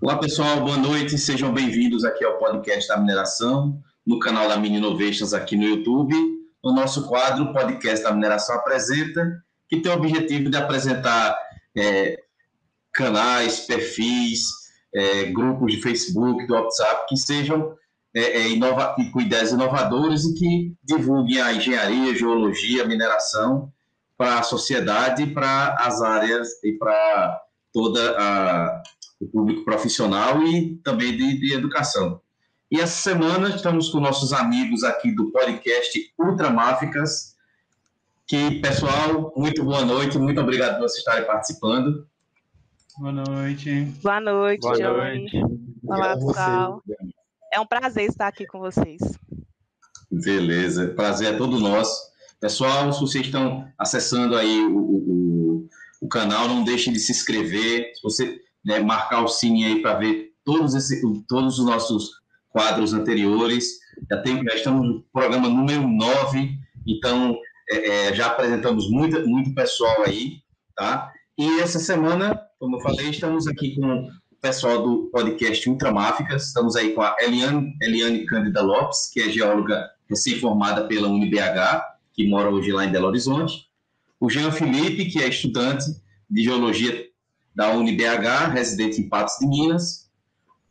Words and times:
Olá 0.00 0.16
pessoal, 0.18 0.60
boa 0.60 0.76
noite, 0.76 1.18
sejam 1.18 1.52
bem-vindos 1.52 2.04
aqui 2.04 2.24
ao 2.24 2.38
podcast 2.38 2.88
da 2.88 2.96
mineração, 2.96 3.82
no 4.06 4.20
canal 4.20 4.48
da 4.48 4.56
Mini 4.56 4.76
Innovations 4.76 5.34
aqui 5.34 5.56
no 5.56 5.64
YouTube. 5.64 6.14
O 6.62 6.72
nosso 6.72 7.08
quadro 7.08 7.52
Podcast 7.52 8.04
da 8.04 8.12
Mineração 8.12 8.54
Apresenta, 8.54 9.42
que 9.68 9.80
tem 9.80 9.90
o 9.90 9.96
objetivo 9.96 10.48
de 10.48 10.56
apresentar 10.56 11.36
é, 11.76 12.20
canais, 12.92 13.60
perfis, 13.60 14.42
é, 14.94 15.24
grupos 15.24 15.72
de 15.72 15.82
Facebook, 15.82 16.46
do 16.46 16.54
WhatsApp, 16.54 17.06
que 17.08 17.16
sejam 17.16 17.74
é, 18.14 18.20
é, 18.20 18.48
inova 18.48 18.94
com 19.12 19.20
ideias 19.20 19.50
inovadoras 19.50 20.24
e 20.24 20.34
que 20.34 20.74
divulguem 20.84 21.40
a 21.40 21.52
engenharia, 21.52 22.14
geologia, 22.14 22.86
mineração 22.86 23.72
para 24.16 24.38
a 24.38 24.42
sociedade, 24.44 25.26
para 25.26 25.74
as 25.74 26.02
áreas 26.02 26.62
e 26.62 26.72
para 26.72 27.40
toda 27.72 28.16
a 28.18 28.82
o 29.20 29.26
público 29.26 29.64
profissional 29.64 30.42
e 30.42 30.76
também 30.76 31.16
de, 31.16 31.40
de 31.40 31.54
educação. 31.54 32.20
E 32.70 32.80
essa 32.80 33.00
semana 33.02 33.48
estamos 33.48 33.88
com 33.88 33.98
nossos 33.98 34.32
amigos 34.32 34.84
aqui 34.84 35.10
do 35.14 35.32
podcast 35.32 36.12
Ultramáficas, 36.18 37.34
que, 38.26 38.60
pessoal, 38.60 39.32
muito 39.34 39.64
boa 39.64 39.84
noite, 39.84 40.18
muito 40.18 40.40
obrigado 40.40 40.74
por 40.74 40.82
vocês 40.82 40.98
estarem 40.98 41.26
participando. 41.26 42.06
Boa 42.98 43.12
noite. 43.12 43.84
Boa 44.02 44.20
noite, 44.20 44.60
boa 44.60 44.76
Johnny. 44.76 45.30
Noite. 45.32 45.42
Olá, 45.86 46.14
pessoal. 46.14 46.82
É 47.50 47.58
um 47.58 47.66
prazer 47.66 48.08
estar 48.08 48.28
aqui 48.28 48.46
com 48.46 48.58
vocês. 48.58 49.00
Beleza, 50.10 50.88
prazer 50.88 51.34
é 51.34 51.36
todo 51.38 51.58
nosso. 51.58 52.08
Pessoal, 52.38 52.92
se 52.92 53.00
vocês 53.00 53.24
estão 53.24 53.66
acessando 53.78 54.36
aí 54.36 54.60
o, 54.66 54.78
o, 54.78 55.68
o 56.02 56.08
canal, 56.08 56.48
não 56.48 56.64
deixem 56.64 56.92
de 56.92 57.00
se 57.00 57.12
inscrever. 57.12 57.92
Se 57.94 58.02
você 58.02 58.40
né, 58.68 58.80
marcar 58.80 59.24
o 59.24 59.28
sininho 59.28 59.66
aí 59.66 59.80
para 59.80 59.94
ver 59.94 60.34
todos, 60.44 60.74
esse, 60.74 61.00
todos 61.26 61.58
os 61.58 61.64
nossos 61.64 62.10
quadros 62.50 62.92
anteriores. 62.92 63.78
Já, 64.10 64.20
tem, 64.20 64.44
já 64.44 64.54
estamos 64.54 64.86
no 64.86 65.02
programa 65.10 65.48
número 65.48 65.88
9, 65.88 66.50
então 66.86 67.34
é, 67.70 68.08
é, 68.08 68.14
já 68.14 68.26
apresentamos 68.26 68.90
muito, 68.90 69.26
muito 69.26 69.54
pessoal 69.54 70.02
aí, 70.04 70.42
tá? 70.76 71.10
E 71.38 71.60
essa 71.60 71.78
semana, 71.78 72.38
como 72.60 72.76
eu 72.76 72.80
falei, 72.80 73.08
estamos 73.08 73.48
aqui 73.48 73.74
com 73.74 74.02
o 74.02 74.36
pessoal 74.38 74.82
do 74.82 75.08
podcast 75.10 75.66
Ultramáficas, 75.70 76.48
estamos 76.48 76.76
aí 76.76 76.92
com 76.92 77.00
a 77.00 77.16
Eliane, 77.20 77.74
Eliane 77.80 78.26
Cândida 78.26 78.60
Lopes, 78.60 79.10
que 79.10 79.22
é 79.22 79.30
geóloga 79.30 79.88
recém-formada 80.10 80.86
pela 80.86 81.08
UniBH, 81.08 81.84
que 82.12 82.28
mora 82.28 82.50
hoje 82.50 82.70
lá 82.70 82.84
em 82.84 82.92
Belo 82.92 83.06
Horizonte, 83.06 83.66
o 84.20 84.28
Jean 84.28 84.50
Felipe, 84.50 85.06
que 85.06 85.22
é 85.22 85.28
estudante 85.28 85.86
de 86.28 86.42
geologia 86.42 87.07
da 87.58 87.72
UniBH, 87.72 88.52
residente 88.52 89.00
em 89.00 89.08
Patos 89.08 89.34
de 89.40 89.46
Minas, 89.48 90.08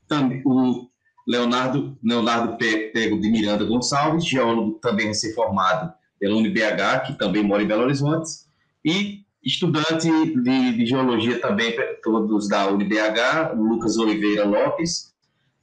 também, 0.07 0.41
o 0.45 0.88
Leonardo, 1.27 1.97
Leonardo 2.02 2.55
Pego 2.57 3.19
de 3.19 3.29
Miranda 3.29 3.66
Gonçalves, 3.66 4.25
geólogo 4.25 4.79
também 4.79 5.07
recém-formado 5.07 5.91
pela 6.17 6.38
UniBH, 6.38 7.02
que 7.05 7.17
também 7.19 7.44
mora 7.44 7.61
em 7.61 7.67
Belo 7.67 7.83
Horizonte, 7.83 8.29
e 8.85 9.25
estudante 9.44 10.09
de, 10.09 10.77
de 10.77 10.85
geologia 10.85 11.38
também, 11.41 11.75
todos 12.02 12.47
da 12.47 12.71
UniBH, 12.71 13.53
Lucas 13.57 13.97
Oliveira 13.97 14.45
Lopes, 14.45 15.13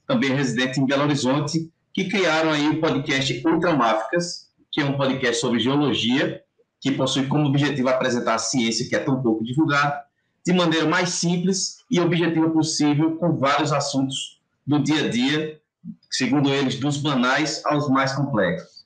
também 0.07 0.29
residente 0.29 0.79
em 0.79 0.85
Belo 0.85 1.05
Horizonte, 1.05 1.71
que 1.91 2.07
criaram 2.07 2.51
aí 2.51 2.69
o 2.69 2.79
podcast 2.79 3.41
Ultramáficas, 3.47 4.51
que 4.71 4.79
é 4.79 4.85
um 4.85 4.95
podcast 4.95 5.41
sobre 5.41 5.59
geologia, 5.59 6.43
que 6.79 6.91
possui 6.91 7.25
como 7.25 7.47
objetivo 7.47 7.89
apresentar 7.89 8.35
a 8.35 8.37
ciência 8.37 8.87
que 8.87 8.95
é 8.95 8.99
tão 8.99 9.23
pouco 9.23 9.43
divulgada, 9.43 10.05
de 10.45 10.53
maneira 10.53 10.87
mais 10.87 11.09
simples 11.09 11.83
e 11.89 11.99
objetiva 11.99 12.49
possível, 12.49 13.17
com 13.17 13.35
vários 13.35 13.71
assuntos 13.71 14.39
do 14.65 14.79
dia 14.79 15.05
a 15.05 15.09
dia, 15.09 15.61
segundo 16.09 16.53
eles, 16.53 16.79
dos 16.79 16.97
banais 16.97 17.65
aos 17.65 17.89
mais 17.89 18.13
complexos. 18.13 18.85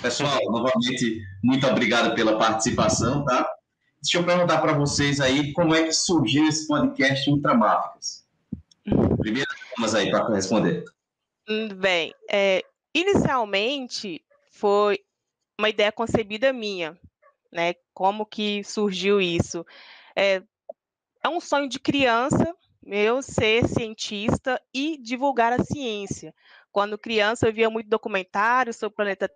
Pessoal, 0.00 0.40
novamente, 0.46 1.20
muito 1.42 1.66
obrigado 1.66 2.14
pela 2.14 2.38
participação, 2.38 3.24
tá? 3.24 3.46
Deixa 4.00 4.18
eu 4.18 4.24
perguntar 4.24 4.58
para 4.60 4.72
vocês 4.72 5.20
aí 5.20 5.52
como 5.52 5.74
é 5.74 5.84
que 5.84 5.92
surgiu 5.92 6.46
esse 6.46 6.66
podcast 6.66 7.28
Ultramáficas. 7.28 8.24
Primeiro, 9.18 9.48
vamos 9.76 9.94
aí 9.94 10.10
para 10.10 10.28
responder. 10.32 10.84
Hum, 11.48 11.68
bem, 11.68 12.14
é, 12.30 12.62
inicialmente 12.94 14.22
foi 14.52 15.00
uma 15.58 15.68
ideia 15.68 15.90
concebida 15.90 16.52
minha, 16.52 16.98
né? 17.52 17.74
Como 17.92 18.24
que 18.24 18.62
surgiu 18.64 19.20
isso? 19.20 19.64
É, 20.16 20.42
é 21.24 21.28
um 21.28 21.40
sonho 21.40 21.68
de 21.68 21.80
criança 21.80 22.54
meu 22.86 23.22
ser 23.22 23.66
cientista 23.66 24.60
e 24.72 24.98
divulgar 24.98 25.54
a 25.54 25.64
ciência. 25.64 26.34
Quando 26.70 26.98
criança, 26.98 27.48
eu 27.48 27.52
via 27.52 27.70
muito 27.70 27.88
documentário 27.88 28.74
sobre 28.74 28.92
o 28.92 28.96
planeta 28.96 29.30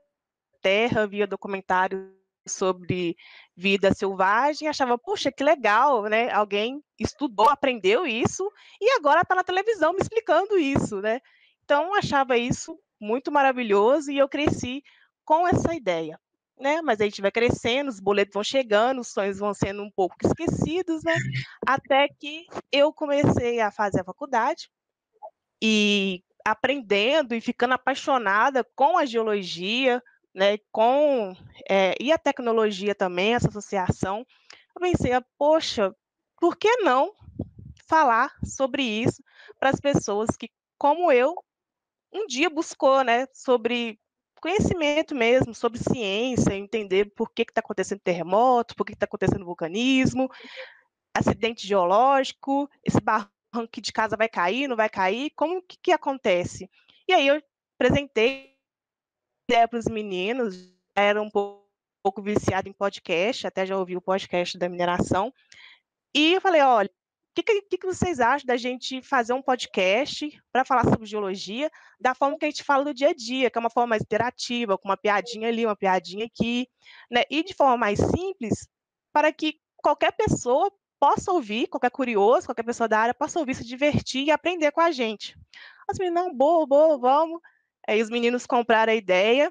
Terra, 0.60 1.06
via 1.06 1.26
documentário 1.26 2.14
sobre 2.46 3.16
vida 3.56 3.94
selvagem, 3.94 4.68
achava, 4.68 4.98
poxa, 4.98 5.32
que 5.32 5.42
legal, 5.42 6.02
né? 6.04 6.30
Alguém 6.30 6.82
estudou, 6.98 7.48
aprendeu 7.48 8.06
isso 8.06 8.46
e 8.80 8.90
agora 8.96 9.22
está 9.22 9.34
na 9.34 9.44
televisão 9.44 9.92
me 9.92 10.00
explicando 10.00 10.58
isso, 10.58 11.00
né? 11.00 11.20
Então, 11.64 11.94
achava 11.94 12.36
isso 12.36 12.78
muito 13.00 13.32
maravilhoso 13.32 14.10
e 14.10 14.18
eu 14.18 14.28
cresci 14.28 14.82
com 15.24 15.46
essa 15.46 15.74
ideia 15.74 16.20
né? 16.60 16.80
Mas 16.82 17.00
a 17.00 17.04
gente 17.04 17.22
vai 17.22 17.30
crescendo, 17.30 17.88
os 17.88 18.00
boletos 18.00 18.34
vão 18.34 18.44
chegando, 18.44 19.00
os 19.00 19.08
sonhos 19.08 19.38
vão 19.38 19.54
sendo 19.54 19.82
um 19.82 19.90
pouco 19.90 20.16
esquecidos, 20.24 21.02
né? 21.04 21.14
Até 21.66 22.08
que 22.08 22.46
eu 22.72 22.92
comecei 22.92 23.60
a 23.60 23.70
fazer 23.70 24.00
a 24.00 24.04
faculdade 24.04 24.70
e 25.62 26.22
aprendendo 26.44 27.34
e 27.34 27.40
ficando 27.40 27.74
apaixonada 27.74 28.64
com 28.74 28.98
a 28.98 29.04
geologia, 29.04 30.02
né? 30.34 30.58
Com 30.70 31.34
é, 31.68 31.94
e 32.00 32.12
a 32.12 32.18
tecnologia 32.18 32.94
também, 32.94 33.34
essa 33.34 33.48
associação, 33.48 34.26
eu 34.76 34.80
pensei, 34.80 35.12
ah, 35.12 35.24
poxa, 35.36 35.94
por 36.40 36.56
que 36.56 36.76
não 36.78 37.12
falar 37.88 38.32
sobre 38.44 38.82
isso 38.82 39.22
para 39.58 39.70
as 39.70 39.80
pessoas 39.80 40.36
que, 40.36 40.48
como 40.78 41.10
eu, 41.10 41.34
um 42.12 42.26
dia 42.26 42.48
buscou, 42.48 43.02
né, 43.02 43.26
sobre 43.32 43.98
conhecimento 44.40 45.14
mesmo 45.14 45.54
sobre 45.54 45.78
ciência, 45.78 46.54
entender 46.54 47.06
por 47.14 47.30
que 47.30 47.42
está 47.42 47.60
acontecendo 47.60 48.00
terremoto, 48.00 48.74
por 48.74 48.84
que 48.84 48.92
está 48.92 49.04
acontecendo 49.04 49.44
vulcanismo, 49.44 50.30
acidente 51.14 51.66
geológico, 51.66 52.70
esse 52.84 53.00
barranco 53.00 53.80
de 53.80 53.92
casa 53.92 54.16
vai 54.16 54.28
cair, 54.28 54.68
não 54.68 54.76
vai 54.76 54.88
cair, 54.88 55.30
como 55.36 55.62
que, 55.62 55.76
que 55.82 55.92
acontece? 55.92 56.70
E 57.06 57.12
aí 57.12 57.26
eu 57.26 57.42
apresentei 57.78 58.56
para 59.46 59.78
os 59.78 59.86
meninos, 59.86 60.72
era 60.94 61.20
um 61.20 61.30
pouco, 61.30 61.62
um 61.62 62.02
pouco 62.02 62.22
viciado 62.22 62.68
em 62.68 62.72
podcast, 62.72 63.46
até 63.46 63.66
já 63.66 63.76
ouvi 63.76 63.96
o 63.96 64.00
podcast 64.00 64.58
da 64.58 64.68
mineração, 64.68 65.32
e 66.14 66.34
eu 66.34 66.40
falei, 66.40 66.60
olha, 66.62 66.90
que, 67.42 67.62
que, 67.62 67.78
que, 67.78 67.86
vocês 67.86 68.20
acham 68.20 68.46
da 68.46 68.56
gente 68.56 69.02
fazer 69.02 69.32
um 69.32 69.42
podcast 69.42 70.30
para 70.52 70.64
falar 70.64 70.84
sobre 70.84 71.06
geologia 71.06 71.70
da 72.00 72.14
forma 72.14 72.38
que 72.38 72.44
a 72.44 72.50
gente 72.50 72.64
fala 72.64 72.84
no 72.84 72.94
dia 72.94 73.08
a 73.08 73.14
dia, 73.14 73.50
que 73.50 73.58
é 73.58 73.60
uma 73.60 73.70
forma 73.70 73.88
mais 73.88 74.02
interativa, 74.02 74.78
com 74.78 74.88
uma 74.88 74.96
piadinha 74.96 75.48
ali, 75.48 75.64
uma 75.64 75.76
piadinha 75.76 76.26
aqui, 76.26 76.68
né? 77.10 77.22
E 77.30 77.42
de 77.42 77.54
forma 77.54 77.76
mais 77.76 77.98
simples, 77.98 78.68
para 79.12 79.32
que 79.32 79.54
qualquer 79.76 80.12
pessoa 80.12 80.70
possa 81.00 81.32
ouvir, 81.32 81.68
qualquer 81.68 81.90
curioso, 81.90 82.46
qualquer 82.46 82.64
pessoa 82.64 82.88
da 82.88 82.98
área 82.98 83.14
possa 83.14 83.38
ouvir, 83.38 83.54
se 83.54 83.64
divertir 83.64 84.24
e 84.24 84.30
aprender 84.30 84.72
com 84.72 84.80
a 84.80 84.90
gente. 84.90 85.36
As 85.88 85.98
meninas, 85.98 86.24
não, 86.24 86.34
boa, 86.34 86.66
boa, 86.66 86.98
vamos. 86.98 87.40
Aí 87.86 88.02
os 88.02 88.10
meninos 88.10 88.46
compraram 88.46 88.92
a 88.92 88.96
ideia, 88.96 89.50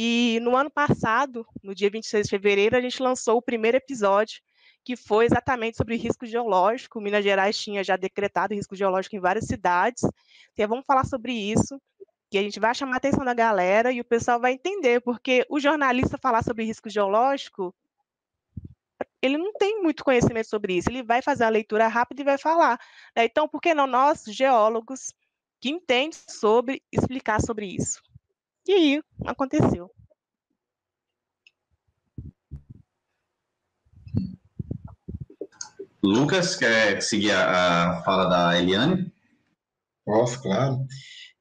e 0.00 0.38
no 0.42 0.56
ano 0.56 0.70
passado, 0.70 1.44
no 1.60 1.74
dia 1.74 1.90
26 1.90 2.26
de 2.26 2.30
fevereiro, 2.30 2.76
a 2.76 2.80
gente 2.80 3.02
lançou 3.02 3.38
o 3.38 3.42
primeiro 3.42 3.76
episódio, 3.76 4.40
que 4.88 4.96
foi 4.96 5.26
exatamente 5.26 5.76
sobre 5.76 5.96
risco 5.96 6.24
geológico. 6.24 6.98
Minas 6.98 7.22
Gerais 7.22 7.58
tinha 7.58 7.84
já 7.84 7.94
decretado 7.94 8.54
risco 8.54 8.74
geológico 8.74 9.14
em 9.14 9.20
várias 9.20 9.44
cidades. 9.44 10.02
Então, 10.54 10.66
vamos 10.66 10.86
falar 10.86 11.04
sobre 11.04 11.30
isso, 11.30 11.78
que 12.30 12.38
a 12.38 12.42
gente 12.42 12.58
vai 12.58 12.74
chamar 12.74 12.94
a 12.94 12.96
atenção 12.96 13.22
da 13.22 13.34
galera 13.34 13.92
e 13.92 14.00
o 14.00 14.04
pessoal 14.04 14.40
vai 14.40 14.54
entender, 14.54 15.02
porque 15.02 15.44
o 15.50 15.60
jornalista 15.60 16.16
falar 16.16 16.42
sobre 16.42 16.64
risco 16.64 16.88
geológico, 16.88 17.74
ele 19.20 19.36
não 19.36 19.52
tem 19.52 19.82
muito 19.82 20.02
conhecimento 20.02 20.48
sobre 20.48 20.78
isso. 20.78 20.88
Ele 20.88 21.02
vai 21.02 21.20
fazer 21.20 21.44
a 21.44 21.50
leitura 21.50 21.86
rápida 21.86 22.22
e 22.22 22.24
vai 22.24 22.38
falar. 22.38 22.80
Né? 23.14 23.26
Então, 23.26 23.46
por 23.46 23.60
que 23.60 23.74
não 23.74 23.86
nós, 23.86 24.24
geólogos, 24.24 25.12
que 25.60 25.68
entendem 25.68 26.18
sobre, 26.26 26.82
explicar 26.90 27.42
sobre 27.42 27.66
isso? 27.66 28.00
E 28.66 28.72
aí, 28.72 29.02
aconteceu. 29.26 29.90
Lucas, 36.08 36.56
quer 36.56 37.02
seguir 37.02 37.32
a, 37.32 37.98
a 37.98 38.02
fala 38.02 38.24
da 38.30 38.58
Eliane? 38.58 39.12
Posso, 40.06 40.40
claro. 40.40 40.78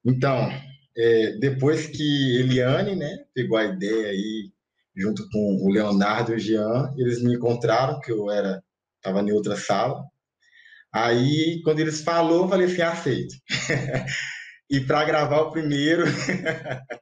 Então, 0.04 0.50
é, 0.98 1.38
depois 1.40 1.88
que 1.88 2.38
Eliane 2.42 2.94
né, 2.98 3.18
pegou 3.34 3.58
a 3.58 3.64
ideia 3.64 4.10
aí, 4.10 4.52
junto 4.94 5.26
com 5.30 5.58
o 5.62 5.72
Leonardo 5.72 6.34
e 6.34 6.36
o 6.36 6.40
Jean, 6.40 6.94
eles 6.98 7.24
me 7.24 7.36
encontraram, 7.36 8.02
que 8.02 8.12
eu 8.12 8.30
era 8.30 8.62
estava 8.98 9.22
em 9.22 9.32
outra 9.32 9.56
sala. 9.56 10.04
Aí, 10.94 11.62
quando 11.64 11.80
eles 11.80 12.02
falou, 12.02 12.44
eu 12.44 12.50
falei 12.50 12.66
assim, 12.66 12.82
aceito. 12.82 13.36
e 14.70 14.82
para 14.82 15.06
gravar 15.06 15.44
o 15.44 15.52
primeiro, 15.52 16.04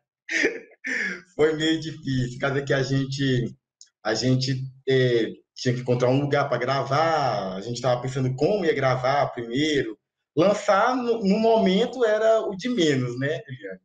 foi 1.35 1.55
meio 1.55 1.79
difícil. 1.79 2.37
Cada 2.39 2.63
que 2.63 2.73
a 2.73 2.83
gente, 2.83 3.55
a 4.03 4.13
gente 4.13 4.53
é, 4.87 5.31
tinha 5.55 5.73
que 5.73 5.81
encontrar 5.81 6.09
um 6.09 6.19
lugar 6.19 6.49
para 6.49 6.57
gravar, 6.57 7.55
a 7.55 7.61
gente 7.61 7.75
estava 7.75 8.01
pensando 8.01 8.35
como 8.35 8.65
ia 8.65 8.73
gravar 8.73 9.27
primeiro. 9.27 9.97
Lançar, 10.35 10.95
no, 10.97 11.23
no, 11.23 11.39
momento, 11.39 12.03
era 12.03 12.41
o 12.41 12.55
de 12.57 12.67
menos, 12.67 13.17
né, 13.17 13.41
Eliane? 13.47 13.79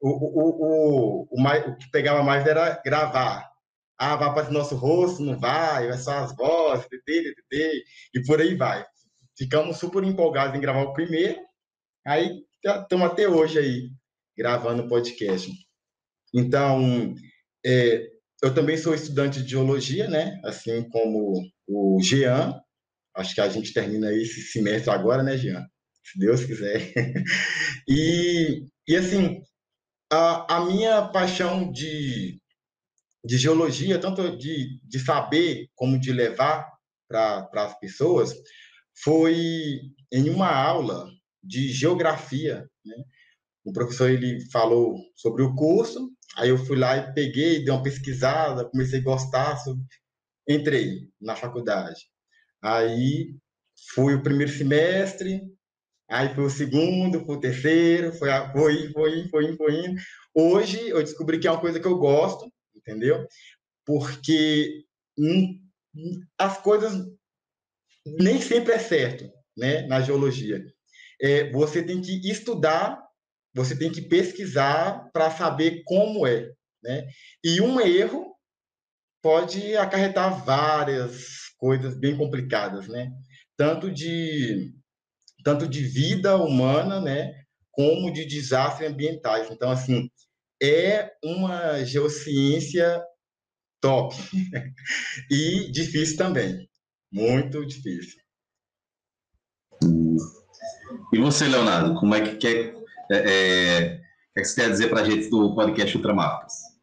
O, 0.00 0.08
o, 0.08 0.40
o, 0.42 1.28
o, 1.30 1.70
o 1.70 1.76
que 1.76 1.90
pegava 1.92 2.22
mais 2.22 2.44
era 2.44 2.82
gravar. 2.84 3.48
Ah, 3.96 4.16
vai 4.16 4.34
para 4.34 4.50
o 4.50 4.52
nosso 4.52 4.74
rosto, 4.74 5.22
não 5.22 5.38
vai, 5.38 5.86
vai 5.86 5.96
só 5.96 6.18
as 6.18 6.36
vozes, 6.36 6.86
e 8.12 8.22
por 8.26 8.40
aí 8.40 8.56
vai. 8.56 8.84
Ficamos 9.38 9.78
super 9.78 10.02
empolgados 10.02 10.56
em 10.56 10.60
gravar 10.60 10.82
o 10.82 10.92
primeiro, 10.92 11.40
aí 12.04 12.42
estamos 12.64 13.06
até 13.06 13.28
hoje 13.28 13.60
aí, 13.60 13.88
gravando 14.36 14.88
podcast. 14.88 15.50
Então, 16.34 17.14
é, 17.64 18.13
eu 18.44 18.54
também 18.54 18.76
sou 18.76 18.94
estudante 18.94 19.42
de 19.42 19.48
geologia, 19.48 20.06
né? 20.06 20.38
Assim 20.44 20.86
como 20.90 21.42
o 21.66 21.98
Jean. 22.02 22.60
Acho 23.16 23.34
que 23.34 23.40
a 23.40 23.48
gente 23.48 23.72
termina 23.72 24.12
esse 24.12 24.42
semestre 24.42 24.90
agora, 24.90 25.22
né, 25.22 25.34
Jean? 25.38 25.66
Se 26.04 26.18
Deus 26.18 26.44
quiser. 26.44 26.92
e, 27.88 28.66
e 28.86 28.96
assim, 28.96 29.40
a, 30.12 30.56
a 30.56 30.66
minha 30.66 31.08
paixão 31.08 31.72
de, 31.72 32.38
de 33.24 33.38
geologia, 33.38 33.98
tanto 33.98 34.36
de, 34.36 34.78
de 34.82 34.98
saber 34.98 35.70
como 35.74 35.98
de 35.98 36.12
levar 36.12 36.70
para 37.08 37.48
as 37.54 37.78
pessoas, 37.78 38.34
foi 39.02 39.80
em 40.12 40.28
uma 40.28 40.54
aula 40.54 41.08
de 41.42 41.72
geografia. 41.72 42.68
Né? 42.84 42.96
O 43.64 43.72
professor 43.72 44.10
ele 44.10 44.38
falou 44.50 44.98
sobre 45.16 45.42
o 45.42 45.54
curso 45.54 46.10
Aí 46.36 46.48
eu 46.48 46.58
fui 46.58 46.76
lá 46.76 46.96
e 46.96 47.14
peguei, 47.14 47.64
dei 47.64 47.70
uma 47.72 47.82
pesquisada, 47.82 48.64
comecei 48.68 49.00
a 49.00 49.02
gostar, 49.02 49.56
entrei 50.48 51.08
na 51.20 51.36
faculdade. 51.36 52.00
Aí 52.62 53.34
fui 53.94 54.14
o 54.14 54.22
primeiro 54.22 54.52
semestre, 54.52 55.42
aí 56.08 56.34
foi 56.34 56.44
o 56.44 56.50
segundo, 56.50 57.24
foi 57.24 57.36
o 57.36 57.40
terceiro, 57.40 58.12
foi, 58.12 58.28
foi, 58.52 58.92
foi, 58.92 59.28
foi, 59.28 59.56
foi 59.56 59.86
indo. 59.86 60.00
Hoje 60.34 60.88
eu 60.88 61.02
descobri 61.02 61.38
que 61.38 61.46
é 61.46 61.50
uma 61.50 61.60
coisa 61.60 61.78
que 61.78 61.86
eu 61.86 61.98
gosto, 61.98 62.50
entendeu? 62.74 63.26
Porque 63.84 64.84
as 66.38 66.58
coisas 66.58 67.06
nem 68.18 68.40
sempre 68.40 68.72
é 68.72 68.78
certo, 68.78 69.30
né, 69.56 69.86
na 69.86 70.00
geologia. 70.00 70.64
É, 71.20 71.50
você 71.52 71.82
tem 71.82 72.00
que 72.00 72.28
estudar 72.28 73.03
você 73.54 73.78
tem 73.78 73.90
que 73.90 74.02
pesquisar 74.02 75.10
para 75.12 75.30
saber 75.30 75.82
como 75.84 76.26
é. 76.26 76.50
Né? 76.82 77.06
E 77.42 77.60
um 77.60 77.80
erro 77.80 78.34
pode 79.22 79.76
acarretar 79.76 80.44
várias 80.44 81.50
coisas 81.56 81.98
bem 81.98 82.16
complicadas, 82.16 82.88
né? 82.88 83.10
tanto, 83.56 83.90
de, 83.90 84.74
tanto 85.44 85.68
de 85.68 85.82
vida 85.84 86.36
humana, 86.36 87.00
né? 87.00 87.32
como 87.70 88.12
de 88.12 88.26
desastres 88.26 88.90
ambientais. 88.90 89.50
Então, 89.50 89.70
assim, 89.70 90.10
é 90.62 91.12
uma 91.24 91.84
geociência 91.84 93.02
top 93.80 94.14
e 95.30 95.70
difícil 95.70 96.16
também, 96.16 96.68
muito 97.12 97.64
difícil. 97.66 98.18
E 101.12 101.18
você, 101.18 101.46
Leonardo, 101.46 101.94
como 101.94 102.14
é 102.14 102.20
que 102.20 102.36
quer 102.36 102.74
é, 103.10 103.16
é, 103.16 104.00
o 104.30 104.34
que, 104.34 104.40
é 104.40 104.44
você 104.44 104.60
quer 104.60 104.70
dizer 104.70 104.88
para 104.88 105.00
a 105.00 105.04
gente 105.04 105.28
do 105.28 105.54
podcast 105.54 105.96
Ultramarcas? 105.96 106.74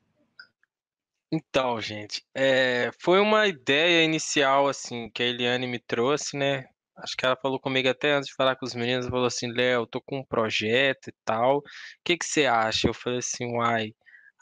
Então, 1.31 1.79
gente, 1.79 2.23
é, 2.35 2.91
foi 2.99 3.19
uma 3.19 3.47
ideia 3.47 4.03
inicial, 4.03 4.67
assim, 4.67 5.09
que 5.09 5.23
a 5.23 5.25
Eliane 5.25 5.65
me 5.65 5.79
trouxe, 5.79 6.37
né? 6.37 6.65
Acho 6.97 7.15
que 7.15 7.25
ela 7.25 7.37
falou 7.37 7.59
comigo 7.59 7.87
até 7.87 8.13
antes 8.13 8.29
de 8.29 8.35
falar 8.35 8.55
com 8.57 8.65
os 8.65 8.75
meninos, 8.75 9.07
falou 9.07 9.25
assim, 9.25 9.51
Léo, 9.51 9.87
tô 9.87 10.01
com 10.01 10.19
um 10.19 10.25
projeto 10.25 11.07
e 11.07 11.13
tal, 11.23 11.59
o 11.59 11.63
que 12.03 12.17
que 12.17 12.25
você 12.25 12.45
acha? 12.45 12.87
Eu 12.87 12.93
falei 12.93 13.19
assim, 13.19 13.45
uai, 13.55 13.93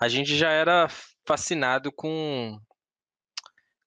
a 0.02 0.08
gente 0.08 0.36
já 0.36 0.50
era 0.50 0.88
fascinado 1.26 1.92
com 1.92 2.60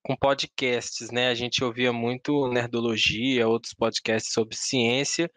com 0.04 0.16
podcasts, 0.16 1.10
né? 1.10 1.28
A 1.28 1.34
gente 1.34 1.62
ouvia 1.62 1.92
muito 1.92 2.48
Nerdologia, 2.48 3.48
outros 3.48 3.72
podcasts 3.72 4.32
sobre 4.32 4.56
ciência, 4.56 5.30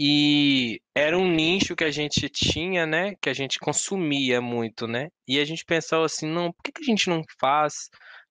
e 0.00 0.80
era 0.94 1.18
um 1.18 1.28
nicho 1.28 1.74
que 1.74 1.82
a 1.82 1.90
gente 1.90 2.28
tinha, 2.28 2.86
né? 2.86 3.16
Que 3.20 3.28
a 3.28 3.34
gente 3.34 3.58
consumia 3.58 4.40
muito, 4.40 4.86
né? 4.86 5.08
E 5.26 5.40
a 5.40 5.44
gente 5.44 5.64
pensava 5.64 6.04
assim, 6.04 6.28
não, 6.28 6.52
por 6.52 6.62
que, 6.62 6.72
que 6.72 6.82
a 6.82 6.86
gente 6.86 7.08
não 7.10 7.22
faz 7.40 7.88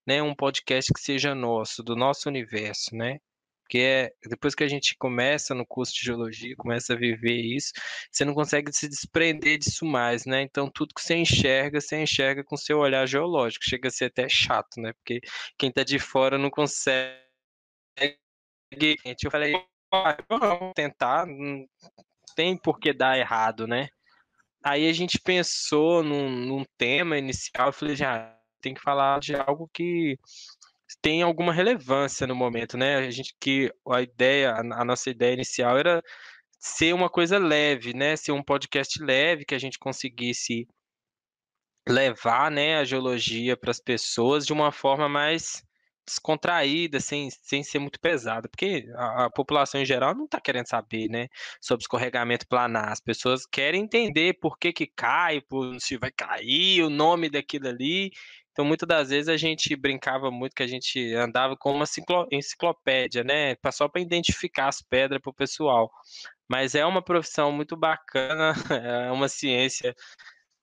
né, 0.07 0.21
um 0.21 0.33
podcast 0.33 0.93
que 0.93 1.01
seja 1.01 1.35
nosso, 1.35 1.83
do 1.83 1.93
nosso 1.93 2.29
universo, 2.29 2.95
né? 2.95 3.17
Porque 3.63 3.79
é, 3.79 4.11
depois 4.29 4.55
que 4.55 4.63
a 4.63 4.67
gente 4.69 4.95
começa 4.97 5.53
no 5.53 5.65
curso 5.65 5.93
de 5.93 6.05
geologia, 6.05 6.55
começa 6.57 6.93
a 6.93 6.95
viver 6.95 7.41
isso, 7.41 7.73
você 8.09 8.23
não 8.23 8.33
consegue 8.33 8.71
se 8.71 8.87
desprender 8.87 9.57
disso 9.57 9.85
mais, 9.85 10.25
né? 10.25 10.41
Então, 10.43 10.71
tudo 10.73 10.95
que 10.95 11.01
você 11.01 11.15
enxerga, 11.15 11.81
você 11.81 12.01
enxerga 12.01 12.45
com 12.45 12.55
seu 12.55 12.79
olhar 12.79 13.05
geológico. 13.05 13.65
Chega 13.65 13.89
a 13.89 13.91
ser 13.91 14.05
até 14.05 14.29
chato, 14.29 14.79
né? 14.79 14.93
Porque 14.93 15.19
quem 15.57 15.69
tá 15.69 15.83
de 15.83 15.99
fora 15.99 16.37
não 16.37 16.49
consegue. 16.49 17.19
Eu 19.21 19.31
falei, 19.31 19.53
vamos 20.29 20.73
tentar, 20.75 21.25
não 21.25 21.65
tem 22.35 22.57
por 22.57 22.79
que 22.79 22.93
dar 22.93 23.17
errado, 23.17 23.67
né? 23.67 23.87
Aí 24.63 24.89
a 24.89 24.93
gente 24.93 25.19
pensou 25.19 26.03
num, 26.03 26.29
num 26.29 26.65
tema 26.77 27.17
inicial, 27.17 27.67
eu 27.67 27.73
falei, 27.73 27.95
já 27.95 28.35
tem 28.61 28.73
que 28.73 28.81
falar 28.81 29.19
de 29.19 29.35
algo 29.35 29.69
que 29.73 30.17
tem 31.01 31.21
alguma 31.21 31.53
relevância 31.53 32.27
no 32.27 32.35
momento, 32.35 32.77
né? 32.77 32.97
A 32.97 33.09
gente 33.11 33.35
que 33.39 33.71
a 33.89 34.01
ideia, 34.01 34.53
a 34.55 34.85
nossa 34.85 35.09
ideia 35.09 35.33
inicial 35.33 35.77
era 35.77 36.01
ser 36.59 36.93
uma 36.93 37.09
coisa 37.09 37.37
leve, 37.37 37.93
né? 37.93 38.15
Ser 38.15 38.31
um 38.31 38.43
podcast 38.43 39.01
leve 39.01 39.45
que 39.45 39.55
a 39.55 39.59
gente 39.59 39.79
conseguisse 39.79 40.67
levar, 41.87 42.51
né, 42.51 42.77
a 42.77 42.83
geologia 42.83 43.55
para 43.55 43.71
as 43.71 43.79
pessoas 43.79 44.45
de 44.45 44.51
uma 44.51 44.71
forma 44.71 45.07
mais 45.07 45.63
descontraída, 46.07 46.99
sem, 47.01 47.29
sem 47.29 47.61
ser 47.63 47.79
muito 47.79 47.99
pesada, 47.99 48.47
porque 48.47 48.89
a, 48.95 49.25
a 49.25 49.29
população 49.29 49.81
em 49.81 49.85
geral 49.85 50.15
não 50.15 50.25
está 50.25 50.39
querendo 50.39 50.67
saber, 50.67 51.09
né, 51.09 51.27
sobre 51.61 51.83
escorregamento 51.83 52.47
planar. 52.47 52.91
As 52.91 53.01
pessoas 53.01 53.45
querem 53.45 53.83
entender 53.83 54.39
por 54.39 54.57
que 54.57 54.71
que 54.71 54.87
cai, 54.87 55.41
por 55.41 55.79
se 55.81 55.97
vai 55.97 56.11
cair, 56.11 56.81
o 56.83 56.89
nome 56.89 57.29
daquilo 57.29 57.67
ali. 57.67 58.11
Então, 58.51 58.65
muitas 58.65 58.87
das 58.87 59.09
vezes 59.09 59.29
a 59.29 59.37
gente 59.37 59.75
brincava 59.75 60.31
muito 60.31 60.55
que 60.55 60.63
a 60.63 60.67
gente 60.67 61.13
andava 61.13 61.55
com 61.57 61.71
uma 61.73 61.85
enciclopédia, 62.31 63.23
né, 63.23 63.55
só 63.71 63.87
para 63.87 64.01
identificar 64.01 64.69
as 64.69 64.81
pedras 64.81 65.21
para 65.21 65.29
o 65.29 65.33
pessoal. 65.33 65.91
Mas 66.49 66.73
é 66.75 66.85
uma 66.85 67.01
profissão 67.01 67.51
muito 67.51 67.75
bacana, 67.75 68.53
é 69.09 69.11
uma 69.11 69.27
ciência 69.27 69.93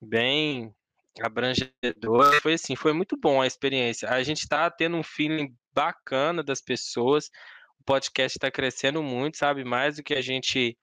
bem 0.00 0.74
abrangedora. 1.20 2.40
Foi 2.40 2.54
assim, 2.54 2.76
foi 2.76 2.92
muito 2.92 3.16
bom 3.16 3.40
a 3.40 3.46
experiência. 3.46 4.08
A 4.08 4.22
gente 4.22 4.40
está 4.40 4.70
tendo 4.70 4.96
um 4.96 5.02
feeling 5.02 5.54
bacana 5.72 6.42
das 6.42 6.60
pessoas. 6.60 7.30
O 7.78 7.84
podcast 7.84 8.36
está 8.36 8.50
crescendo 8.50 9.02
muito, 9.02 9.36
sabe? 9.36 9.64
Mais 9.64 9.96
do 9.96 10.02
que 10.02 10.14
a 10.14 10.22
gente 10.22 10.76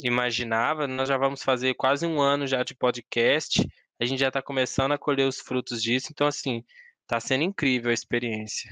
imaginava. 0.00 0.86
Nós 0.86 1.08
já 1.08 1.16
vamos 1.16 1.42
fazer 1.42 1.74
quase 1.74 2.06
um 2.06 2.20
ano 2.20 2.46
já 2.46 2.62
de 2.62 2.74
podcast. 2.74 3.66
A 4.00 4.04
gente 4.04 4.20
já 4.20 4.28
está 4.28 4.42
começando 4.42 4.92
a 4.92 4.98
colher 4.98 5.26
os 5.26 5.40
frutos 5.40 5.82
disso. 5.82 6.08
Então, 6.10 6.26
assim, 6.26 6.64
está 7.02 7.20
sendo 7.20 7.44
incrível 7.44 7.90
a 7.90 7.94
experiência. 7.94 8.70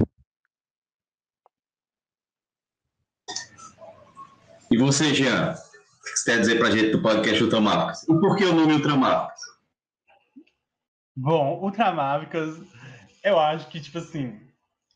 E 4.71 4.77
você, 4.77 5.15
Jean? 5.15 5.53
O 5.53 6.03
que 6.03 6.19
você 6.19 6.31
quer 6.31 6.41
dizer 6.41 6.59
para 6.59 6.69
a 6.69 6.71
gente 6.71 6.91
do 6.91 7.03
podcast 7.03 7.43
Ultramarcas? 7.43 8.03
E 8.05 8.07
por 8.07 8.37
que 8.37 8.45
o 8.45 8.55
nome 8.55 8.75
Ultramarcas? 8.75 9.58
Bom, 11.21 11.59
Ultramávicas, 11.61 12.63
eu 13.25 13.41
acho 13.41 13.67
que, 13.71 13.81
tipo 13.81 13.99
assim, 13.99 14.39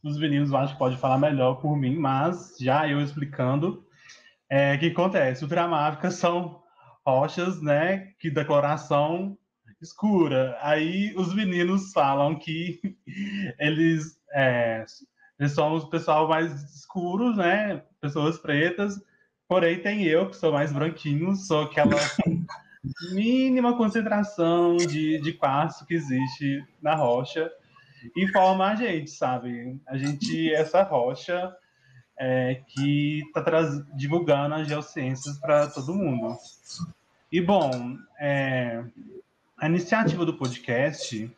os 0.04 0.16
meninos 0.16 0.52
eu 0.52 0.56
acho 0.56 0.74
que 0.74 0.78
pode 0.78 0.96
falar 0.96 1.18
melhor 1.18 1.56
por 1.56 1.76
mim, 1.76 1.96
mas 1.96 2.54
já 2.60 2.88
eu 2.88 3.00
explicando, 3.00 3.84
é, 4.48 4.78
que 4.78 4.86
acontece? 4.86 5.42
Ultramávicas 5.42 6.14
são 6.14 6.62
rochas, 7.04 7.60
né, 7.60 8.12
que 8.20 8.30
decoloração 8.30 9.36
escura. 9.80 10.56
Aí 10.60 11.12
os 11.16 11.34
meninos 11.34 11.90
falam 11.92 12.38
que 12.38 12.80
eles, 13.58 14.16
é, 14.32 14.84
eles 15.40 15.50
são 15.50 15.74
os 15.74 15.86
pessoal 15.86 16.28
mais 16.28 16.52
escuros, 16.72 17.36
né, 17.36 17.82
pessoas 18.00 18.38
pretas, 18.38 18.94
porém 19.48 19.82
tem 19.82 20.04
eu, 20.04 20.30
que 20.30 20.36
sou 20.36 20.52
mais 20.52 20.72
branquinho, 20.72 21.34
sou 21.34 21.62
aquela 21.62 21.96
mínima 23.12 23.76
concentração 23.76 24.76
de, 24.76 25.20
de 25.20 25.32
quartzo 25.32 25.86
que 25.86 25.94
existe 25.94 26.64
na 26.80 26.94
rocha 26.94 27.50
e 28.16 28.26
forma 28.28 28.66
a 28.66 28.74
gente, 28.74 29.10
sabe? 29.10 29.80
A 29.86 29.96
gente, 29.96 30.52
essa 30.52 30.82
rocha, 30.82 31.54
é, 32.18 32.60
que 32.68 33.22
está 33.26 33.42
divulgando 33.94 34.54
as 34.54 34.68
geociências 34.68 35.38
para 35.38 35.68
todo 35.68 35.94
mundo. 35.94 36.36
E, 37.30 37.40
bom, 37.40 37.96
é, 38.20 38.84
a 39.58 39.66
iniciativa 39.66 40.24
do 40.24 40.36
podcast, 40.36 41.30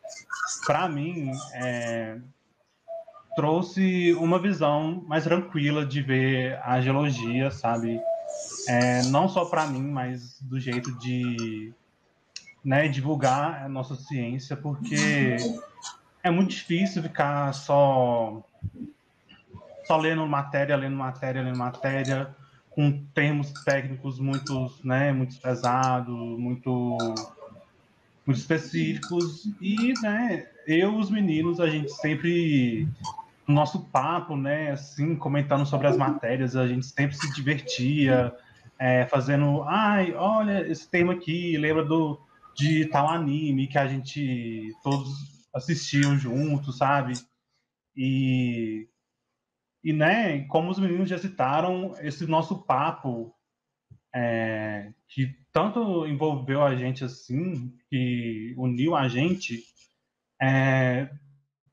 para 0.65 0.89
mim, 0.89 1.31
é, 1.53 2.17
trouxe 3.35 4.13
uma 4.13 4.39
visão 4.39 5.03
mais 5.07 5.23
tranquila 5.23 5.85
de 5.85 6.01
ver 6.01 6.59
a 6.63 6.79
geologia, 6.81 7.51
sabe? 7.51 8.01
É, 8.67 9.03
não 9.03 9.27
só 9.27 9.45
para 9.45 9.67
mim, 9.67 9.83
mas 9.83 10.39
do 10.41 10.59
jeito 10.59 10.91
de 10.97 11.73
né, 12.63 12.87
divulgar 12.87 13.63
a 13.63 13.69
nossa 13.69 13.95
ciência, 13.95 14.57
porque 14.57 15.37
é 16.23 16.31
muito 16.31 16.49
difícil 16.49 17.03
ficar 17.03 17.53
só 17.53 18.43
só 19.85 19.97
lendo 19.97 20.25
matéria, 20.25 20.75
lendo 20.75 20.95
matéria, 20.95 21.43
lendo 21.43 21.57
matéria, 21.57 22.35
com 22.71 23.05
termos 23.13 23.51
técnicos 23.63 24.19
muito, 24.19 24.73
né, 24.83 25.11
muito 25.13 25.39
pesados, 25.39 26.15
muito, 26.39 26.97
muito 28.25 28.37
específicos. 28.37 29.47
E, 29.61 29.93
né, 30.01 30.47
eu 30.67 30.95
os 30.95 31.09
meninos, 31.09 31.59
a 31.59 31.69
gente 31.69 31.91
sempre, 31.91 32.87
no 33.47 33.53
nosso 33.53 33.79
papo, 33.85 34.35
né, 34.35 34.71
assim, 34.71 35.15
comentando 35.15 35.65
sobre 35.65 35.87
as 35.87 35.95
matérias, 35.95 36.55
a 36.55 36.67
gente 36.67 36.87
sempre 36.87 37.15
se 37.15 37.31
divertia, 37.33 38.35
é, 38.79 39.05
fazendo, 39.07 39.63
ai, 39.63 40.13
olha 40.13 40.67
esse 40.67 40.89
tema 40.89 41.13
aqui, 41.13 41.57
lembra 41.57 41.83
do 41.83 42.19
de 42.55 42.85
tal 42.85 43.09
anime 43.09 43.67
que 43.67 43.77
a 43.77 43.85
gente 43.85 44.71
todos 44.81 45.09
assistiam 45.53 46.17
juntos, 46.17 46.77
sabe? 46.77 47.13
E 47.95 48.87
e, 49.85 49.93
né, 49.93 50.39
como 50.47 50.71
os 50.71 50.79
meninos 50.79 51.07
já 51.07 51.19
citaram, 51.19 51.93
esse 51.99 52.25
nosso 52.25 52.63
papo, 52.63 53.31
é, 54.15 54.91
que 55.07 55.31
tanto 55.51 56.07
envolveu 56.07 56.63
a 56.63 56.75
gente 56.75 57.03
assim, 57.03 57.71
que 57.87 58.55
uniu 58.57 58.95
a 58.95 59.07
gente, 59.07 59.63
é, 60.41 61.07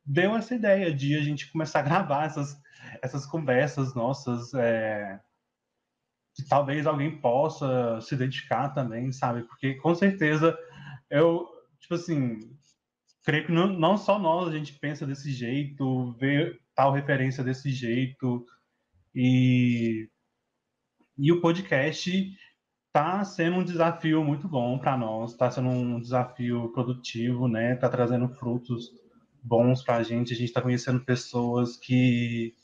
deu 0.05 0.37
essa 0.37 0.55
ideia 0.55 0.93
de 0.93 1.17
a 1.17 1.23
gente 1.23 1.51
começar 1.51 1.79
a 1.79 1.83
gravar 1.89 2.27
essas, 2.27 2.55
essas 3.01 3.25
conversas 3.25 3.95
nossas, 3.95 4.53
é, 4.53 5.19
talvez 6.49 6.87
alguém 6.87 7.21
possa 7.21 8.01
se 8.01 8.15
identificar 8.15 8.71
também, 8.71 9.13
sabe? 9.13 9.43
Porque 9.43 9.75
com 9.75 9.95
certeza 9.95 10.57
eu, 11.11 11.47
tipo 11.81 11.95
assim, 11.95 12.39
creio 13.25 13.47
que 13.47 13.53
não, 13.53 13.69
não 13.69 13.97
só 13.97 14.19
nós 14.19 14.49
a 14.49 14.57
gente 14.57 14.79
pensa 14.79 15.07
desse 15.07 15.31
jeito, 15.33 16.13
vê 16.19 16.59
tal 16.75 16.93
referência 16.93 17.45
desse 17.45 17.71
jeito. 17.71 18.45
E, 19.15 20.09
e 21.19 21.31
o 21.31 21.41
podcast 21.41 22.11
está 22.87 23.25
sendo 23.25 23.57
um 23.57 23.65
desafio 23.65 24.25
muito 24.25 24.49
bom 24.49 24.79
para 24.79 24.97
nós, 24.97 25.33
está 25.33 25.51
sendo 25.51 25.69
um 25.69 26.01
desafio 26.01 26.73
produtivo, 26.73 27.49
né? 27.49 27.75
Está 27.75 27.89
trazendo 27.89 28.29
frutos 28.29 28.91
bons 29.43 29.83
para 29.83 29.97
a 29.97 30.03
gente. 30.03 30.33
A 30.33 30.37
gente 30.37 30.49
está 30.49 30.63
conhecendo 30.63 31.05
pessoas 31.05 31.77
que 31.77 32.55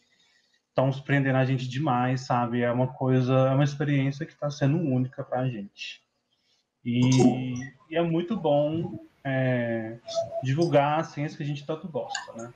estão 0.78 0.92
surpreendendo 0.92 1.38
a 1.38 1.44
gente 1.44 1.68
demais, 1.68 2.20
sabe? 2.20 2.62
É 2.62 2.70
uma 2.70 2.86
coisa, 2.86 3.32
é 3.32 3.54
uma 3.54 3.64
experiência 3.64 4.24
que 4.24 4.32
está 4.32 4.48
sendo 4.48 4.78
única 4.78 5.24
para 5.24 5.40
a 5.40 5.48
gente. 5.48 6.00
E, 6.84 7.00
e, 7.90 7.96
é 7.96 8.00
muito 8.00 8.36
bom 8.36 9.04
é, 9.24 9.98
divulgar 10.42 11.00
a 11.00 11.04
ciência 11.04 11.36
que 11.36 11.42
a 11.42 11.46
gente 11.46 11.66
tanto 11.66 11.88
gosta, 11.88 12.32
né? 12.36 12.52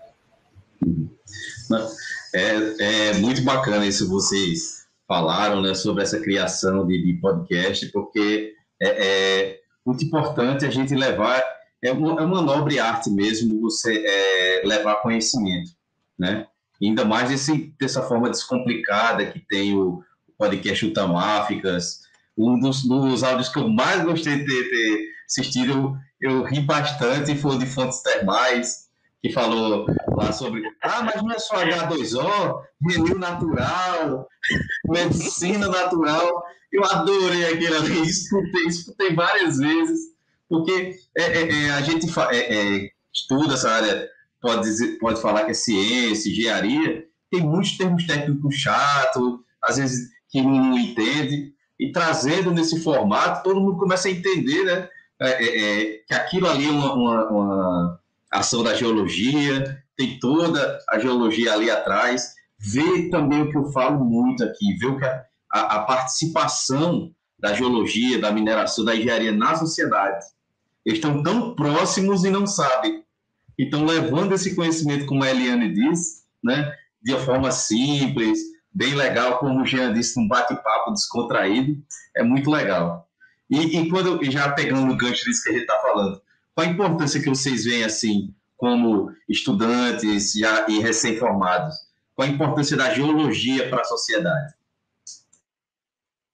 É, 2.35 3.11
é 3.11 3.15
muito 3.15 3.43
bacana 3.43 3.85
isso 3.85 4.05
que 4.05 4.11
vocês 4.11 4.87
falaram 5.07 5.61
né, 5.61 5.75
sobre 5.75 6.03
essa 6.03 6.21
criação 6.21 6.87
de, 6.87 7.03
de 7.05 7.15
podcast, 7.21 7.91
porque 7.91 8.55
é, 8.81 9.07
é, 9.07 9.61
muito 9.85 10.05
importante 10.05 10.65
a 10.65 10.71
gente 10.71 10.95
levar, 10.95 11.43
é 11.83 11.93
uma, 11.93 12.21
é 12.21 12.25
uma 12.25 12.41
nobre 12.41 12.79
arte 12.79 13.11
mesmo 13.11 13.61
você 13.61 14.05
é, 14.07 14.63
levar 14.65 15.03
conhecimento, 15.03 15.73
né? 16.19 16.47
Ainda 16.83 17.05
mais 17.05 17.31
esse, 17.31 17.73
dessa 17.79 18.03
forma 18.03 18.29
descomplicada 18.29 19.27
que 19.27 19.39
tem 19.39 19.77
o 19.77 20.03
podcast 20.37 20.85
Utamáficas, 20.85 22.01
um 22.37 22.59
dos, 22.59 22.83
dos 22.83 23.23
áudios 23.23 23.49
que 23.49 23.59
eu 23.59 23.69
mais 23.69 24.03
gostei 24.03 24.39
de 24.39 24.47
ter, 24.47 24.71
ter 24.71 25.09
assistido, 25.27 25.97
eu, 26.21 26.33
eu 26.33 26.43
ri 26.45 26.61
bastante, 26.61 27.37
foi 27.37 27.57
o 27.57 27.59
de 27.59 27.67
fontes 27.67 28.03
termais, 28.03 28.89
que 29.23 29.31
falou 29.31 29.87
lá 30.17 30.33
sobre, 30.33 30.63
ah, 30.83 31.03
mas 31.03 31.23
não 31.23 31.31
é 31.31 31.39
só 31.39 31.55
H2O, 31.65 32.63
renil 32.89 33.19
natural, 33.19 34.29
medicina 34.89 35.69
natural. 35.69 36.43
Eu 36.73 36.85
adorei 36.85 37.53
aquilo 37.53 37.77
ali, 37.77 38.03
escutei, 38.03 38.63
escutei 38.65 39.15
várias 39.15 39.59
vezes, 39.59 40.13
porque 40.49 40.97
é, 41.17 41.23
é, 41.23 41.67
é 41.67 41.71
a 41.71 41.83
gente 41.83 42.07
é, 42.31 42.55
é, 42.55 42.91
estuda 43.13 43.55
essa 43.55 43.71
área, 43.71 44.09
pode, 44.43 44.63
dizer, 44.63 44.99
pode 44.99 45.23
falar 45.23 45.45
que 45.45 45.53
é 45.53 45.55
ciência, 45.55 46.29
engenharia, 46.29 47.05
tem 47.31 47.41
muitos 47.41 47.79
termos 47.79 48.07
técnicos 48.07 48.57
chatos, 48.57 49.39
às 49.63 49.77
vezes 49.79 50.11
que 50.29 50.43
não 50.43 50.77
entende, 50.77 51.55
e 51.79 51.93
trazendo 51.93 52.51
nesse 52.51 52.81
formato, 52.83 53.43
todo 53.43 53.61
mundo 53.61 53.79
começa 53.79 54.09
a 54.09 54.11
entender, 54.11 54.65
né? 54.65 54.89
que 56.07 56.15
aquilo 56.15 56.49
ali 56.49 56.67
é 56.67 56.71
uma, 56.71 56.95
uma, 56.95 57.31
uma 57.31 58.01
ação 58.31 58.63
da 58.63 58.75
geologia, 58.75 59.83
tem 59.97 60.19
toda 60.19 60.79
a 60.89 60.99
geologia 60.99 61.53
ali 61.53 61.71
atrás. 61.71 62.35
Vê 62.59 63.09
também 63.09 63.43
o 63.43 63.51
que 63.51 63.57
eu 63.57 63.67
falo 63.73 64.05
muito 64.05 64.43
aqui, 64.45 64.77
vê 64.79 64.87
o 64.87 64.99
que 64.99 65.05
a, 65.05 65.21
a 65.53 65.79
participação 65.81 67.13
da 67.39 67.53
geologia, 67.53 68.21
da 68.21 68.33
mineração, 68.33 68.85
da 68.85 68.95
engenharia 68.95 69.33
na 69.33 69.55
sociedade. 69.57 70.25
Eles 70.85 70.99
estão 70.99 71.23
tão 71.23 71.55
próximos 71.55 72.25
e 72.25 72.31
não 72.31 72.47
sabem. 72.47 73.05
Então, 73.63 73.85
levando 73.85 74.35
esse 74.35 74.57
conhecimento, 74.57 75.07
como 75.07 75.23
a 75.23 75.31
Eliane 75.31 75.73
diz, 75.73 76.25
né, 76.43 76.77
de 77.01 77.13
uma 77.13 77.21
forma 77.21 77.53
simples, 77.53 78.41
bem 78.73 78.93
legal, 78.95 79.39
como 79.39 79.63
o 79.63 79.65
Jean 79.65 79.93
disse, 79.93 80.19
um 80.19 80.27
bate-papo 80.27 80.91
descontraído, 80.91 81.81
é 82.17 82.25
muito 82.25 82.51
legal. 82.51 83.09
E, 83.49 83.79
e 83.79 83.89
quando 83.89 84.21
já 84.25 84.51
pegando 84.51 84.93
o 84.93 84.97
gancho 84.97 85.25
disso 85.25 85.45
que 85.45 85.51
a 85.51 85.53
gente 85.53 85.63
está 85.63 85.79
falando, 85.79 86.21
qual 86.53 86.67
a 86.67 86.71
importância 86.71 87.23
que 87.23 87.29
vocês 87.29 87.65
veem 87.65 87.85
assim, 87.85 88.35
como 88.57 89.13
estudantes 89.29 90.33
já, 90.33 90.67
e 90.69 90.81
recém-formados? 90.81 91.77
Qual 92.17 92.27
a 92.27 92.31
importância 92.33 92.77
da 92.77 92.93
geologia 92.93 93.71
para 93.71 93.83
a 93.83 93.85
sociedade? 93.85 94.55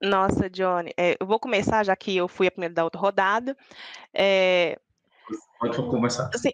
Nossa, 0.01 0.49
Johnny, 0.49 0.95
é, 0.97 1.15
eu 1.21 1.27
vou 1.27 1.39
começar, 1.39 1.85
já 1.85 1.95
que 1.95 2.17
eu 2.17 2.27
fui 2.27 2.47
a 2.47 2.51
primeira 2.51 2.75
da 2.75 2.85
outra 2.85 2.99
rodada. 2.99 3.55
É, 4.15 4.79
Pode 5.61 5.77
começar. 5.77 6.31
Assim, 6.35 6.53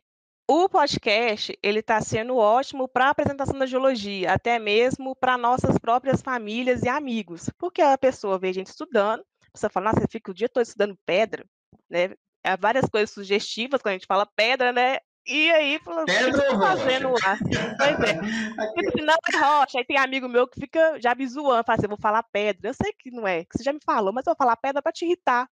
o 0.48 0.68
podcast 0.68 1.58
ele 1.62 1.80
está 1.80 2.00
sendo 2.00 2.36
ótimo 2.36 2.86
para 2.86 3.06
a 3.06 3.10
apresentação 3.10 3.58
da 3.58 3.66
geologia, 3.66 4.32
até 4.32 4.58
mesmo 4.58 5.16
para 5.16 5.38
nossas 5.38 5.78
próprias 5.78 6.20
famílias 6.20 6.82
e 6.82 6.88
amigos, 6.88 7.50
porque 7.58 7.80
a 7.80 7.96
pessoa 7.96 8.38
vê 8.38 8.48
a 8.48 8.54
gente 8.54 8.68
estudando, 8.68 9.24
você 9.54 9.68
fala, 9.68 9.86
nossa, 9.86 10.00
você 10.00 10.08
fica 10.10 10.30
o 10.30 10.34
dia 10.34 10.48
todo 10.48 10.62
estudando 10.62 10.98
pedra, 11.06 11.44
né? 11.88 12.10
é, 12.44 12.56
várias 12.58 12.84
coisas 12.84 13.10
sugestivas 13.10 13.80
quando 13.80 13.92
a 13.92 13.96
gente 13.96 14.06
fala 14.06 14.26
pedra, 14.36 14.70
né? 14.70 14.98
E 15.26 15.50
aí, 15.52 15.78
falando, 15.78 16.04
pedra 16.04 16.28
o 16.28 16.32
que 16.34 16.48
tá 16.50 16.58
fazendo 16.58 17.08
lá? 17.08 17.38
Pois 17.78 18.10
é. 18.10 18.82
Tipo, 18.82 19.02
não 19.02 19.14
é 19.14 19.38
rocha. 19.38 19.78
Aí 19.78 19.84
tem 19.86 19.96
amigo 19.96 20.28
meu 20.28 20.46
que 20.46 20.60
fica 20.60 21.00
já 21.00 21.14
me 21.14 21.26
zoando, 21.26 21.64
fala 21.64 21.76
assim, 21.76 21.86
eu 21.86 21.88
vou 21.88 21.98
falar 21.98 22.22
pedra. 22.24 22.68
Eu 22.68 22.74
sei 22.74 22.92
que 22.92 23.10
não 23.10 23.26
é, 23.26 23.44
que 23.44 23.56
você 23.56 23.64
já 23.64 23.72
me 23.72 23.80
falou, 23.82 24.12
mas 24.12 24.26
eu 24.26 24.32
vou 24.32 24.36
falar 24.36 24.56
pedra 24.56 24.82
para 24.82 24.92
te 24.92 25.06
irritar. 25.06 25.48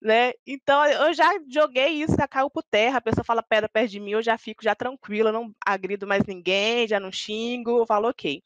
Né? 0.00 0.32
Então 0.46 0.84
eu 0.86 1.12
já 1.12 1.30
joguei 1.48 1.88
isso, 1.88 2.16
já 2.16 2.26
caiu 2.26 2.48
por 2.48 2.62
terra, 2.62 2.98
a 2.98 3.02
pessoa 3.02 3.22
fala 3.24 3.42
pedra 3.42 3.68
perto 3.68 3.90
de 3.90 4.00
mim, 4.00 4.12
eu 4.12 4.22
já 4.22 4.38
fico 4.38 4.64
já 4.64 4.74
tranquila, 4.74 5.30
não 5.30 5.54
agrido 5.64 6.06
mais 6.06 6.24
ninguém, 6.24 6.88
já 6.88 6.98
não 6.98 7.12
xingo, 7.12 7.78
eu 7.78 7.86
falo 7.86 8.08
ok. 8.08 8.42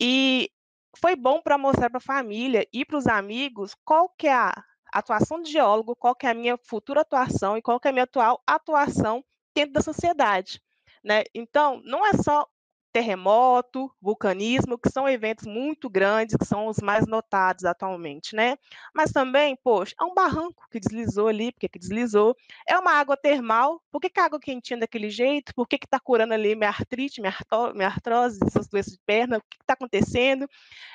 E 0.00 0.50
foi 0.96 1.16
bom 1.16 1.40
para 1.42 1.58
mostrar 1.58 1.90
para 1.90 1.98
a 1.98 2.00
família 2.00 2.66
e 2.72 2.84
para 2.84 2.96
os 2.96 3.06
amigos 3.06 3.74
qual 3.84 4.08
que 4.10 4.28
é 4.28 4.34
a, 4.34 4.52
atuação 4.92 5.40
de 5.40 5.50
geólogo, 5.50 5.96
qual 5.96 6.14
que 6.14 6.26
é 6.26 6.30
a 6.30 6.34
minha 6.34 6.58
futura 6.58 7.00
atuação 7.00 7.56
e 7.56 7.62
qual 7.62 7.80
que 7.80 7.88
é 7.88 7.90
a 7.90 7.92
minha 7.92 8.04
atual 8.04 8.42
atuação 8.46 9.24
dentro 9.54 9.72
da 9.72 9.80
sociedade. 9.80 10.62
Né? 11.02 11.24
Então, 11.34 11.80
não 11.84 12.06
é 12.06 12.12
só 12.12 12.46
terremoto, 12.92 13.90
vulcanismo, 14.00 14.78
que 14.78 14.90
são 14.90 15.08
eventos 15.08 15.46
muito 15.46 15.88
grandes, 15.88 16.36
que 16.36 16.44
são 16.44 16.66
os 16.66 16.78
mais 16.78 17.06
notados 17.06 17.64
atualmente, 17.64 18.36
né? 18.36 18.58
Mas 18.94 19.10
também, 19.10 19.56
poxa, 19.56 19.94
é 19.98 20.04
um 20.04 20.14
barranco 20.14 20.68
que 20.70 20.78
deslizou 20.78 21.28
ali, 21.28 21.52
porque 21.52 21.68
que 21.68 21.78
deslizou, 21.78 22.36
é 22.68 22.78
uma 22.78 22.92
água 22.92 23.16
termal, 23.16 23.82
por 23.90 24.00
que, 24.00 24.10
que 24.10 24.20
a 24.20 24.24
água 24.24 24.38
quentinha 24.38 24.78
daquele 24.78 25.08
jeito? 25.08 25.54
Por 25.54 25.66
que 25.66 25.76
está 25.76 25.98
curando 25.98 26.34
ali 26.34 26.54
minha 26.54 26.68
artrite, 26.68 27.20
minha, 27.20 27.34
minha 27.74 27.88
artrose, 27.88 28.38
essas 28.46 28.68
doenças 28.68 28.92
de 28.92 29.00
perna? 29.06 29.38
O 29.38 29.40
que 29.40 29.56
está 29.60 29.72
acontecendo? 29.72 30.46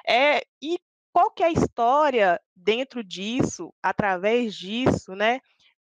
É, 0.07 0.43
e 0.61 0.79
qual 1.11 1.31
que 1.31 1.41
é 1.41 1.47
a 1.47 1.51
história 1.51 2.39
dentro 2.55 3.03
disso, 3.03 3.73
através 3.81 4.53
disso, 4.53 5.15
né? 5.15 5.39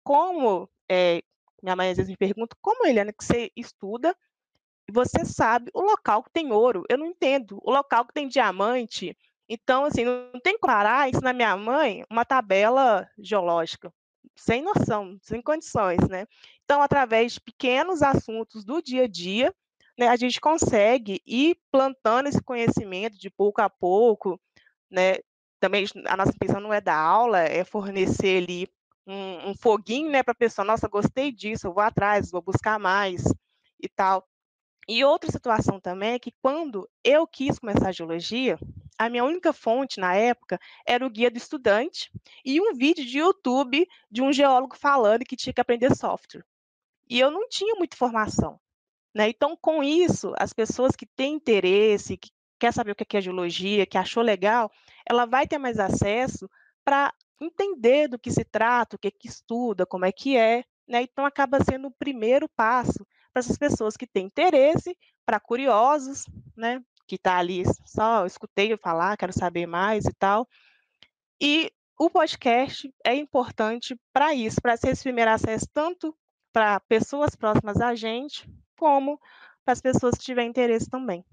Como, 0.03 0.67
é, 0.89 1.21
minha 1.61 1.75
mãe 1.75 1.91
às 1.91 1.97
vezes 1.97 2.09
me 2.09 2.17
pergunta, 2.17 2.55
como, 2.59 2.85
Eliana, 2.87 3.13
que 3.13 3.23
você 3.23 3.51
estuda 3.55 4.15
você 4.89 5.25
sabe 5.25 5.71
o 5.73 5.81
local 5.81 6.23
que 6.23 6.31
tem 6.31 6.51
ouro. 6.51 6.83
Eu 6.89 6.97
não 6.97 7.07
entendo. 7.07 7.59
O 7.63 7.71
local 7.71 8.05
que 8.05 8.13
tem 8.13 8.27
diamante. 8.27 9.17
Então, 9.47 9.85
assim, 9.85 10.05
não 10.05 10.39
tem 10.43 10.53
que 10.53 10.59
parar 10.59 11.09
ensinar 11.09 11.33
minha 11.33 11.55
mãe 11.57 12.03
uma 12.09 12.23
tabela 12.23 13.09
geológica. 13.17 13.91
Sem 14.35 14.61
noção, 14.61 15.17
sem 15.21 15.41
condições, 15.41 16.07
né? 16.07 16.25
Então, 16.63 16.81
através 16.81 17.33
de 17.33 17.41
pequenos 17.41 18.01
assuntos 18.01 18.63
do 18.63 18.81
dia 18.81 19.03
a 19.03 19.07
dia, 19.07 19.53
né, 19.97 20.07
a 20.07 20.15
gente 20.15 20.39
consegue 20.39 21.21
ir 21.25 21.57
plantando 21.71 22.27
esse 22.27 22.41
conhecimento 22.41 23.17
de 23.17 23.29
pouco 23.29 23.61
a 23.61 23.69
pouco, 23.69 24.39
né? 24.89 25.17
Também 25.59 25.85
a 26.05 26.15
nossa 26.15 26.31
intenção 26.31 26.61
não 26.61 26.73
é 26.73 26.79
dar 26.79 26.97
aula, 26.97 27.39
é 27.39 27.65
fornecer 27.65 28.43
ali 28.43 28.69
um, 29.05 29.49
um 29.49 29.55
foguinho, 29.55 30.09
né, 30.09 30.23
para 30.23 30.31
a 30.31 30.35
pessoa, 30.35 30.63
nossa, 30.63 30.87
gostei 30.87 31.31
disso, 31.31 31.67
eu 31.67 31.73
vou 31.73 31.83
atrás, 31.83 32.31
vou 32.31 32.41
buscar 32.41 32.79
mais 32.79 33.23
e 33.81 33.89
tal. 33.89 34.25
E 34.91 35.05
outra 35.05 35.31
situação 35.31 35.79
também 35.79 36.13
é 36.13 36.19
que 36.19 36.33
quando 36.41 36.89
eu 37.03 37.27
quis 37.27 37.59
começar 37.59 37.89
a 37.89 37.91
geologia, 37.91 38.57
a 38.97 39.07
minha 39.07 39.23
única 39.23 39.53
fonte 39.53 39.99
na 39.99 40.15
época 40.15 40.59
era 40.83 41.05
o 41.05 41.09
guia 41.11 41.29
do 41.29 41.37
estudante 41.37 42.11
e 42.43 42.59
um 42.59 42.73
vídeo 42.73 43.05
de 43.05 43.19
YouTube 43.19 43.87
de 44.09 44.23
um 44.23 44.33
geólogo 44.33 44.75
falando 44.75 45.25
que 45.25 45.35
tinha 45.35 45.53
que 45.53 45.61
aprender 45.61 45.95
software. 45.95 46.43
E 47.07 47.19
eu 47.19 47.29
não 47.29 47.47
tinha 47.47 47.75
muita 47.75 47.95
informação. 47.95 48.59
Né? 49.13 49.29
Então, 49.29 49.55
com 49.55 49.83
isso, 49.83 50.33
as 50.39 50.53
pessoas 50.53 50.95
que 50.95 51.05
têm 51.05 51.35
interesse, 51.35 52.17
que 52.17 52.31
quer 52.57 52.73
saber 52.73 52.93
o 52.93 52.95
que 52.95 53.15
é 53.15 53.21
geologia, 53.21 53.85
que 53.85 53.97
achou 53.97 54.23
legal, 54.23 54.71
ela 55.07 55.27
vai 55.27 55.45
ter 55.45 55.59
mais 55.59 55.77
acesso 55.77 56.49
para 56.83 57.13
entender 57.39 58.07
do 58.07 58.17
que 58.17 58.31
se 58.31 58.43
trata, 58.43 58.95
o 58.95 58.99
que, 58.99 59.11
que 59.11 59.27
estuda, 59.27 59.85
como 59.85 60.05
é 60.05 60.11
que 60.11 60.35
é. 60.35 60.63
Né? 60.87 61.03
Então, 61.03 61.27
acaba 61.27 61.63
sendo 61.63 61.89
o 61.89 61.93
primeiro 61.93 62.49
passo 62.49 63.05
para 63.39 63.45
essas 63.45 63.57
pessoas 63.57 63.95
que 63.95 64.05
têm 64.05 64.25
interesse, 64.25 64.97
para 65.25 65.39
curiosos, 65.39 66.25
né? 66.55 66.81
Que 67.07 67.15
está 67.15 67.37
ali 67.37 67.63
só 67.85 68.25
escutei 68.25 68.75
falar, 68.77 69.17
quero 69.17 69.33
saber 69.33 69.65
mais 69.65 70.05
e 70.05 70.13
tal. 70.13 70.47
E 71.41 71.71
o 71.97 72.09
podcast 72.09 72.93
é 73.05 73.15
importante 73.15 73.97
para 74.13 74.33
isso, 74.33 74.61
para 74.61 74.75
ser 74.75 74.89
esse 74.89 75.03
primeiro 75.03 75.31
acesso 75.31 75.67
tanto 75.73 76.15
para 76.51 76.79
pessoas 76.81 77.35
próximas 77.35 77.79
a 77.79 77.95
gente, 77.95 78.49
como 78.77 79.19
para 79.63 79.73
as 79.73 79.81
pessoas 79.81 80.15
que 80.15 80.25
tiverem 80.25 80.49
interesse 80.49 80.89
também. 80.89 81.23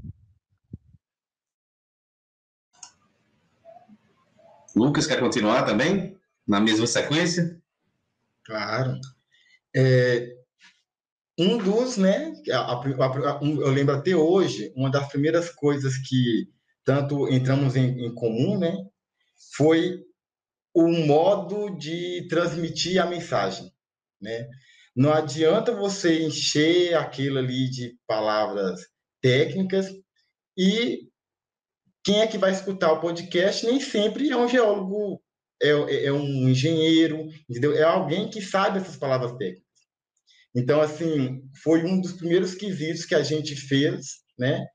Lucas 4.74 5.06
quer 5.06 5.18
continuar 5.18 5.64
também? 5.64 6.16
Na 6.46 6.60
mesma 6.60 6.86
sequência? 6.86 7.60
Claro. 8.44 9.00
É, 9.74 10.35
um 11.38 11.58
dos, 11.58 11.96
né, 11.96 12.32
a, 12.50 12.58
a, 12.58 12.74
a, 12.74 13.40
eu 13.42 13.70
lembro 13.70 13.94
até 13.94 14.16
hoje, 14.16 14.72
uma 14.74 14.90
das 14.90 15.08
primeiras 15.08 15.50
coisas 15.50 15.98
que 15.98 16.48
tanto 16.84 17.28
entramos 17.28 17.76
em, 17.76 18.06
em 18.06 18.14
comum, 18.14 18.58
né, 18.58 18.74
foi 19.56 20.02
o 20.74 20.88
modo 20.88 21.76
de 21.76 22.26
transmitir 22.28 23.02
a 23.02 23.06
mensagem, 23.06 23.72
né? 24.20 24.48
Não 24.94 25.12
adianta 25.12 25.74
você 25.74 26.22
encher 26.22 26.94
aquilo 26.94 27.38
ali 27.38 27.68
de 27.68 27.98
palavras 28.06 28.80
técnicas 29.20 29.90
e 30.56 31.08
quem 32.02 32.20
é 32.20 32.26
que 32.26 32.38
vai 32.38 32.52
escutar 32.52 32.92
o 32.92 33.00
podcast 33.00 33.66
nem 33.66 33.80
sempre 33.80 34.30
é 34.30 34.36
um 34.36 34.48
geólogo, 34.48 35.20
é, 35.62 36.06
é 36.06 36.12
um 36.12 36.48
engenheiro, 36.48 37.26
entendeu? 37.48 37.76
É 37.76 37.82
alguém 37.82 38.30
que 38.30 38.40
sabe 38.40 38.78
essas 38.78 38.96
palavras 38.96 39.32
técnicas. 39.32 39.65
Então, 40.56 40.80
assim, 40.80 41.42
foi 41.62 41.84
um 41.84 42.00
dos 42.00 42.14
primeiros 42.14 42.54
quesitos 42.54 43.04
que 43.04 43.14
a 43.14 43.22
gente 43.22 43.54
fez, 43.54 44.22
né? 44.38 44.66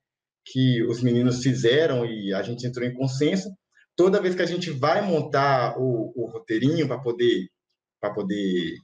Que 0.45 0.83
os 0.83 1.01
meninos 1.01 1.41
fizeram 1.41 2.05
e 2.05 2.31
a 2.35 2.43
gente 2.43 2.67
entrou 2.67 2.85
em 2.85 2.93
consenso. 2.93 3.49
Toda 3.95 4.21
vez 4.21 4.35
que 4.35 4.43
a 4.43 4.45
gente 4.45 4.69
vai 4.69 5.01
montar 5.01 5.75
o, 5.79 6.13
o 6.15 6.29
roteirinho 6.31 6.87
para 6.87 6.99
poder, 6.99 7.47
poder 8.13 8.75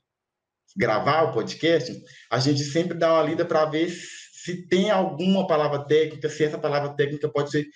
gravar 0.76 1.24
o 1.24 1.34
podcast, 1.34 1.96
a 2.32 2.40
gente 2.40 2.64
sempre 2.64 2.98
dá 2.98 3.14
uma 3.14 3.24
lida 3.30 3.46
para 3.46 3.66
ver 3.66 3.92
se 3.92 4.68
tem 4.68 4.90
alguma 4.90 5.46
palavra 5.46 5.86
técnica, 5.86 6.30
se 6.30 6.46
essa 6.46 6.58
palavra 6.58 6.96
técnica 6.96 7.30
pode 7.30 7.52
ser 7.52 7.68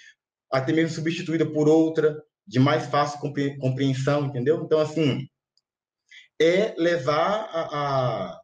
até 0.51 0.73
mesmo 0.73 0.95
substituída 0.95 1.45
por 1.45 1.69
outra 1.69 2.19
de 2.47 2.59
mais 2.59 2.87
fácil 2.87 3.19
compreensão, 3.59 4.25
entendeu? 4.25 4.63
Então, 4.63 4.79
assim, 4.79 5.27
é 6.41 6.73
levar 6.75 7.49
a, 7.51 8.31
a 8.31 8.41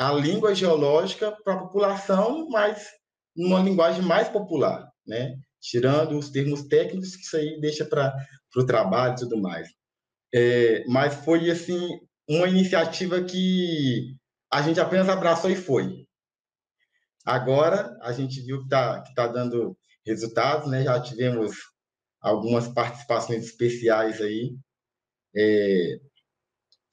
a 0.00 0.14
língua 0.14 0.54
geológica 0.54 1.30
para 1.44 1.52
a 1.52 1.58
população, 1.58 2.48
mas 2.48 2.88
numa 3.36 3.60
linguagem 3.60 4.00
mais 4.00 4.30
popular, 4.30 4.90
né? 5.06 5.36
Tirando 5.60 6.18
os 6.18 6.30
termos 6.30 6.62
técnicos, 6.62 7.14
que 7.14 7.22
isso 7.22 7.36
aí 7.36 7.60
deixa 7.60 7.84
para 7.84 8.16
o 8.56 8.64
trabalho 8.64 9.12
e 9.12 9.16
tudo 9.16 9.36
mais. 9.36 9.68
É, 10.34 10.86
mas 10.86 11.16
foi, 11.16 11.50
assim, 11.50 12.00
uma 12.26 12.48
iniciativa 12.48 13.22
que 13.22 14.16
a 14.50 14.62
gente 14.62 14.80
apenas 14.80 15.06
abraçou 15.06 15.50
e 15.50 15.56
foi. 15.56 16.06
Agora, 17.22 17.94
a 18.00 18.10
gente 18.10 18.40
viu 18.40 18.60
que 18.60 18.64
está 18.64 19.02
que 19.02 19.14
tá 19.14 19.26
dando 19.26 19.76
resultados, 20.06 20.70
né? 20.70 20.82
Já 20.82 20.98
tivemos 21.02 21.54
algumas 22.22 22.68
participações 22.68 23.44
especiais 23.44 24.18
aí. 24.22 24.56
É, 25.36 26.00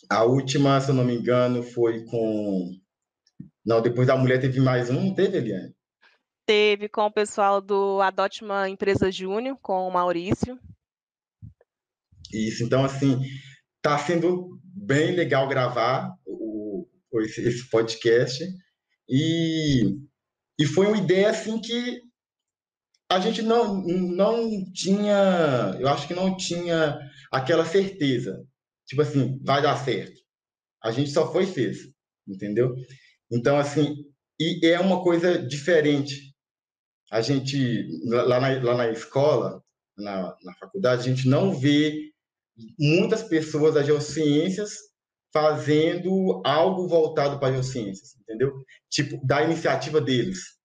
a 0.09 0.25
última, 0.25 0.81
se 0.81 0.89
eu 0.89 0.95
não 0.95 1.05
me 1.05 1.15
engano, 1.15 1.63
foi 1.63 2.03
com 2.03 2.77
não, 3.67 3.81
depois 3.81 4.07
da 4.07 4.15
mulher 4.15 4.39
teve 4.39 4.61
mais 4.61 4.89
um, 4.89 5.07
não 5.07 5.13
teve, 5.13 5.39
Eliane? 5.39 5.75
Teve 6.45 6.87
com 6.87 7.01
o 7.01 7.11
pessoal 7.11 7.59
do 7.59 7.99
Adote 8.01 8.41
uma 8.41 8.69
Empresa 8.69 9.11
Júnior, 9.11 9.57
com 9.61 9.85
o 9.85 9.91
Maurício. 9.91 10.57
Isso, 12.31 12.63
então, 12.63 12.85
assim, 12.85 13.19
tá 13.81 13.97
sendo 13.97 14.57
bem 14.63 15.11
legal 15.11 15.49
gravar 15.49 16.15
o, 16.25 16.87
esse, 17.15 17.41
esse 17.41 17.69
podcast. 17.69 18.41
E, 19.09 19.97
e 20.57 20.65
foi 20.65 20.87
uma 20.87 20.97
ideia, 20.97 21.31
assim, 21.31 21.59
que 21.59 22.01
a 23.11 23.19
gente 23.19 23.41
não, 23.41 23.81
não 23.83 24.49
tinha, 24.71 25.75
eu 25.77 25.89
acho 25.89 26.07
que 26.07 26.13
não 26.13 26.37
tinha 26.37 26.97
aquela 27.29 27.65
certeza. 27.65 28.47
Tipo 28.85 29.01
assim, 29.01 29.37
vai 29.43 29.61
dar 29.61 29.75
certo. 29.75 30.21
A 30.81 30.89
gente 30.89 31.09
só 31.09 31.29
foi 31.29 31.43
e 31.43 31.47
fez, 31.47 31.79
entendeu? 32.25 32.73
Então, 33.31 33.57
assim, 33.57 34.05
e 34.39 34.65
é 34.65 34.79
uma 34.79 35.03
coisa 35.03 35.37
diferente. 35.37 36.33
A 37.11 37.21
gente, 37.21 37.87
lá 38.05 38.39
na, 38.39 38.63
lá 38.63 38.77
na 38.77 38.89
escola, 38.89 39.63
na, 39.97 40.35
na 40.43 40.53
faculdade, 40.55 41.01
a 41.01 41.15
gente 41.15 41.27
não 41.27 41.53
vê 41.53 42.11
muitas 42.77 43.23
pessoas 43.23 43.73
das 43.73 43.85
geociências 43.85 44.87
fazendo 45.33 46.41
algo 46.45 46.87
voltado 46.87 47.39
para 47.39 47.49
as 47.49 47.53
geociências, 47.55 48.15
entendeu? 48.19 48.53
Tipo, 48.89 49.19
da 49.25 49.43
iniciativa 49.43 50.01
deles. 50.01 50.57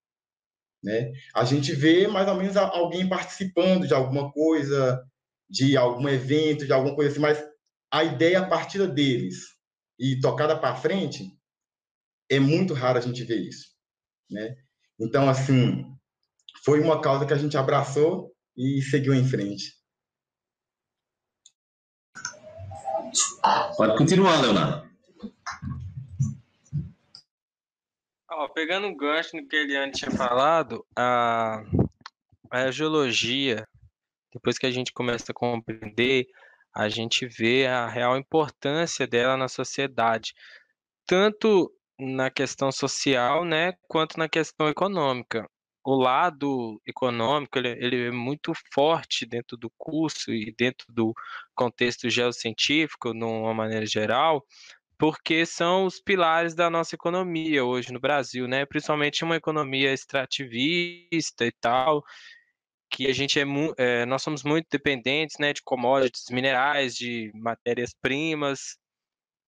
Né? 0.83 1.13
A 1.35 1.45
gente 1.45 1.73
vê 1.73 2.09
mais 2.09 2.29
ou 2.29 2.35
menos 2.35 2.57
alguém 2.57 3.09
participando 3.09 3.87
de 3.87 3.95
alguma 3.95 4.33
coisa, 4.33 5.05
de 5.49 5.77
algum 5.77 6.09
evento, 6.09 6.67
de 6.67 6.73
alguma 6.73 6.95
coisa 6.95 7.11
assim, 7.11 7.21
mas 7.21 7.45
a 7.91 8.03
ideia 8.03 8.41
a 8.41 8.47
partir 8.47 8.87
deles 8.89 9.55
e 9.99 10.19
tocada 10.19 10.59
para 10.59 10.75
frente, 10.75 11.31
é 12.33 12.41
muito 12.41 12.73
raro 12.73 12.99
a 12.99 13.01
gente 13.03 13.23
ver 13.25 13.41
isso, 13.41 13.69
né? 14.31 14.57
Então, 14.99 15.29
assim, 15.29 15.85
foi 16.65 16.81
uma 16.81 17.01
causa 17.01 17.27
que 17.27 17.33
a 17.35 17.39
gente 17.39 17.59
abraçou 17.59 18.33
e 18.57 18.81
seguiu 18.81 19.13
em 19.13 19.25
frente. 19.25 19.75
Pode 23.77 23.99
continuar, 23.99 24.41
Leonardo. 24.41 24.91
Oh, 28.31 28.49
pegando 28.49 28.87
um 28.87 28.97
gancho 28.97 29.37
no 29.37 29.47
que 29.47 29.57
a 29.57 29.61
Eliane 29.61 29.93
tinha 29.93 30.11
falado, 30.11 30.87
a, 30.97 31.63
a 32.51 32.71
geologia, 32.71 33.69
depois 34.33 34.57
que 34.57 34.65
a 34.65 34.71
gente 34.71 34.91
começa 34.91 35.33
a 35.33 35.35
compreender, 35.35 36.27
a 36.75 36.89
gente 36.89 37.27
vê 37.27 37.67
a 37.67 37.87
real 37.87 38.17
importância 38.17 39.07
dela 39.07 39.37
na 39.37 39.49
sociedade, 39.49 40.33
tanto 41.07 41.71
na 42.03 42.31
questão 42.31 42.73
social, 42.73 43.45
né, 43.45 43.75
quanto 43.89 44.19
na 44.19 44.29
questão 44.29 44.69
econômica. 44.69 45.49
O 45.85 45.97
lado 45.97 46.81
econômico 46.87 47.59
ele, 47.59 47.71
ele, 47.71 48.07
é 48.07 48.11
muito 48.11 48.53
forte 48.73 49.27
dentro 49.27 49.57
do 49.57 49.71
curso 49.77 50.33
e 50.33 50.55
dentro 50.57 50.87
do 50.93 51.13
contexto 51.55 52.09
geocientífico, 52.09 53.13
de 53.13 53.25
uma 53.25 53.55
maneira 53.55 53.87
geral, 53.87 54.45
porque 54.99 55.45
são 55.45 55.87
os 55.87 56.01
pilares 56.01 56.55
da 56.55 56.71
nossa 56.71 56.95
economia 56.95 57.65
hoje 57.65 57.93
no 57.93 58.01
Brasil, 58.01 58.47
né? 58.47 58.65
Principalmente 58.65 59.25
uma 59.25 59.37
economia 59.37 59.93
extrativista 59.93 61.45
e 61.45 61.53
tal, 61.61 62.05
que 62.91 63.09
a 63.09 63.13
gente 63.13 63.41
é, 63.41 63.45
é 63.79 64.07
nós 64.07 64.23
somos 64.23 64.45
muito 64.45 64.67
dependentes, 64.71 65.37
né, 65.41 65.53
de 65.53 65.63
commodities 65.63 66.27
minerais, 66.31 66.95
de 66.95 67.33
matérias-primas, 67.35 68.77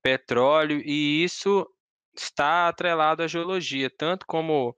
petróleo, 0.02 0.82
e 0.84 1.22
isso 1.24 1.66
está 2.16 2.68
atrelado 2.68 3.22
à 3.22 3.26
geologia, 3.26 3.90
tanto 3.90 4.26
como 4.26 4.76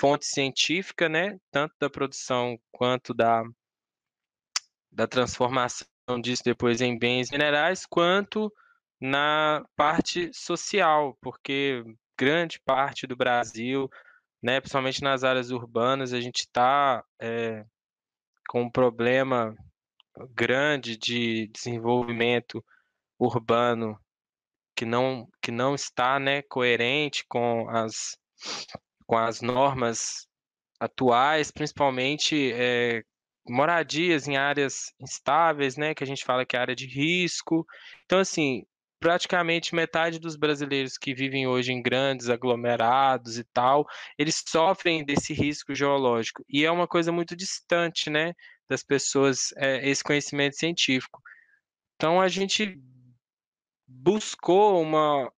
fonte 0.00 0.26
científica, 0.26 1.08
né, 1.08 1.38
tanto 1.50 1.74
da 1.80 1.90
produção 1.90 2.58
quanto 2.72 3.12
da, 3.12 3.42
da 4.90 5.06
transformação 5.06 5.86
disso 6.22 6.42
depois 6.44 6.80
em 6.80 6.98
bens 6.98 7.30
minerais, 7.30 7.84
quanto 7.86 8.52
na 9.00 9.64
parte 9.76 10.30
social, 10.32 11.16
porque 11.20 11.84
grande 12.18 12.60
parte 12.64 13.06
do 13.06 13.16
Brasil, 13.16 13.88
né, 14.42 14.60
principalmente 14.60 15.02
nas 15.02 15.22
áreas 15.24 15.50
urbanas, 15.50 16.12
a 16.12 16.20
gente 16.20 16.40
está 16.40 17.04
é, 17.20 17.64
com 18.48 18.62
um 18.62 18.70
problema 18.70 19.54
grande 20.30 20.96
de 20.96 21.46
desenvolvimento 21.48 22.64
urbano 23.18 23.98
que 24.78 24.84
não, 24.84 25.28
que 25.42 25.50
não 25.50 25.74
está 25.74 26.20
né, 26.20 26.40
coerente 26.42 27.24
com 27.28 27.68
as, 27.68 28.16
com 29.08 29.18
as 29.18 29.40
normas 29.40 30.28
atuais, 30.78 31.50
principalmente 31.50 32.52
é, 32.52 33.02
moradias 33.48 34.28
em 34.28 34.36
áreas 34.36 34.92
instáveis, 35.00 35.76
né, 35.76 35.96
que 35.96 36.04
a 36.04 36.06
gente 36.06 36.24
fala 36.24 36.46
que 36.46 36.56
é 36.56 36.60
área 36.60 36.76
de 36.76 36.86
risco. 36.86 37.66
Então, 38.04 38.20
assim, 38.20 38.62
praticamente 39.00 39.74
metade 39.74 40.20
dos 40.20 40.36
brasileiros 40.36 40.96
que 40.96 41.12
vivem 41.12 41.48
hoje 41.48 41.72
em 41.72 41.82
grandes 41.82 42.28
aglomerados 42.28 43.36
e 43.36 43.42
tal, 43.52 43.84
eles 44.16 44.44
sofrem 44.46 45.04
desse 45.04 45.34
risco 45.34 45.74
geológico. 45.74 46.44
E 46.48 46.64
é 46.64 46.70
uma 46.70 46.86
coisa 46.86 47.10
muito 47.10 47.34
distante, 47.34 48.08
né, 48.08 48.32
das 48.70 48.84
pessoas, 48.84 49.52
é, 49.56 49.88
esse 49.88 50.04
conhecimento 50.04 50.54
científico. 50.54 51.20
Então, 51.96 52.20
a 52.20 52.28
gente 52.28 52.78
buscou 53.88 54.82
uma, 54.82 55.32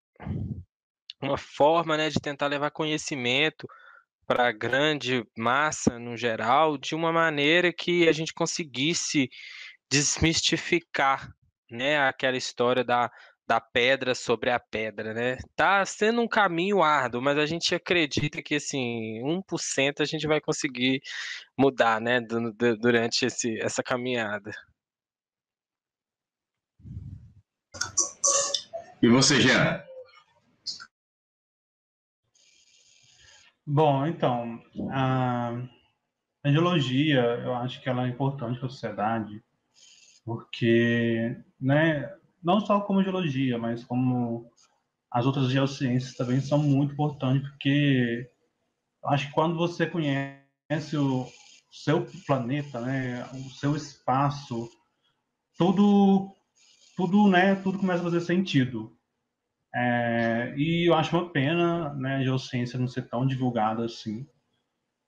uma 1.23 1.39
forma, 1.39 1.97
né, 1.97 2.09
de 2.11 2.21
tentar 2.21 2.49
levar 2.49 2.73
conhecimento 2.73 3.69
para 4.27 4.49
a 4.49 4.53
grande 4.53 5.25
massa 5.37 5.99
no 5.99 6.17
geral, 6.17 6.77
de 6.77 6.95
uma 6.95 7.13
maneira 7.13 7.73
que 7.73 8.09
a 8.09 8.13
gente 8.13 8.35
conseguisse 8.35 9.29
desmistificar, 9.91 11.29
né, 11.71 11.99
aquela 11.99 12.37
história 12.37 12.85
da, 12.85 13.11
da 13.47 13.61
pedra 13.61 14.15
sobre 14.15 14.51
a 14.51 14.61
pedra, 14.61 15.13
né? 15.13 15.37
Tá 15.57 15.85
sendo 15.85 16.21
um 16.21 16.29
caminho 16.29 16.83
árduo, 16.83 17.21
mas 17.21 17.37
a 17.39 17.47
gente 17.47 17.75
acredita 17.75 18.41
que 18.41 18.55
assim, 18.55 19.21
1% 19.25 20.01
a 20.01 20.05
gente 20.05 20.27
vai 20.29 20.41
conseguir 20.41 21.01
mudar, 21.59 22.01
né, 22.01 22.21
durante 22.21 23.27
esse, 23.27 23.61
essa 23.61 23.83
caminhada. 23.83 24.53
E 29.03 29.09
você, 29.09 29.41
Jean? 29.41 29.83
Bom, 33.67 34.07
então, 34.07 34.61
a, 34.91 35.53
geologia, 36.45 37.21
eu 37.43 37.55
acho 37.55 37.81
que 37.81 37.89
ela 37.89 38.07
é 38.07 38.11
importante 38.11 38.59
para 38.59 38.67
a 38.67 38.71
sociedade, 38.71 39.43
porque, 40.25 41.35
né, 41.59 42.15
não 42.43 42.61
só 42.61 42.81
como 42.81 43.03
geologia, 43.03 43.57
mas 43.57 43.85
como 43.85 44.51
as 45.11 45.25
outras 45.25 45.49
geociências 45.51 46.15
também 46.15 46.41
são 46.41 46.59
muito 46.59 46.93
importantes, 46.93 47.49
porque 47.49 48.31
acho 49.07 49.29
que 49.29 49.33
quando 49.33 49.57
você 49.57 49.87
conhece 49.87 50.97
o 50.97 51.27
seu 51.71 52.07
planeta, 52.27 52.81
né, 52.81 53.25
o 53.33 53.51
seu 53.51 53.75
espaço, 53.75 54.69
tudo, 55.57 56.35
tudo, 57.01 57.27
né, 57.29 57.55
tudo 57.55 57.79
começa 57.79 58.01
a 58.01 58.05
fazer 58.05 58.21
sentido. 58.21 58.95
É, 59.75 60.53
e 60.55 60.87
eu 60.87 60.95
acho 60.95 61.17
uma 61.17 61.31
pena 61.31 61.95
né, 61.95 62.17
a 62.17 62.23
geociência 62.23 62.79
não 62.79 62.87
ser 62.87 63.09
tão 63.09 63.27
divulgada 63.27 63.87
assim. 63.87 64.29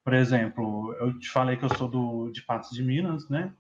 Por 0.03 0.15
exemplo, 0.15 0.95
eu 0.95 1.19
te 1.19 1.29
falei 1.29 1.57
que 1.57 1.65
eu 1.65 1.77
sou 1.77 1.89
do, 1.89 2.31
de 2.31 2.41
Patos 2.43 2.71
de 2.71 2.83
Minas, 2.83 3.29
né? 3.29 3.55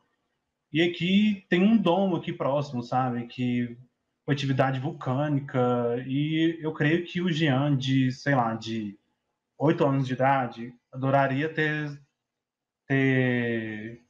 E 0.73 0.81
aqui 0.81 1.45
tem 1.51 1.63
um 1.63 1.77
domo 1.77 2.17
aqui 2.17 2.33
próximo, 2.33 2.83
sabe? 2.83 3.27
Que 3.27 3.77
atividade 4.27 4.81
vulcânica. 4.81 6.03
E 6.07 6.59
eu 6.63 6.73
creio 6.73 7.05
que 7.05 7.21
o 7.21 7.31
Jean, 7.31 7.77
de, 7.77 8.11
sei 8.11 8.35
lá, 8.35 8.55
de 8.55 8.99
oito 9.59 9.85
anos 9.85 10.07
de 10.07 10.15
idade, 10.15 10.75
adoraria 10.91 11.53
ter, 11.53 12.01
ter 12.89 14.03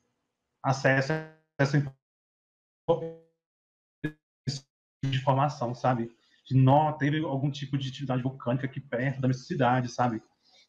acesso 0.63 1.13
a 1.13 1.35
essa 1.59 1.77
informação, 1.77 3.22
sabe? 5.75 6.11
de 6.45 6.57
nó, 6.57 6.93
teve 6.93 7.19
algum 7.25 7.51
tipo 7.51 7.79
de 7.79 7.89
atividade 7.89 8.23
vulcânica 8.23 8.67
aqui 8.67 8.81
perto 8.81 9.21
da 9.21 9.29
minha 9.29 9.39
cidade, 9.39 9.89
sabe? 9.89 10.23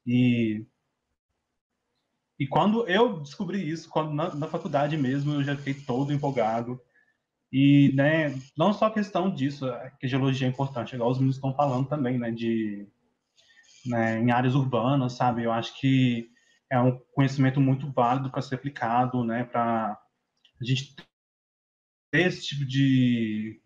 E 0.05 0.65
e 2.39 2.47
quando 2.47 2.87
eu 2.87 3.21
descobri 3.21 3.69
isso, 3.69 3.89
quando 3.89 4.11
na, 4.11 4.33
na, 4.35 4.47
faculdade 4.47 4.97
mesmo, 4.97 5.33
eu 5.33 5.43
já 5.43 5.55
fiquei 5.55 5.73
todo 5.75 6.11
empolgado. 6.11 6.81
E, 7.51 7.93
né, 7.95 8.35
não 8.57 8.73
só 8.73 8.87
a 8.87 8.93
questão 8.93 9.33
disso, 9.33 9.67
é 9.67 9.91
que 9.99 10.07
geologia 10.07 10.47
é 10.47 10.49
importante, 10.49 10.95
igual 10.95 11.11
os 11.11 11.17
meninos 11.19 11.35
estão 11.35 11.53
falando 11.55 11.87
também, 11.87 12.17
né, 12.17 12.31
de 12.31 12.87
né, 13.85 14.19
em 14.19 14.31
áreas 14.31 14.55
urbanas, 14.55 15.13
sabe? 15.13 15.43
Eu 15.43 15.51
acho 15.51 15.79
que 15.79 16.27
é 16.69 16.79
um 16.79 16.99
conhecimento 17.13 17.61
muito 17.61 17.91
válido 17.91 18.31
para 18.31 18.41
ser 18.41 18.55
aplicado, 18.55 19.23
né, 19.23 19.43
para 19.45 19.97
a 20.59 20.65
gente 20.65 20.95
ter 22.11 22.27
esse 22.27 22.41
tipo 22.47 22.65
de 22.65 23.62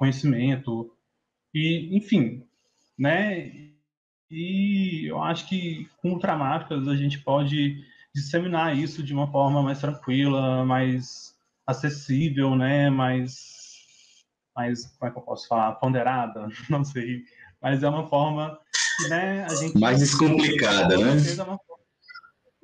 conhecimento 0.00 0.90
e, 1.52 1.94
enfim, 1.94 2.42
né? 2.98 3.52
E 4.30 5.04
eu 5.06 5.22
acho 5.22 5.46
que 5.46 5.86
com 6.00 6.12
ultramarcas 6.12 6.88
a 6.88 6.96
gente 6.96 7.18
pode 7.18 7.84
disseminar 8.14 8.74
isso 8.74 9.02
de 9.02 9.12
uma 9.12 9.30
forma 9.30 9.62
mais 9.62 9.78
tranquila, 9.78 10.64
mais 10.64 11.36
acessível, 11.66 12.56
né? 12.56 12.88
Mais, 12.88 13.84
mais 14.56 14.86
como 14.86 15.10
é 15.10 15.12
que 15.12 15.18
eu 15.18 15.22
posso 15.22 15.46
falar, 15.46 15.72
ponderada, 15.72 16.48
não 16.70 16.82
sei, 16.82 17.22
mas 17.60 17.82
é 17.82 17.88
uma 17.88 18.08
forma 18.08 18.58
que, 18.96 19.08
né? 19.10 19.44
A 19.44 19.54
gente 19.54 19.78
mais 19.78 19.98
descomplicada, 19.98 20.96
né? 20.96 21.10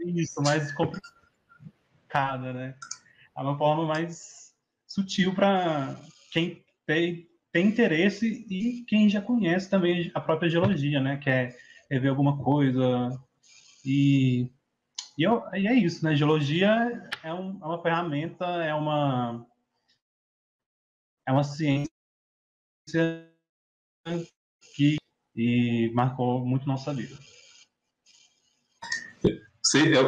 É 0.00 0.08
isso, 0.08 0.40
mais 0.40 0.62
descomplicada, 0.62 2.54
né? 2.54 2.74
É 3.36 3.42
uma 3.42 3.58
forma 3.58 3.84
mais 3.84 4.54
sutil 4.86 5.34
para 5.34 5.94
quem 6.30 6.64
tem, 6.86 7.28
tem 7.52 7.66
interesse 7.66 8.46
e 8.48 8.84
quem 8.86 9.08
já 9.08 9.20
conhece 9.20 9.68
também 9.68 10.10
a 10.14 10.20
própria 10.20 10.48
geologia, 10.48 11.00
né? 11.00 11.16
Quer, 11.18 11.56
ver 11.90 12.08
alguma 12.08 12.42
coisa. 12.42 13.10
E, 13.84 14.50
e, 15.18 15.22
eu, 15.22 15.42
e 15.54 15.66
é 15.66 15.74
isso, 15.74 16.04
né? 16.04 16.14
Geologia 16.14 17.08
é, 17.22 17.34
um, 17.34 17.58
é 17.62 17.66
uma 17.66 17.82
ferramenta, 17.82 18.44
é 18.44 18.74
uma, 18.74 19.46
é 21.26 21.32
uma 21.32 21.44
ciência 21.44 21.88
que 24.74 24.96
e 25.36 25.90
marcou 25.92 26.44
muito 26.46 26.66
nossa 26.66 26.94
vida. 26.94 27.14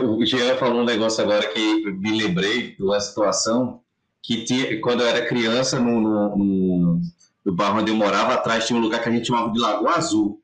o 0.03 0.25
Jean 0.25 0.57
falou 0.57 0.81
um 0.81 0.87
negócio 0.87 1.23
agora 1.23 1.53
que 1.53 1.91
me 1.93 2.23
lembrei 2.23 2.75
de 2.75 2.83
uma 2.83 2.99
situação 2.99 3.85
que 4.29 4.45
tinha, 4.45 4.79
quando 4.83 5.01
eu 5.01 5.07
era 5.07 5.27
criança, 5.27 5.81
no, 5.81 6.03
no, 6.03 7.01
no, 7.47 7.53
bairro 7.55 7.79
onde 7.79 7.91
eu 7.91 7.97
morava, 7.97 8.35
atrás 8.35 8.67
tinha 8.67 8.79
um 8.79 8.83
lugar 8.83 9.03
que 9.03 9.09
a 9.09 9.13
gente 9.13 9.27
chamava 9.27 9.51
de 9.51 9.59
Lagoa 9.59 9.95
Azul. 9.95 10.39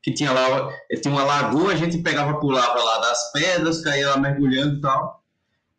Que 0.00 0.14
tinha 0.14 0.30
lá, 0.30 0.70
tinha 1.00 1.12
uma 1.12 1.24
lagoa, 1.24 1.72
a 1.72 1.76
gente 1.76 1.98
pegava, 1.98 2.38
pulava 2.38 2.80
lá 2.80 2.98
das 2.98 3.32
pedras, 3.32 3.82
caía 3.82 4.10
lá 4.10 4.16
mergulhando 4.18 4.76
e 4.76 4.80
tal. 4.80 5.20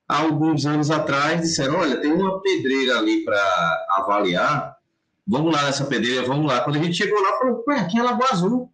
Há 0.07 0.19
alguns 0.19 0.65
anos 0.65 0.91
atrás 0.91 1.39
disseram: 1.39 1.79
Olha, 1.79 2.01
tem 2.01 2.11
uma 2.11 2.41
pedreira 2.41 2.99
ali 2.99 3.23
para 3.23 3.85
avaliar, 3.91 4.77
vamos 5.25 5.53
lá 5.53 5.63
nessa 5.63 5.85
pedreira, 5.85 6.25
vamos 6.25 6.45
lá. 6.45 6.61
Quando 6.61 6.77
a 6.77 6.83
gente 6.83 6.95
chegou 6.95 7.21
lá, 7.21 7.37
falou: 7.37 7.63
Ué, 7.67 7.79
aqui 7.79 7.99
é 7.99 8.03
Lagoa 8.03 8.27
Azul. 8.31 8.71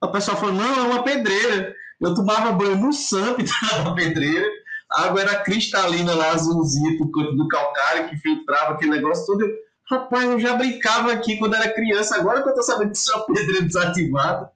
O 0.00 0.08
pessoal 0.08 0.36
falou: 0.36 0.54
Não, 0.54 0.74
é 0.76 0.82
uma 0.82 1.02
pedreira. 1.02 1.74
Eu 2.00 2.14
tomava 2.14 2.52
banho 2.52 2.76
no 2.76 2.92
SAMP 2.92 3.42
da 3.84 3.92
pedreira 3.94 4.59
água 4.90 5.20
era 5.20 5.42
cristalina 5.42 6.14
lá, 6.14 6.32
azulzinha, 6.32 6.98
por 6.98 7.10
conta 7.10 7.32
do 7.32 7.48
calcário 7.48 8.08
que 8.08 8.16
filtrava 8.16 8.74
aquele 8.74 8.92
negócio 8.92 9.26
todo. 9.26 9.44
Rapaz, 9.88 10.24
eu 10.24 10.38
já 10.38 10.54
brincava 10.54 11.12
aqui 11.12 11.36
quando 11.36 11.56
era 11.56 11.72
criança, 11.72 12.16
agora 12.16 12.42
que 12.42 12.48
eu 12.48 12.54
tô 12.54 12.62
sabendo 12.62 12.92
que 12.92 12.96
isso 12.96 13.12
é 13.12 13.16
uma 13.16 13.26
pedra 13.26 13.62
desativada. 13.62 14.50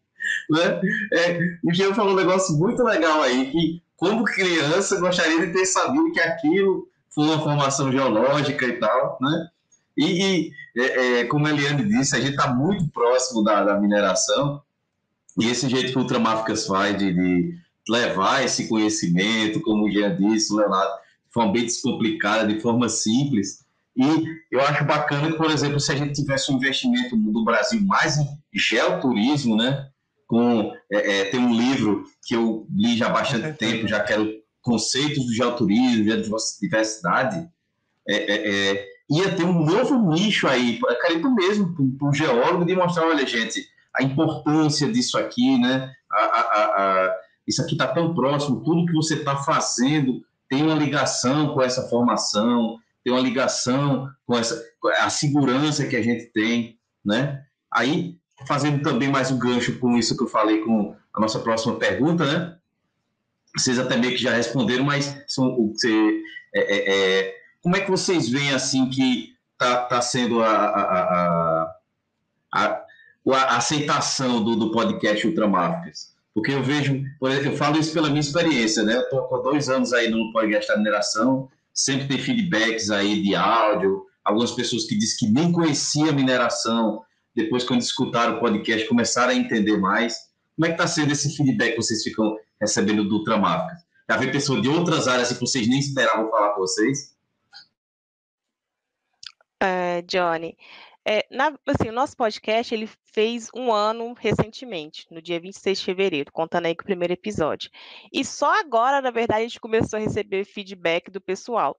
Né? 0.50 0.80
É, 1.12 1.38
o 1.62 1.72
Jean 1.72 1.94
falou 1.94 2.12
um 2.12 2.16
negócio 2.16 2.56
muito 2.56 2.82
legal 2.82 3.22
aí, 3.22 3.50
que 3.50 3.82
como 3.96 4.24
criança 4.24 5.00
gostaria 5.00 5.46
de 5.46 5.52
ter 5.52 5.66
sabido 5.66 6.12
que 6.12 6.20
aquilo 6.20 6.88
foi 7.14 7.24
uma 7.24 7.40
formação 7.40 7.90
geológica 7.92 8.66
e 8.66 8.78
tal, 8.78 9.18
né? 9.20 9.48
E, 9.96 10.04
e 10.24 10.52
é, 10.76 11.20
é, 11.20 11.24
como 11.24 11.46
a 11.46 11.50
Eliane 11.50 11.84
disse, 11.84 12.16
a 12.16 12.20
gente 12.20 12.32
está 12.32 12.52
muito 12.52 12.88
próximo 12.88 13.44
da, 13.44 13.62
da, 13.62 13.80
mineração, 13.80 14.60
e 15.38 15.48
esse 15.48 15.68
jeito 15.68 15.92
que 15.92 15.98
o 15.98 16.02
Ultramáficas 16.02 16.66
faz 16.66 16.98
de, 16.98 17.12
de 17.12 17.58
levar 17.88 18.44
esse 18.44 18.68
conhecimento, 18.68 19.60
como 19.60 19.90
Jean 19.90 20.16
disse, 20.16 20.54
levar 20.54 20.84
de 20.84 21.32
forma 21.32 21.52
bem 21.52 21.64
descomplicada, 21.64 22.52
de 22.52 22.60
forma 22.60 22.88
simples. 22.88 23.64
E 23.96 24.24
eu 24.50 24.60
acho 24.60 24.84
bacana 24.84 25.30
que, 25.30 25.36
por 25.36 25.50
exemplo, 25.50 25.78
se 25.78 25.92
a 25.92 25.96
gente 25.96 26.14
tivesse 26.14 26.50
um 26.50 26.56
investimento 26.56 27.16
no 27.16 27.44
Brasil 27.44 27.80
mais 27.82 28.18
em 28.18 28.26
geoturismo, 28.52 29.56
né? 29.56 29.88
com 30.26 30.72
é, 30.90 31.20
é, 31.20 31.24
tem 31.26 31.40
um 31.40 31.54
livro 31.54 32.04
que 32.26 32.34
eu 32.34 32.66
li 32.74 32.96
já 32.96 33.06
há 33.06 33.10
bastante 33.10 33.56
tempo, 33.58 33.86
já 33.86 34.00
quero 34.00 34.32
conceitos 34.62 35.24
do 35.26 35.32
geoturismo, 35.32 36.04
de 36.04 36.22
diversidade, 36.60 37.48
é, 38.08 38.16
é, 38.16 38.50
é, 38.50 38.86
ia 39.10 39.34
ter 39.36 39.44
um 39.44 39.64
novo 39.64 40.10
nicho 40.12 40.48
aí, 40.48 40.80
carimbo 41.02 41.34
mesmo, 41.34 41.74
para 41.98 42.08
o 42.08 42.12
geólogo, 42.12 42.64
de 42.64 42.74
mostrar, 42.74 43.06
olha, 43.06 43.26
gente, 43.26 43.64
a 43.94 44.02
importância 44.02 44.90
disso 44.90 45.18
aqui, 45.18 45.58
né? 45.58 45.92
A, 46.10 46.18
a, 46.18 46.64
a, 46.64 47.16
isso 47.46 47.62
aqui 47.62 47.72
está 47.72 47.88
tão 47.88 48.14
próximo, 48.14 48.62
tudo 48.62 48.86
que 48.86 48.92
você 48.92 49.14
está 49.16 49.36
fazendo 49.36 50.24
tem 50.48 50.62
uma 50.62 50.74
ligação 50.74 51.54
com 51.54 51.62
essa 51.62 51.88
formação, 51.88 52.78
tem 53.02 53.12
uma 53.12 53.22
ligação 53.22 54.10
com 54.26 54.36
essa 54.36 54.62
com 54.80 54.88
a 54.88 55.10
segurança 55.10 55.86
que 55.86 55.96
a 55.96 56.02
gente 56.02 56.26
tem, 56.26 56.78
né? 57.04 57.44
Aí, 57.72 58.18
fazendo 58.46 58.82
também 58.82 59.08
mais 59.08 59.30
um 59.30 59.38
gancho 59.38 59.78
com 59.78 59.96
isso 59.96 60.16
que 60.16 60.22
eu 60.22 60.28
falei 60.28 60.60
com 60.60 60.94
a 61.12 61.20
nossa 61.20 61.38
próxima 61.38 61.76
pergunta, 61.76 62.24
né? 62.24 62.56
Vocês 63.56 63.78
até 63.78 63.96
meio 63.96 64.12
que 64.12 64.22
já 64.22 64.32
responderam, 64.34 64.84
mas 64.84 65.16
são, 65.26 65.72
é, 66.54 66.60
é, 66.60 67.20
é, 67.20 67.34
como 67.62 67.76
é 67.76 67.80
que 67.80 67.90
vocês 67.90 68.28
veem 68.28 68.52
assim 68.52 68.90
que 68.90 69.34
tá, 69.56 69.84
tá 69.84 70.00
sendo 70.00 70.42
a, 70.42 70.50
a, 70.50 70.82
a, 70.82 71.76
a, 72.52 72.86
a 73.26 73.56
aceitação 73.56 74.42
do, 74.42 74.56
do 74.56 74.72
podcast 74.72 75.26
Ultramarcas? 75.26 76.13
Porque 76.34 76.52
eu 76.52 76.62
vejo, 76.62 77.00
eu 77.22 77.56
falo 77.56 77.78
isso 77.78 77.92
pela 77.92 78.08
minha 78.08 78.20
experiência, 78.20 78.82
né? 78.82 78.96
Eu 78.96 79.02
estou 79.02 79.36
há 79.36 79.42
dois 79.42 79.68
anos 79.68 79.92
aí 79.92 80.10
no 80.10 80.32
podcast 80.32 80.70
da 80.70 80.76
mineração, 80.76 81.48
sempre 81.72 82.08
tem 82.08 82.18
feedbacks 82.18 82.90
aí 82.90 83.22
de 83.22 83.36
áudio, 83.36 84.04
algumas 84.24 84.50
pessoas 84.50 84.84
que 84.84 84.98
dizem 84.98 85.16
que 85.18 85.32
nem 85.32 85.52
conhecia 85.52 86.12
mineração, 86.12 87.04
depois 87.34 87.62
quando 87.62 87.82
escutaram 87.82 88.36
o 88.36 88.40
podcast 88.40 88.88
começaram 88.88 89.30
a 89.32 89.36
entender 89.36 89.76
mais. 89.76 90.16
Como 90.56 90.66
é 90.66 90.68
que 90.68 90.74
está 90.74 90.86
sendo 90.86 91.12
esse 91.12 91.36
feedback 91.36 91.72
que 91.72 91.82
vocês 91.82 92.02
ficam 92.02 92.36
recebendo 92.60 93.08
do 93.08 93.16
Ultramarcas? 93.16 93.84
Já 94.10 94.16
vê 94.16 94.30
pessoas 94.30 94.60
de 94.60 94.68
outras 94.68 95.08
áreas 95.08 95.32
que 95.32 95.40
vocês 95.40 95.68
nem 95.68 95.78
esperavam 95.78 96.30
falar 96.30 96.50
com 96.50 96.60
vocês? 96.60 97.14
Uh, 99.62 100.02
Johnny, 100.06 100.56
é, 101.06 101.26
na, 101.30 101.48
assim, 101.66 101.90
o 101.90 101.92
nosso 101.92 102.16
podcast 102.16 102.74
ele 102.74 102.88
fez 103.12 103.48
um 103.54 103.72
ano 103.72 104.14
recentemente, 104.14 105.06
no 105.10 105.20
dia 105.20 105.38
26 105.38 105.78
de 105.78 105.84
fevereiro, 105.84 106.32
contando 106.32 106.66
aí 106.66 106.74
com 106.74 106.82
o 106.82 106.86
primeiro 106.86 107.12
episódio. 107.12 107.70
E 108.12 108.24
só 108.24 108.58
agora, 108.58 109.02
na 109.02 109.10
verdade, 109.10 109.40
a 109.40 109.48
gente 109.48 109.60
começou 109.60 109.98
a 109.98 110.00
receber 110.00 110.44
feedback 110.44 111.10
do 111.10 111.20
pessoal. 111.20 111.78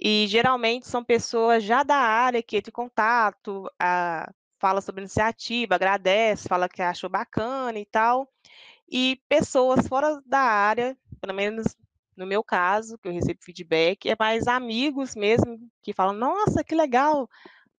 E 0.00 0.26
geralmente 0.28 0.86
são 0.86 1.04
pessoas 1.04 1.62
já 1.62 1.82
da 1.82 1.96
área 1.96 2.42
que 2.42 2.56
entram 2.56 2.70
em 2.70 2.72
contato, 2.72 3.70
a, 3.78 4.32
fala 4.58 4.80
sobre 4.80 5.00
a 5.00 5.04
iniciativa, 5.04 5.74
agradece, 5.74 6.48
fala 6.48 6.68
que 6.68 6.80
achou 6.80 7.10
bacana 7.10 7.78
e 7.78 7.84
tal. 7.84 8.28
E 8.90 9.20
pessoas 9.28 9.86
fora 9.86 10.22
da 10.24 10.40
área, 10.40 10.96
pelo 11.20 11.34
menos 11.34 11.76
no 12.16 12.26
meu 12.26 12.42
caso, 12.42 12.98
que 12.98 13.06
eu 13.06 13.12
recebo 13.12 13.38
feedback, 13.42 14.10
é 14.10 14.16
mais 14.18 14.48
amigos 14.48 15.14
mesmo 15.14 15.58
que 15.82 15.92
falam: 15.92 16.14
Nossa, 16.14 16.64
que 16.64 16.74
legal! 16.74 17.28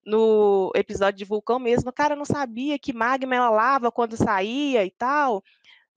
No 0.06 0.72
episódio 0.76 1.18
de 1.18 1.26
vulcão 1.26 1.60
mesmo, 1.60 1.92
cara, 1.92 2.14
eu 2.14 2.18
não 2.18 2.26
sabia 2.26 2.80
que 2.80 2.94
magma 2.94 3.36
ela 3.36 3.50
lava 3.50 3.92
quando 3.92 4.18
saía 4.18 4.86
e 4.86 4.92
tal, 4.92 5.44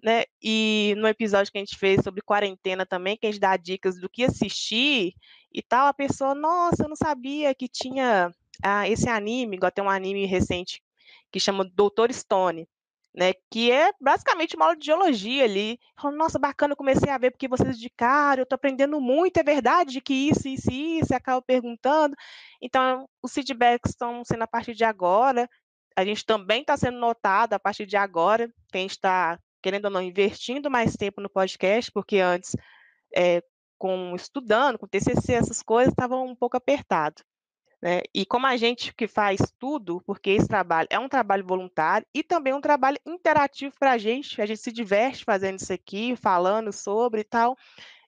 né? 0.03 0.25
E 0.43 0.95
no 0.99 1.07
episódio 1.07 1.53
que 1.53 1.59
a 1.59 1.61
gente 1.61 1.79
fez 1.79 2.03
sobre 2.03 2.21
quarentena 2.23 2.85
também, 2.85 3.17
que 3.17 3.27
a 3.27 3.31
gente 3.31 3.41
dá 3.41 3.57
dicas 3.57 3.99
do 4.01 4.09
que 4.09 4.25
assistir 4.25 5.15
e 5.53 5.62
tal, 5.62 5.87
a 5.87 5.95
pessoa, 5.95 6.35
nossa, 6.35 6.85
eu 6.85 6.88
não 6.88 6.97
sabia 6.97 7.55
que 7.55 7.69
tinha 7.69 8.33
ah, 8.62 8.88
esse 8.88 9.09
anime, 9.09 9.57
igual 9.57 9.71
tem 9.71 9.85
um 9.85 9.91
anime 9.91 10.27
recente 10.27 10.83
que 11.31 11.41
chama 11.41 11.65
Doutor 11.65 12.12
Stone, 12.12 12.69
né, 13.14 13.33
que 13.51 13.70
é 13.70 13.92
basicamente 14.01 14.57
uma 14.57 14.66
aula 14.66 14.77
de 14.77 14.87
geologia 14.87 15.44
ali. 15.44 15.79
Falando, 16.01 16.16
nossa, 16.16 16.38
bacana, 16.38 16.75
comecei 16.75 17.11
a 17.11 17.18
ver 17.18 17.31
porque 17.31 17.48
vocês 17.48 17.77
indicaram, 17.77 18.40
eu 18.40 18.44
estou 18.44 18.57
aprendendo 18.57 19.01
muito, 19.01 19.37
é 19.37 19.42
verdade 19.42 20.01
que 20.01 20.14
isso, 20.14 20.48
isso 20.48 20.70
isso, 20.72 21.12
e 21.12 21.16
acaba 21.16 21.42
perguntando. 21.42 22.16
Então, 22.61 23.09
os 23.22 23.33
feedbacks 23.33 23.90
estão 23.90 24.25
sendo 24.25 24.42
a 24.42 24.46
partir 24.46 24.75
de 24.75 24.85
agora, 24.85 25.48
a 25.96 26.05
gente 26.05 26.25
também 26.25 26.62
está 26.62 26.77
sendo 26.77 26.98
notado 26.98 27.53
a 27.53 27.59
partir 27.61 27.87
de 27.87 27.96
agora, 27.96 28.48
que 28.70 28.79
a 28.79 28.81
gente 28.81 28.92
está, 28.92 29.38
querendo 29.62 29.87
ou 29.87 29.90
não, 29.90 30.03
investindo 30.03 30.70
mais 30.70 30.96
tempo 30.96 31.20
no 31.20 31.29
podcast, 31.29 31.90
porque 31.92 32.18
antes, 32.18 32.57
é, 33.14 33.42
com 33.79 34.14
estudando, 34.14 34.79
com 34.79 34.87
TCC, 34.87 35.35
essas 35.35 35.62
coisas, 35.62 35.92
estavam 35.92 36.27
um 36.27 36.37
pouco 36.37 36.57
apertado. 36.57 37.22
Né? 37.83 38.03
E 38.14 38.25
como 38.25 38.47
a 38.47 38.57
gente 38.57 38.95
que 38.95 39.09
faz 39.09 39.40
tudo, 39.59 40.01
porque 40.07 40.31
esse 40.31 40.47
trabalho 40.47 40.87
é 40.88 40.99
um 40.99 41.09
trabalho 41.09 41.45
voluntário 41.45 42.07
e 42.14 42.23
também 42.23 42.55
um 42.55 42.61
trabalho 42.61 42.97
interativo 43.05 43.75
para 43.77 43.92
a 43.92 43.99
gente, 43.99 44.40
a 44.40 44.47
gente 44.47 44.61
se 44.61 44.71
diverte 44.71 45.25
fazendo 45.25 45.59
isso 45.59 45.73
aqui, 45.73 46.14
falando 46.14 46.73
sobre 46.73 47.23
e 47.23 47.25
tal. 47.25 47.57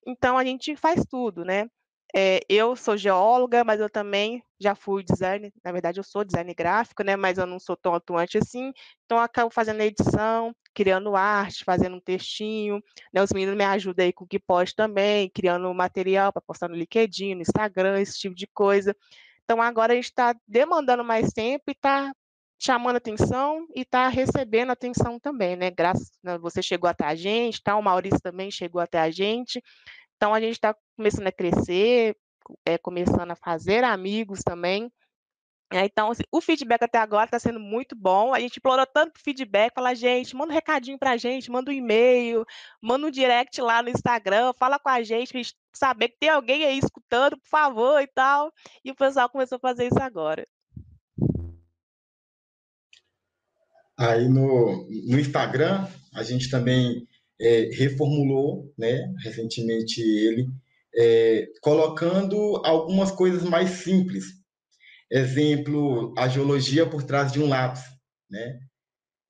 Então 0.07 0.39
a 0.39 0.45
gente 0.45 0.77
faz 0.77 1.05
tudo, 1.05 1.45
né? 1.45 1.69
É, 2.17 2.41
eu 2.49 2.77
sou 2.77 2.97
geóloga, 2.97 3.65
mas 3.65 3.81
eu 3.81 3.91
também 3.91 4.41
já 4.61 4.77
fui 4.77 5.03
designer, 5.03 5.53
na 5.65 5.73
verdade 5.73 5.99
eu 5.99 6.05
sou 6.05 6.25
designer 6.25 6.55
gráfico, 6.55 7.03
né? 7.03 7.17
Mas 7.17 7.39
eu 7.39 7.47
não 7.47 7.59
sou 7.59 7.77
tão 7.77 7.93
atuante 7.93 8.39
assim, 8.39 8.73
então 9.05 9.19
eu 9.19 9.25
acabo 9.25 9.51
fazendo 9.51 9.81
edição, 9.81 10.55
criando 10.73 11.17
arte, 11.17 11.65
fazendo 11.65 11.97
um 11.97 12.01
textinho, 12.01 12.81
né? 13.13 13.21
Os 13.21 13.33
meninos 13.33 13.57
me 13.57 13.65
ajudam 13.65 14.05
aí 14.05 14.13
com 14.13 14.25
o 14.25 14.29
que 14.29 14.39
pode 14.39 14.77
também, 14.77 15.29
criando 15.31 15.75
material 15.75 16.33
para 16.33 16.41
postar 16.41 16.69
no 16.69 16.77
LinkedIn, 16.77 17.35
no 17.35 17.43
Instagram, 17.43 18.01
esse 18.01 18.17
tipo 18.21 18.37
de 18.37 18.47
coisa. 18.47 18.95
Então, 19.45 19.61
agora 19.61 19.93
a 19.93 19.97
gente 19.97 20.07
está 20.07 20.35
demandando 20.47 21.05
mais 21.05 21.33
tempo 21.33 21.65
e 21.69 21.73
está 21.73 22.13
chamando 22.59 22.97
atenção 22.97 23.67
e 23.75 23.83
está 23.83 24.09
recebendo 24.09 24.71
atenção 24.71 25.21
também, 25.21 25.55
né? 25.57 25.71
Graças 25.71 26.11
a 26.25 26.39
você 26.39 26.63
chegou 26.63 26.89
até 26.89 27.05
a 27.05 27.15
gente, 27.15 27.63
tá? 27.63 27.77
o 27.77 27.83
Maurício 27.83 28.21
também 28.21 28.51
chegou 28.51 28.81
até 28.81 29.01
a 29.01 29.11
gente. 29.11 29.63
Então, 30.17 30.33
a 30.33 30.41
gente 30.41 30.55
está 30.55 30.75
começando 30.97 31.27
a 31.27 31.33
crescer, 31.33 32.17
é, 32.65 32.79
começando 32.79 33.31
a 33.31 33.37
fazer 33.37 33.85
amigos 33.85 34.41
também. 34.43 34.91
É, 35.75 35.87
então, 35.87 36.13
assim, 36.13 36.23
o 36.31 36.41
feedback 36.41 36.85
até 36.85 36.99
agora 36.99 37.25
está 37.25 37.37
sendo 37.37 37.59
muito 37.59 37.97
bom. 37.97 38.33
A 38.33 38.39
gente 38.39 38.53
explorou 38.53 38.87
tanto 38.87 39.19
feedback, 39.19 39.75
fala, 39.75 39.93
gente, 39.93 40.37
manda 40.37 40.53
um 40.53 40.55
recadinho 40.55 40.97
para 40.97 41.11
a 41.11 41.17
gente, 41.17 41.51
manda 41.51 41.69
um 41.69 41.75
e-mail, 41.75 42.47
manda 42.81 43.05
um 43.05 43.11
direct 43.11 43.61
lá 43.61 43.83
no 43.83 43.89
Instagram, 43.89 44.53
fala 44.57 44.79
com 44.79 44.89
a 44.89 45.03
gente, 45.03 45.31
para 45.31 45.41
a 45.41 45.43
gente 45.43 45.57
saber 45.75 46.11
que 46.11 46.19
tem 46.21 46.29
alguém 46.29 46.65
aí 46.65 46.79
escutando, 46.79 47.37
por 47.39 47.49
favor, 47.49 48.01
e 48.01 48.07
tal. 48.07 48.53
E 48.85 48.93
o 48.93 48.95
pessoal 48.95 49.29
começou 49.29 49.57
a 49.57 49.59
fazer 49.59 49.89
isso 49.89 50.01
agora. 50.01 50.47
Aí 53.99 54.29
no, 54.29 54.89
no 55.09 55.19
Instagram, 55.19 55.89
a 56.15 56.23
gente 56.23 56.49
também 56.49 57.05
é, 57.41 57.71
reformulou, 57.73 58.73
né, 58.79 59.13
recentemente 59.25 60.01
ele, 60.01 60.47
é, 60.97 61.49
colocando 61.61 62.63
algumas 62.65 63.11
coisas 63.11 63.43
mais 63.43 63.71
simples 63.71 64.44
Exemplo, 65.11 66.15
a 66.17 66.29
geologia 66.29 66.89
por 66.89 67.03
trás 67.03 67.33
de 67.33 67.41
um 67.41 67.49
lápis, 67.49 67.83
né? 68.31 68.59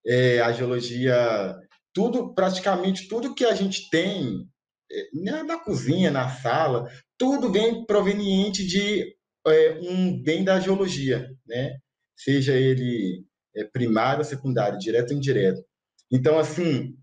É, 0.06 0.40
a 0.40 0.52
geologia, 0.52 1.56
tudo, 1.92 2.34
praticamente 2.34 3.08
tudo 3.08 3.34
que 3.34 3.44
a 3.44 3.54
gente 3.54 3.88
tem 3.90 4.46
é, 4.90 5.42
na 5.44 5.58
cozinha, 5.58 6.10
na 6.10 6.28
sala, 6.28 6.90
tudo 7.18 7.50
vem 7.50 7.84
proveniente 7.86 8.66
de 8.66 9.14
é, 9.46 9.72
um 9.82 10.22
bem 10.22 10.44
da 10.44 10.60
geologia, 10.60 11.30
né? 11.46 11.78
Seja 12.16 12.52
ele 12.52 13.24
é, 13.56 13.64
primário 13.64 14.24
secundário, 14.24 14.78
direto 14.78 15.10
ou 15.10 15.16
indireto. 15.16 15.64
Então, 16.10 16.38
assim, 16.38 16.96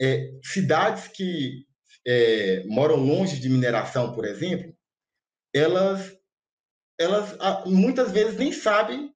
é, 0.00 0.30
cidades 0.42 1.08
que 1.08 1.64
é, 2.06 2.64
moram 2.66 2.96
longe 2.96 3.40
de 3.40 3.48
mineração, 3.48 4.12
por 4.12 4.24
exemplo, 4.24 4.74
elas 5.54 6.12
elas 6.98 7.36
muitas 7.66 8.12
vezes 8.12 8.36
nem 8.36 8.52
sabem 8.52 9.12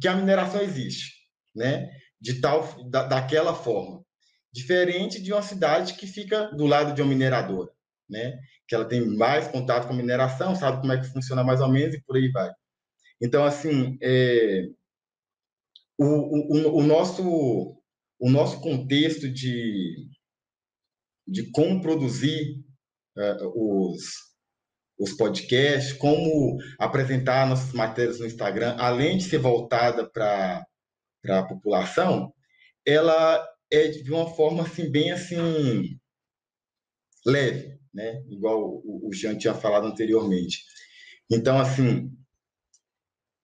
que 0.00 0.08
a 0.08 0.16
mineração 0.16 0.60
existe, 0.60 1.12
né? 1.54 1.90
De 2.20 2.40
tal, 2.40 2.90
da, 2.90 3.04
daquela 3.04 3.54
forma. 3.54 4.04
Diferente 4.52 5.22
de 5.22 5.32
uma 5.32 5.42
cidade 5.42 5.94
que 5.94 6.06
fica 6.06 6.46
do 6.52 6.66
lado 6.66 6.94
de 6.94 7.02
uma 7.02 7.10
mineradora, 7.10 7.70
né? 8.08 8.38
Que 8.66 8.74
ela 8.74 8.84
tem 8.84 9.06
mais 9.06 9.48
contato 9.48 9.86
com 9.86 9.92
a 9.92 9.96
mineração, 9.96 10.56
sabe 10.56 10.80
como 10.80 10.92
é 10.92 11.00
que 11.00 11.12
funciona 11.12 11.44
mais 11.44 11.60
ou 11.60 11.68
menos 11.68 11.94
e 11.94 12.02
por 12.02 12.16
aí 12.16 12.30
vai. 12.30 12.50
Então, 13.20 13.44
assim, 13.44 13.96
é, 14.02 14.68
o, 15.98 16.04
o, 16.04 16.78
o, 16.78 16.82
nosso, 16.82 17.22
o 18.18 18.30
nosso 18.30 18.60
contexto 18.60 19.28
de, 19.28 20.10
de 21.26 21.50
como 21.50 21.80
produzir 21.80 22.62
uh, 23.16 23.90
os, 23.90 24.25
os 24.98 25.12
podcasts, 25.12 25.92
como 25.92 26.58
apresentar 26.78 27.46
nossas 27.46 27.72
matérias 27.72 28.18
no 28.18 28.26
Instagram, 28.26 28.76
além 28.78 29.18
de 29.18 29.24
ser 29.24 29.38
voltada 29.38 30.08
para 30.08 30.66
a 31.28 31.42
população, 31.42 32.32
ela 32.84 33.46
é 33.70 33.88
de 33.88 34.10
uma 34.10 34.34
forma 34.34 34.62
assim 34.62 34.90
bem 34.90 35.12
assim 35.12 35.98
leve, 37.26 37.78
né? 37.92 38.22
Igual 38.28 38.62
o, 38.62 39.08
o 39.08 39.12
Jean 39.12 39.36
tinha 39.36 39.54
falado 39.54 39.86
anteriormente. 39.86 40.64
Então, 41.30 41.58
assim, 41.58 42.10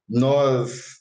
nós 0.08 1.00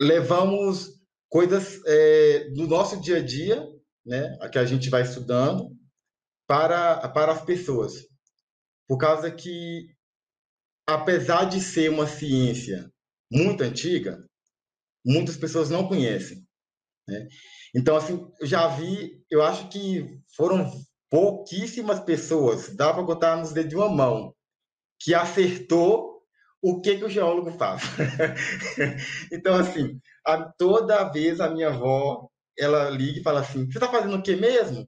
levamos 0.00 0.98
coisas 1.28 1.80
é, 1.86 2.48
do 2.50 2.66
nosso 2.66 3.00
dia 3.00 3.18
a 3.18 3.22
dia, 3.22 3.62
né, 4.04 4.38
que 4.50 4.58
a 4.58 4.64
gente 4.64 4.88
vai 4.88 5.02
estudando, 5.02 5.76
para, 6.46 7.08
para 7.10 7.32
as 7.32 7.44
pessoas. 7.44 8.09
Por 8.90 8.98
causa 8.98 9.30
que, 9.30 9.86
apesar 10.84 11.44
de 11.44 11.60
ser 11.60 11.88
uma 11.88 12.08
ciência 12.08 12.90
muito 13.30 13.62
antiga, 13.62 14.26
muitas 15.06 15.36
pessoas 15.36 15.70
não 15.70 15.86
conhecem. 15.86 16.44
Né? 17.06 17.28
Então, 17.72 17.94
assim, 17.94 18.28
eu 18.40 18.46
já 18.48 18.66
vi, 18.66 19.24
eu 19.30 19.44
acho 19.44 19.68
que 19.68 20.20
foram 20.34 20.68
pouquíssimas 21.08 22.00
pessoas, 22.00 22.74
dá 22.74 22.92
para 22.92 23.06
contar 23.06 23.36
nos 23.36 23.52
dedos 23.52 23.70
de 23.70 23.76
uma 23.76 23.88
mão, 23.88 24.34
que 24.98 25.14
acertou 25.14 26.24
o 26.60 26.80
que, 26.80 26.96
que 26.96 27.04
o 27.04 27.08
geólogo 27.08 27.52
faz. 27.52 27.82
então, 29.30 29.54
assim, 29.54 30.00
a, 30.26 30.50
toda 30.58 31.12
vez 31.12 31.38
a 31.38 31.48
minha 31.48 31.68
avó, 31.68 32.28
ela 32.58 32.90
liga 32.90 33.20
e 33.20 33.22
fala 33.22 33.38
assim, 33.38 33.70
você 33.70 33.78
está 33.78 33.88
fazendo 33.88 34.16
o 34.16 34.22
que 34.22 34.34
mesmo? 34.34 34.84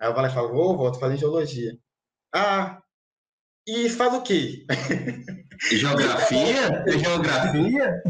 Aí 0.00 0.10
eu 0.10 0.14
falo, 0.32 0.52
vou, 0.52 0.76
volto 0.76 0.98
fazendo 0.98 1.20
geologia. 1.20 1.78
Ah, 2.34 2.80
e 3.66 3.88
faz 3.88 4.14
o 4.14 4.22
quê? 4.22 4.66
Geografia? 5.70 6.84
É 6.86 6.98
geografia? 6.98 8.02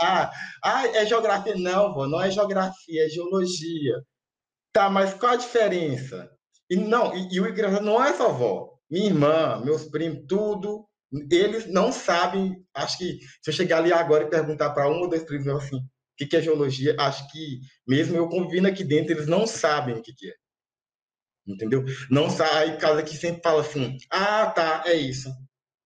ah, 0.00 0.30
ah, 0.62 0.86
é 0.88 1.06
geografia? 1.06 1.54
Não, 1.56 1.92
vô, 1.94 2.06
não 2.06 2.20
é 2.20 2.30
geografia, 2.30 3.06
é 3.06 3.08
geologia. 3.08 4.02
Tá, 4.72 4.90
mas 4.90 5.14
qual 5.14 5.32
a 5.32 5.36
diferença? 5.36 6.30
E 6.68 6.76
não, 6.76 7.14
e, 7.14 7.34
e 7.34 7.40
o 7.40 7.48
engraçado 7.48 7.84
não 7.84 8.02
é 8.02 8.12
só 8.12 8.30
avó. 8.30 8.74
Minha 8.90 9.06
irmã, 9.06 9.62
meus 9.64 9.84
primos, 9.84 10.24
tudo, 10.28 10.86
eles 11.30 11.66
não 11.66 11.92
sabem. 11.92 12.56
Acho 12.74 12.98
que 12.98 13.18
se 13.42 13.50
eu 13.50 13.54
chegar 13.54 13.78
ali 13.78 13.92
agora 13.92 14.24
e 14.24 14.30
perguntar 14.30 14.70
para 14.70 14.88
um 14.88 15.00
ou 15.00 15.08
dois 15.08 15.22
primos 15.22 15.46
assim, 15.48 15.76
o 15.76 16.16
que, 16.16 16.26
que 16.26 16.36
é 16.36 16.42
geologia, 16.42 16.96
acho 16.98 17.30
que 17.30 17.60
mesmo 17.86 18.16
eu 18.16 18.28
convindo 18.28 18.68
aqui 18.68 18.84
dentro, 18.84 19.12
eles 19.12 19.26
não 19.26 19.46
sabem 19.46 19.96
o 19.96 20.02
que, 20.02 20.12
que 20.12 20.28
é. 20.28 20.34
Entendeu? 21.46 21.84
Não 22.10 22.30
sai 22.30 22.78
casa 22.78 23.02
que 23.02 23.16
sempre 23.16 23.42
fala 23.42 23.60
assim, 23.60 23.98
ah, 24.10 24.46
tá, 24.46 24.82
é 24.86 24.94
isso. 24.94 25.28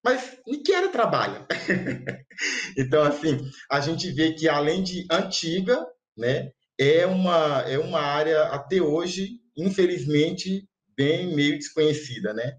Mas 0.03 0.37
nem 0.47 0.63
que 0.63 0.71
era 0.71 0.87
trabalho. 0.87 1.45
então, 2.77 3.03
assim, 3.03 3.37
a 3.69 3.81
gente 3.81 4.09
vê 4.11 4.33
que 4.33 4.47
além 4.47 4.81
de 4.81 5.05
antiga, 5.11 5.85
né, 6.17 6.51
é 6.79 7.05
uma, 7.05 7.61
é 7.67 7.77
uma 7.77 7.99
área 7.99 8.43
até 8.43 8.81
hoje, 8.81 9.41
infelizmente, 9.57 10.65
bem 10.95 11.35
meio 11.35 11.57
desconhecida, 11.57 12.33
né? 12.33 12.57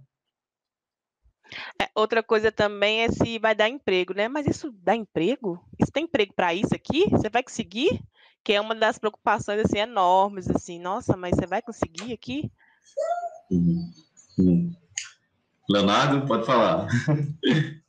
É, 1.80 1.88
outra 1.94 2.22
coisa 2.22 2.52
também 2.52 3.02
é 3.02 3.08
se 3.10 3.38
vai 3.38 3.54
dar 3.54 3.68
emprego, 3.68 4.14
né? 4.14 4.28
Mas 4.28 4.46
isso 4.46 4.70
dá 4.72 4.94
emprego? 4.94 5.58
Isso 5.80 5.90
tem 5.90 6.04
emprego 6.04 6.34
para 6.34 6.54
isso 6.54 6.74
aqui? 6.74 7.08
Você 7.10 7.28
vai 7.28 7.42
conseguir? 7.42 8.00
Que 8.44 8.52
é 8.52 8.60
uma 8.60 8.74
das 8.74 8.98
preocupações 8.98 9.60
assim 9.60 9.78
enormes, 9.78 10.48
assim. 10.48 10.78
Nossa, 10.78 11.16
mas 11.16 11.34
você 11.34 11.46
vai 11.46 11.60
conseguir 11.60 12.12
aqui? 12.12 12.50
Leonardo, 15.68 16.26
pode 16.26 16.46
falar. 16.46 16.86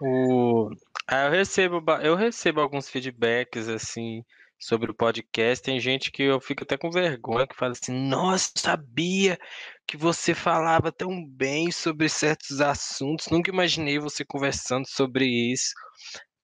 o... 0.00 0.70
Ah, 1.06 1.26
eu 1.26 1.30
recebo, 1.30 1.82
eu 2.02 2.14
recebo 2.14 2.60
alguns 2.60 2.88
feedbacks 2.88 3.68
assim 3.68 4.22
sobre 4.58 4.90
o 4.90 4.94
podcast. 4.94 5.64
Tem 5.64 5.78
gente 5.80 6.10
que 6.10 6.24
eu 6.24 6.40
fico 6.40 6.64
até 6.64 6.76
com 6.76 6.90
vergonha 6.90 7.46
que 7.46 7.56
fala 7.56 7.72
assim: 7.72 7.92
"Nossa, 7.92 8.50
sabia 8.56 9.38
que 9.86 9.96
você 9.96 10.34
falava 10.34 10.92
tão 10.92 11.24
bem 11.24 11.70
sobre 11.70 12.08
certos 12.08 12.60
assuntos. 12.60 13.28
Nunca 13.30 13.50
imaginei 13.50 13.98
você 13.98 14.24
conversando 14.24 14.86
sobre 14.86 15.24
isso." 15.26 15.72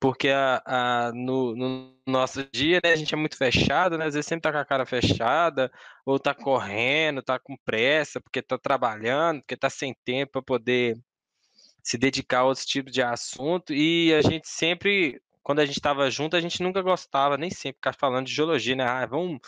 Porque 0.05 0.29
a, 0.29 0.63
a, 0.67 1.13
no, 1.15 1.57
no, 1.57 1.97
nosso 2.07 2.47
dia, 2.53 2.79
né, 2.85 2.93
a 2.93 2.97
gente 2.97 3.15
é 3.15 3.17
muito 3.17 3.39
fechado, 3.39 3.97
né? 3.97 4.05
Às 4.05 4.13
vezes 4.13 4.27
sempre 4.27 4.43
tá 4.43 4.53
com 4.53 4.59
a 4.59 4.65
cara 4.65 4.85
fechada, 4.85 5.73
ou 6.05 6.19
tá 6.21 6.35
correndo, 6.35 7.23
tá 7.23 7.39
com 7.39 7.57
pressa, 7.65 8.21
porque 8.21 8.43
tá 8.43 8.59
trabalhando, 8.59 9.41
porque 9.41 9.57
tá 9.57 9.71
sem 9.71 9.97
tempo 10.05 10.33
para 10.33 10.43
poder 10.43 10.99
se 11.83 11.97
dedicar 11.97 12.41
a 12.41 12.45
outros 12.45 12.67
tipos 12.67 12.93
de 12.93 13.01
assunto. 13.01 13.73
E 13.73 14.13
a 14.13 14.21
gente 14.21 14.47
sempre, 14.47 15.23
quando 15.43 15.61
a 15.61 15.65
gente 15.65 15.79
estava 15.79 16.11
junto, 16.11 16.37
a 16.37 16.41
gente 16.41 16.63
nunca 16.63 16.83
gostava, 16.83 17.39
nem 17.39 17.51
sempre, 17.51 17.77
ficar 17.77 17.95
falando 17.95 18.27
de 18.27 18.35
geologia, 18.35 18.77
né? 18.77 18.85
Ah, 18.85 19.07
vamos 19.07 19.39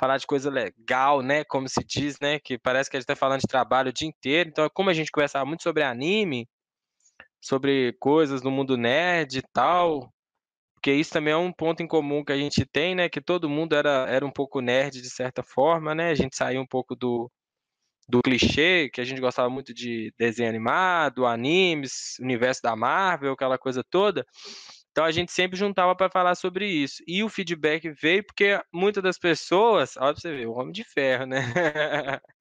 falar 0.00 0.16
de 0.16 0.26
coisa 0.26 0.48
legal, 0.48 1.20
né? 1.20 1.44
Como 1.44 1.68
se 1.68 1.84
diz, 1.84 2.18
né? 2.20 2.40
Que 2.40 2.58
parece 2.58 2.88
que 2.88 2.96
a 2.96 3.00
gente 3.00 3.06
tá 3.06 3.16
falando 3.16 3.42
de 3.42 3.48
trabalho 3.48 3.90
o 3.90 3.92
dia 3.92 4.08
inteiro. 4.08 4.48
Então, 4.48 4.66
como 4.72 4.88
a 4.88 4.94
gente 4.94 5.12
conversava 5.12 5.44
muito 5.44 5.62
sobre 5.62 5.82
anime, 5.82 6.48
sobre 7.46 7.92
coisas 8.00 8.42
no 8.42 8.50
mundo 8.50 8.76
nerd 8.76 9.38
e 9.38 9.42
tal, 9.52 10.12
porque 10.74 10.92
isso 10.92 11.12
também 11.12 11.32
é 11.32 11.36
um 11.36 11.52
ponto 11.52 11.82
em 11.82 11.86
comum 11.86 12.24
que 12.24 12.32
a 12.32 12.36
gente 12.36 12.66
tem, 12.66 12.94
né? 12.94 13.08
Que 13.08 13.20
todo 13.20 13.48
mundo 13.48 13.74
era, 13.74 14.06
era 14.08 14.26
um 14.26 14.30
pouco 14.30 14.60
nerd 14.60 15.00
de 15.00 15.10
certa 15.10 15.42
forma, 15.42 15.94
né? 15.94 16.10
A 16.10 16.14
gente 16.14 16.36
saiu 16.36 16.60
um 16.60 16.66
pouco 16.66 16.96
do, 16.96 17.30
do 18.08 18.20
clichê, 18.20 18.90
que 18.92 19.00
a 19.00 19.04
gente 19.04 19.20
gostava 19.20 19.48
muito 19.48 19.72
de 19.72 20.12
desenho 20.18 20.48
animado, 20.48 21.24
animes, 21.26 22.16
universo 22.20 22.62
da 22.62 22.74
Marvel, 22.74 23.32
aquela 23.32 23.58
coisa 23.58 23.82
toda. 23.88 24.26
Então 24.96 25.04
a 25.04 25.12
gente 25.12 25.30
sempre 25.30 25.58
juntava 25.58 25.94
para 25.94 26.08
falar 26.08 26.34
sobre 26.34 26.66
isso. 26.66 27.02
E 27.06 27.22
o 27.22 27.28
feedback 27.28 27.90
veio 27.90 28.24
porque 28.24 28.58
muitas 28.72 29.02
das 29.02 29.18
pessoas, 29.18 29.94
olha 29.98 30.14
para 30.14 30.22
você 30.22 30.34
ver, 30.34 30.46
o 30.46 30.54
homem 30.54 30.72
de 30.72 30.84
ferro, 30.84 31.26
né? 31.26 31.42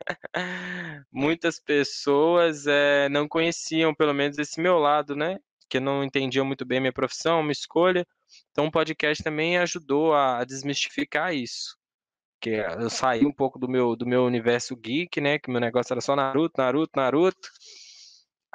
muitas 1.11 1.59
pessoas 1.59 2.65
é, 2.65 3.09
não 3.09 3.27
conheciam, 3.27 3.93
pelo 3.93 4.13
menos, 4.13 4.37
esse 4.37 4.61
meu 4.61 4.77
lado, 4.77 5.17
né? 5.17 5.37
Que 5.69 5.81
não 5.81 6.01
entendiam 6.01 6.45
muito 6.45 6.63
bem 6.63 6.79
minha 6.79 6.93
profissão, 6.93 7.41
minha 7.41 7.51
escolha. 7.51 8.07
Então 8.51 8.67
o 8.67 8.71
podcast 8.71 9.21
também 9.21 9.57
ajudou 9.57 10.13
a 10.13 10.45
desmistificar 10.45 11.35
isso. 11.35 11.75
Que 12.39 12.51
eu 12.51 12.89
saí 12.89 13.25
um 13.25 13.33
pouco 13.33 13.59
do 13.59 13.67
meu, 13.67 13.97
do 13.97 14.07
meu 14.07 14.23
universo 14.23 14.77
geek, 14.77 15.19
né? 15.19 15.37
Que 15.39 15.51
meu 15.51 15.59
negócio 15.59 15.91
era 15.91 15.99
só 15.99 16.15
Naruto, 16.15 16.53
Naruto, 16.57 16.91
Naruto. 16.95 17.49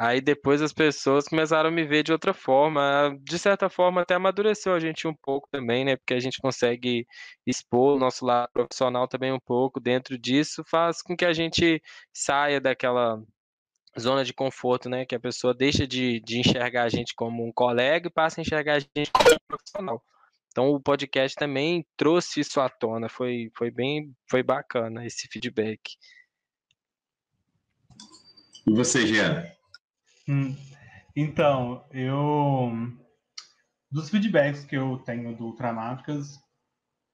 Aí 0.03 0.19
depois 0.19 0.63
as 0.63 0.73
pessoas 0.73 1.29
começaram 1.29 1.69
a 1.69 1.71
me 1.71 1.85
ver 1.85 2.03
de 2.03 2.11
outra 2.11 2.33
forma. 2.33 3.15
De 3.21 3.39
certa 3.39 3.69
forma, 3.69 4.01
até 4.01 4.15
amadureceu 4.15 4.73
a 4.73 4.81
gente 4.81 5.07
um 5.07 5.13
pouco 5.15 5.47
também, 5.53 5.85
né? 5.85 5.95
Porque 5.95 6.15
a 6.15 6.19
gente 6.19 6.39
consegue 6.41 7.07
expor 7.47 7.97
o 7.97 7.99
nosso 7.99 8.25
lado 8.25 8.49
profissional 8.51 9.07
também 9.07 9.31
um 9.31 9.39
pouco 9.39 9.79
dentro 9.79 10.17
disso, 10.17 10.65
faz 10.67 11.03
com 11.03 11.15
que 11.15 11.27
a 11.27 11.35
gente 11.35 11.83
saia 12.15 12.59
daquela 12.59 13.23
zona 14.01 14.25
de 14.25 14.33
conforto, 14.33 14.89
né? 14.89 15.05
Que 15.05 15.15
a 15.15 15.21
pessoa 15.21 15.53
deixa 15.53 15.87
de, 15.87 16.19
de 16.21 16.39
enxergar 16.39 16.85
a 16.85 16.89
gente 16.89 17.15
como 17.15 17.47
um 17.47 17.53
colega 17.53 18.09
e 18.09 18.11
passa 18.11 18.41
a 18.41 18.43
enxergar 18.43 18.77
a 18.77 18.79
gente 18.79 19.11
como 19.13 19.35
um 19.35 19.47
profissional. 19.47 20.03
Então 20.49 20.71
o 20.71 20.81
podcast 20.81 21.37
também 21.37 21.87
trouxe 21.99 22.41
isso 22.41 22.59
à 22.59 22.71
tona, 22.71 23.11
foi, 23.11 23.51
foi 23.55 23.71
bem, 23.71 24.17
foi 24.31 24.43
bacana 24.43 25.05
esse 25.05 25.29
feedback. 25.29 25.79
E 28.67 28.75
você, 28.75 29.07
Jean? 29.07 29.60
Hum, 30.31 30.55
então, 31.16 31.85
eu. 31.90 32.71
Dos 33.90 34.09
feedbacks 34.09 34.64
que 34.64 34.77
eu 34.77 34.99
tenho 34.99 35.37
do 35.37 35.47
Ultramáticas, 35.47 36.38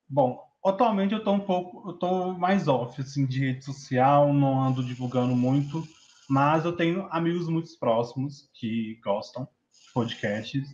bom, 0.07 0.39
atualmente 0.63 1.15
eu 1.15 1.25
tô 1.25 1.33
um 1.33 1.41
pouco. 1.41 1.89
Eu 1.89 1.95
tô 1.95 2.35
mais 2.35 2.69
off, 2.69 3.01
assim, 3.01 3.25
de 3.25 3.41
rede 3.41 3.65
social, 3.65 4.35
não 4.35 4.61
ando 4.61 4.85
divulgando 4.85 5.35
muito, 5.35 5.83
mas 6.29 6.67
eu 6.67 6.77
tenho 6.77 7.09
amigos 7.11 7.49
muito 7.49 7.71
próximos 7.81 8.51
que 8.53 9.01
gostam 9.03 9.45
de 9.45 9.93
podcasts. 9.95 10.69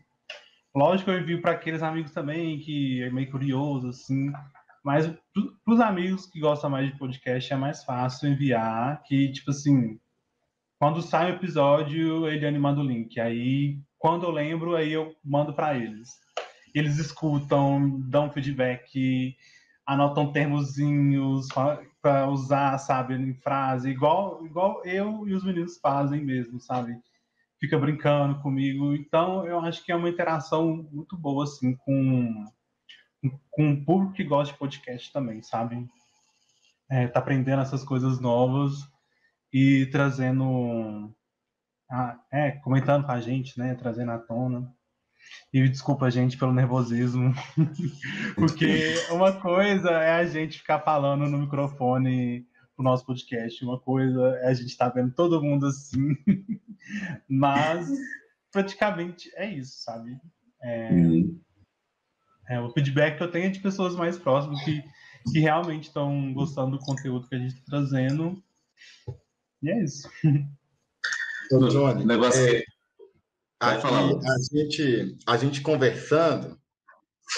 Lógico, 0.74 1.12
eu 1.12 1.20
envio 1.20 1.40
para 1.40 1.52
aqueles 1.52 1.82
amigos 1.82 2.10
também 2.10 2.58
que 2.58 3.04
é 3.04 3.10
meio 3.10 3.30
curioso, 3.30 3.86
assim, 3.86 4.32
mas 4.82 5.06
para 5.06 5.74
os 5.74 5.78
amigos 5.78 6.26
que 6.26 6.40
gostam 6.40 6.70
mais 6.70 6.90
de 6.90 6.98
podcast 6.98 7.52
é 7.52 7.56
mais 7.56 7.84
fácil 7.84 8.30
enviar, 8.30 9.00
que, 9.04 9.30
tipo 9.30 9.52
assim, 9.52 10.00
quando 10.82 11.00
sai 11.00 11.30
o 11.30 11.36
episódio, 11.36 12.26
ele 12.26 12.58
manda 12.58 12.80
o 12.80 12.84
link. 12.84 13.20
Aí, 13.20 13.78
quando 13.96 14.24
eu 14.24 14.32
lembro, 14.32 14.74
aí 14.74 14.92
eu 14.92 15.14
mando 15.24 15.54
para 15.54 15.76
eles. 15.76 16.18
Eles 16.74 16.98
escutam, 16.98 18.00
dão 18.00 18.32
feedback, 18.32 19.36
anotam 19.86 20.32
termozinhos 20.32 21.46
para 22.02 22.28
usar, 22.28 22.76
sabe, 22.78 23.14
em 23.14 23.32
frase, 23.32 23.90
igual, 23.90 24.44
igual 24.44 24.84
eu 24.84 25.28
e 25.28 25.34
os 25.34 25.44
meninos 25.44 25.78
fazem 25.78 26.20
mesmo, 26.20 26.58
sabe? 26.58 26.98
Fica 27.60 27.78
brincando 27.78 28.40
comigo. 28.40 28.92
Então, 28.92 29.46
eu 29.46 29.60
acho 29.60 29.84
que 29.84 29.92
é 29.92 29.94
uma 29.94 30.08
interação 30.08 30.84
muito 30.90 31.16
boa, 31.16 31.44
assim, 31.44 31.76
com, 31.76 32.44
com 33.52 33.72
o 33.72 33.84
público 33.84 34.14
que 34.14 34.24
gosta 34.24 34.52
de 34.52 34.58
podcast 34.58 35.12
também, 35.12 35.44
sabe? 35.44 35.88
É, 36.90 37.06
tá 37.06 37.20
aprendendo 37.20 37.62
essas 37.62 37.84
coisas 37.84 38.18
novas 38.18 38.90
e 39.52 39.86
trazendo. 39.86 41.14
A, 41.90 42.18
é, 42.32 42.52
comentando 42.52 43.04
com 43.04 43.12
a 43.12 43.20
gente, 43.20 43.58
né? 43.58 43.74
Trazendo 43.74 44.12
à 44.12 44.18
tona. 44.18 44.72
E 45.52 45.68
desculpa 45.68 46.06
a 46.06 46.10
gente 46.10 46.36
pelo 46.36 46.52
nervosismo, 46.52 47.32
porque 48.34 48.94
uma 49.10 49.32
coisa 49.32 49.90
é 49.90 50.14
a 50.14 50.26
gente 50.26 50.58
ficar 50.58 50.80
falando 50.80 51.26
no 51.26 51.38
microfone 51.38 52.46
pro 52.74 52.84
nosso 52.84 53.06
podcast, 53.06 53.64
uma 53.64 53.78
coisa 53.78 54.20
é 54.42 54.48
a 54.48 54.54
gente 54.54 54.68
estar 54.68 54.90
tá 54.90 54.94
vendo 54.94 55.14
todo 55.14 55.42
mundo 55.42 55.66
assim, 55.66 56.16
mas 57.28 57.88
praticamente 58.50 59.30
é 59.36 59.46
isso, 59.46 59.82
sabe? 59.82 60.18
É. 60.62 60.90
É, 62.48 62.60
o 62.60 62.70
feedback 62.70 63.16
que 63.16 63.22
eu 63.22 63.30
tenho 63.30 63.46
é 63.46 63.50
de 63.50 63.60
pessoas 63.60 63.94
mais 63.94 64.18
próximas 64.18 64.62
que, 64.62 64.82
que 65.32 65.38
realmente 65.38 65.84
estão 65.84 66.32
gostando 66.34 66.76
do 66.76 66.84
conteúdo 66.84 67.28
que 67.28 67.34
a 67.34 67.38
gente 67.38 67.54
está 67.54 67.64
trazendo. 67.66 68.42
E 69.62 69.70
é 69.70 69.84
isso. 69.84 70.08
Ô, 71.52 71.68
Johnny, 71.68 72.04
negócio 72.04 72.40
é, 72.40 72.62
a, 73.60 73.74
a, 73.74 74.38
gente, 74.52 75.16
a 75.26 75.36
gente 75.36 75.60
conversando, 75.60 76.58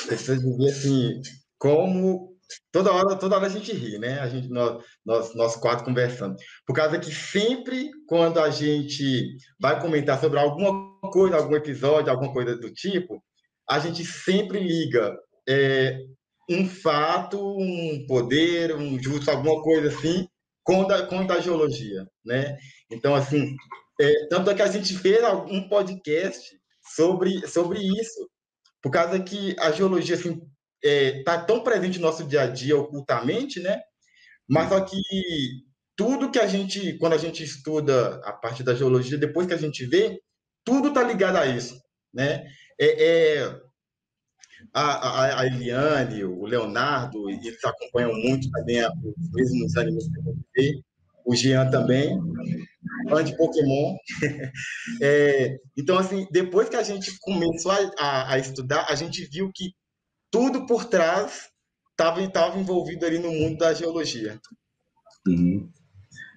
você 0.08 0.36
ver 0.36 0.70
assim, 0.70 1.20
como 1.58 2.34
toda 2.72 2.92
hora, 2.92 3.16
toda 3.16 3.36
hora 3.36 3.46
a 3.46 3.50
gente 3.50 3.72
ri, 3.72 3.98
né? 3.98 4.20
A 4.20 4.28
gente, 4.28 4.48
nós, 4.48 4.82
nós, 5.04 5.34
nós 5.34 5.56
quatro 5.56 5.84
conversando. 5.84 6.36
Por 6.66 6.74
causa 6.74 6.98
que 6.98 7.12
sempre 7.12 7.90
quando 8.06 8.40
a 8.40 8.50
gente 8.50 9.36
vai 9.60 9.80
comentar 9.80 10.20
sobre 10.20 10.38
alguma 10.38 10.98
coisa, 11.10 11.36
algum 11.36 11.56
episódio, 11.56 12.10
alguma 12.10 12.32
coisa 12.32 12.56
do 12.56 12.72
tipo, 12.72 13.22
a 13.68 13.78
gente 13.78 14.04
sempre 14.04 14.60
liga 14.60 15.16
é, 15.48 15.98
um 16.48 16.66
fato, 16.68 17.38
um 17.38 18.06
poder, 18.06 18.74
um 18.74 18.98
justo, 19.02 19.30
alguma 19.30 19.62
coisa 19.62 19.88
assim, 19.88 20.28
com, 20.64 20.86
da, 20.86 21.40
geologia, 21.40 22.08
né? 22.24 22.56
Então, 22.90 23.14
assim, 23.14 23.54
é, 24.00 24.26
tanto 24.28 24.50
é 24.50 24.54
que 24.54 24.62
a 24.62 24.66
gente 24.66 24.96
fez 24.96 25.22
um 25.48 25.68
podcast 25.68 26.40
sobre, 26.94 27.46
sobre 27.46 27.80
isso, 27.80 28.28
por 28.82 28.90
causa 28.90 29.22
que 29.22 29.54
a 29.58 29.70
geologia, 29.70 30.16
assim, 30.16 30.40
é, 30.82 31.22
tá 31.22 31.40
tão 31.42 31.62
presente 31.62 31.98
no 31.98 32.06
nosso 32.06 32.24
dia 32.24 32.42
a 32.42 32.46
dia 32.46 32.76
ocultamente, 32.76 33.60
né? 33.60 33.80
Mas 34.48 34.68
só 34.68 34.80
que 34.80 35.00
tudo 35.96 36.30
que 36.30 36.38
a 36.38 36.46
gente, 36.46 36.98
quando 36.98 37.12
a 37.12 37.18
gente 37.18 37.42
estuda 37.42 38.20
a 38.24 38.32
parte 38.32 38.62
da 38.62 38.74
geologia, 38.74 39.16
depois 39.16 39.46
que 39.46 39.54
a 39.54 39.58
gente 39.58 39.86
vê, 39.86 40.20
tudo 40.64 40.92
tá 40.92 41.02
ligado 41.02 41.36
a 41.36 41.46
isso, 41.46 41.80
né? 42.12 42.44
É, 42.78 43.36
é 43.36 43.60
a, 44.72 44.82
a, 44.82 45.40
a, 45.40 45.46
Eliane, 45.46 46.24
o 46.24 46.44
Leonardo, 46.44 47.28
eles 47.30 47.62
acompanham 47.64 48.12
muito 48.14 48.50
também 48.50 48.84
os 48.86 49.30
mesmos 49.32 49.76
animes 49.76 50.04
que 50.08 50.18
eu 50.18 50.84
o 51.24 51.34
Jean 51.34 51.70
também, 51.70 52.20
fã 53.08 53.24
de 53.24 53.36
Pokémon. 53.36 53.96
é, 55.00 55.58
então, 55.76 55.96
assim, 55.98 56.26
depois 56.30 56.68
que 56.68 56.76
a 56.76 56.82
gente 56.82 57.18
começou 57.20 57.72
a, 57.72 57.78
a, 57.98 58.34
a 58.34 58.38
estudar, 58.38 58.86
a 58.88 58.94
gente 58.94 59.24
viu 59.24 59.50
que 59.54 59.72
tudo 60.30 60.66
por 60.66 60.84
trás 60.84 61.48
estava 61.90 62.58
envolvido 62.58 63.06
ali 63.06 63.18
no 63.18 63.32
mundo 63.32 63.58
da 63.58 63.72
geologia. 63.72 64.38
Uhum. 65.26 65.70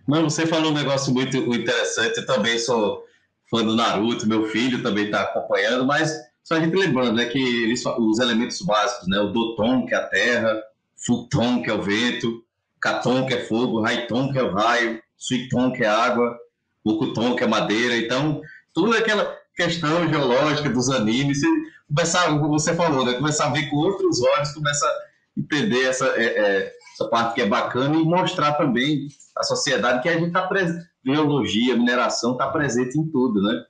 Mas 0.07 0.23
você 0.23 0.45
falou 0.45 0.71
um 0.71 0.75
negócio 0.75 1.13
muito 1.13 1.35
interessante. 1.35 2.19
Eu 2.19 2.25
também 2.25 2.57
sou 2.57 3.03
fã 3.49 3.63
do 3.63 3.75
Naruto, 3.75 4.27
meu 4.27 4.47
filho 4.49 4.81
também 4.81 5.05
está 5.05 5.23
acompanhando, 5.23 5.85
mas 5.85 6.15
só 6.47 6.55
a 6.55 6.61
gente 6.61 6.77
lembrando 6.77 7.17
né, 7.17 7.25
que 7.25 7.37
eles, 7.37 7.85
os 7.85 8.19
elementos 8.19 8.61
básicos, 8.61 9.05
né, 9.09 9.19
o 9.19 9.33
Doton, 9.33 9.85
que 9.85 9.93
é 9.93 9.97
a 9.97 10.07
terra, 10.07 10.63
Futon, 10.95 11.61
que 11.61 11.69
é 11.69 11.73
o 11.73 11.81
vento, 11.81 12.41
Katon, 12.79 13.25
que 13.25 13.33
é 13.33 13.43
fogo, 13.43 13.81
Raiton, 13.81 14.31
que 14.31 14.39
é 14.39 14.43
o 14.43 14.53
raio, 14.53 15.01
Suiton, 15.17 15.73
que 15.73 15.83
é 15.83 15.87
água, 15.89 16.39
Okuton, 16.85 17.35
que 17.35 17.43
é 17.43 17.47
madeira. 17.47 17.97
Então, 17.97 18.41
tudo 18.73 18.95
aquela 18.95 19.35
questão 19.57 20.07
geológica 20.07 20.69
dos 20.69 20.89
animes, 20.89 21.39
começar, 21.85 22.27
como 22.27 22.47
você 22.47 22.73
falou, 22.75 23.03
né? 23.03 23.13
Começar 23.15 23.47
a 23.47 23.49
ver 23.49 23.69
com 23.69 23.75
outros 23.75 24.21
olhos, 24.21 24.53
começa 24.53 24.85
a 24.85 24.93
entender 25.37 25.83
essa, 25.83 26.05
é, 26.15 26.23
é, 26.23 26.73
essa 26.93 27.09
parte 27.09 27.35
que 27.35 27.41
é 27.41 27.45
bacana 27.45 27.97
e 27.97 28.05
mostrar 28.05 28.53
também 28.53 29.09
à 29.35 29.43
sociedade 29.43 30.01
que 30.01 30.07
a 30.07 30.13
gente 30.13 30.27
está 30.27 30.47
presente. 30.47 30.85
Biologia, 31.03 31.75
mineração 31.75 32.31
está 32.33 32.47
presente 32.47 32.97
em 32.97 33.05
tudo, 33.09 33.41
né? 33.41 33.65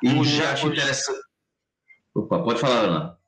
E 0.00 0.24
já 0.24 0.52
acho 0.52 0.68
interessante. 0.68 1.23
Opa, 2.14 2.42
pode 2.42 2.60
falar, 2.60 2.84
Ana. 2.84 3.18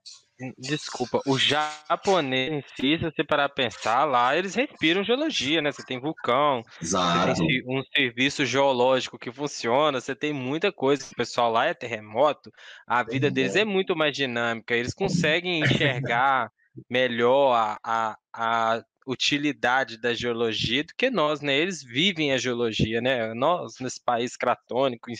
Desculpa, 0.58 1.22
o 1.26 1.38
japonês 1.38 2.52
em 2.52 2.62
si, 2.76 2.98
se 2.98 3.04
você 3.04 3.24
parar 3.24 3.46
a 3.46 3.48
pensar, 3.48 4.04
lá 4.04 4.36
eles 4.36 4.54
respiram 4.54 5.02
geologia, 5.02 5.62
né? 5.62 5.72
Você 5.72 5.82
tem 5.82 5.98
vulcão, 5.98 6.62
Exato. 6.80 7.34
você 7.34 7.46
tem 7.46 7.62
um 7.66 7.82
serviço 7.94 8.44
geológico 8.44 9.18
que 9.18 9.32
funciona, 9.32 9.98
você 9.98 10.14
tem 10.14 10.34
muita 10.34 10.70
coisa. 10.70 11.02
O 11.10 11.16
pessoal 11.16 11.50
lá 11.50 11.64
é 11.64 11.72
terremoto, 11.72 12.52
a 12.86 13.02
vida 13.02 13.30
deles 13.30 13.56
é 13.56 13.64
muito 13.64 13.96
mais 13.96 14.14
dinâmica, 14.14 14.76
eles 14.76 14.92
conseguem 14.92 15.62
enxergar 15.62 16.52
melhor 16.88 17.54
a, 17.54 17.78
a, 17.82 18.18
a 18.34 18.84
utilidade 19.06 19.96
da 19.96 20.12
geologia 20.12 20.82
do 20.82 20.92
que 20.96 21.08
nós, 21.08 21.40
né? 21.40 21.54
Eles 21.56 21.82
vivem 21.82 22.32
a 22.32 22.38
geologia, 22.38 23.00
né? 23.00 23.32
Nós, 23.34 23.78
nesse 23.78 24.02
país 24.02 24.36
cratônico, 24.36 25.10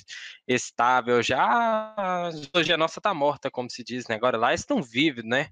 estável, 0.47 1.23
já 1.23 1.95
a 1.97 2.31
geologia 2.33 2.77
nossa 2.77 3.01
tá 3.01 3.15
morta, 3.15 3.51
como 3.51 3.71
se 3.71 3.85
diz, 3.85 4.09
né? 4.09 4.17
Agora 4.17 4.37
lá 4.37 4.53
estão 4.53 4.83
vivos, 4.83 5.25
né? 5.25 5.49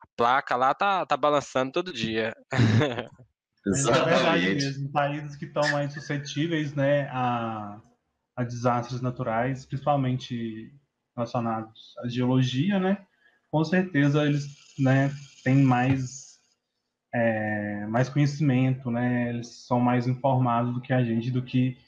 A 0.00 0.06
placa 0.16 0.54
lá 0.54 0.74
tá, 0.74 1.06
tá 1.06 1.16
balançando 1.16 1.72
todo 1.72 1.92
dia. 1.92 2.36
Exatamente. 3.66 4.08
É 4.08 4.14
verdade 4.14 4.54
mesmo. 4.54 4.92
Países 4.92 5.36
que 5.36 5.46
estão 5.46 5.68
mais 5.70 5.92
suscetíveis, 5.92 6.74
né, 6.74 7.08
a, 7.10 7.80
a 8.36 8.44
desastres 8.44 9.00
naturais, 9.00 9.66
principalmente 9.66 10.72
relacionados 11.16 11.94
à 11.98 12.08
geologia, 12.08 12.78
né? 12.78 13.04
Com 13.50 13.64
certeza 13.64 14.24
eles, 14.24 14.46
né, 14.78 15.10
têm 15.42 15.56
mais 15.56 16.25
é, 17.16 17.86
mais 17.86 18.10
conhecimento, 18.10 18.90
né? 18.90 19.30
Eles 19.30 19.48
são 19.66 19.80
mais 19.80 20.06
informados 20.06 20.74
do 20.74 20.82
que 20.82 20.92
a 20.92 21.02
gente, 21.02 21.30
do 21.30 21.42
que 21.42 21.78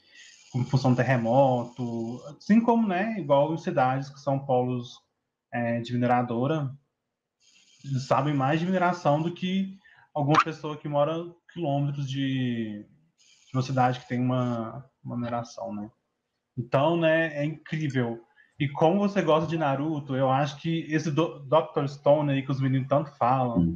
como 0.51 0.65
funciona 0.65 0.95
o 0.95 0.97
terremoto, 0.97 2.19
assim 2.35 2.59
como, 2.59 2.87
né, 2.87 3.19
igual 3.19 3.53
em 3.53 3.57
cidades 3.57 4.09
que 4.09 4.19
são 4.19 4.39
polos 4.39 4.99
é, 5.53 5.79
de 5.79 5.93
mineradora, 5.93 6.75
eles 7.85 8.07
sabem 8.07 8.33
mais 8.33 8.59
de 8.59 8.65
mineração 8.65 9.21
do 9.21 9.31
que 9.31 9.77
alguma 10.11 10.43
pessoa 10.43 10.75
que 10.75 10.89
mora 10.89 11.13
quilômetros 11.53 12.09
de, 12.09 12.83
de 12.83 13.53
uma 13.53 13.61
cidade 13.61 13.99
que 13.99 14.07
tem 14.07 14.19
uma, 14.19 14.83
uma 15.03 15.15
mineração, 15.15 15.71
né? 15.71 15.91
Então, 16.57 16.97
né, 16.97 17.35
é 17.35 17.45
incrível. 17.45 18.19
E 18.59 18.67
como 18.67 18.97
você 18.97 19.21
gosta 19.21 19.47
de 19.47 19.55
Naruto, 19.55 20.15
eu 20.15 20.31
acho 20.31 20.59
que 20.59 20.87
esse 20.91 21.11
do 21.11 21.41
Dr. 21.41 21.87
Stone 21.87 22.31
aí 22.31 22.41
que 22.41 22.51
os 22.51 22.59
meninos 22.59 22.87
tanto 22.87 23.11
falam, 23.11 23.59
hum 23.59 23.75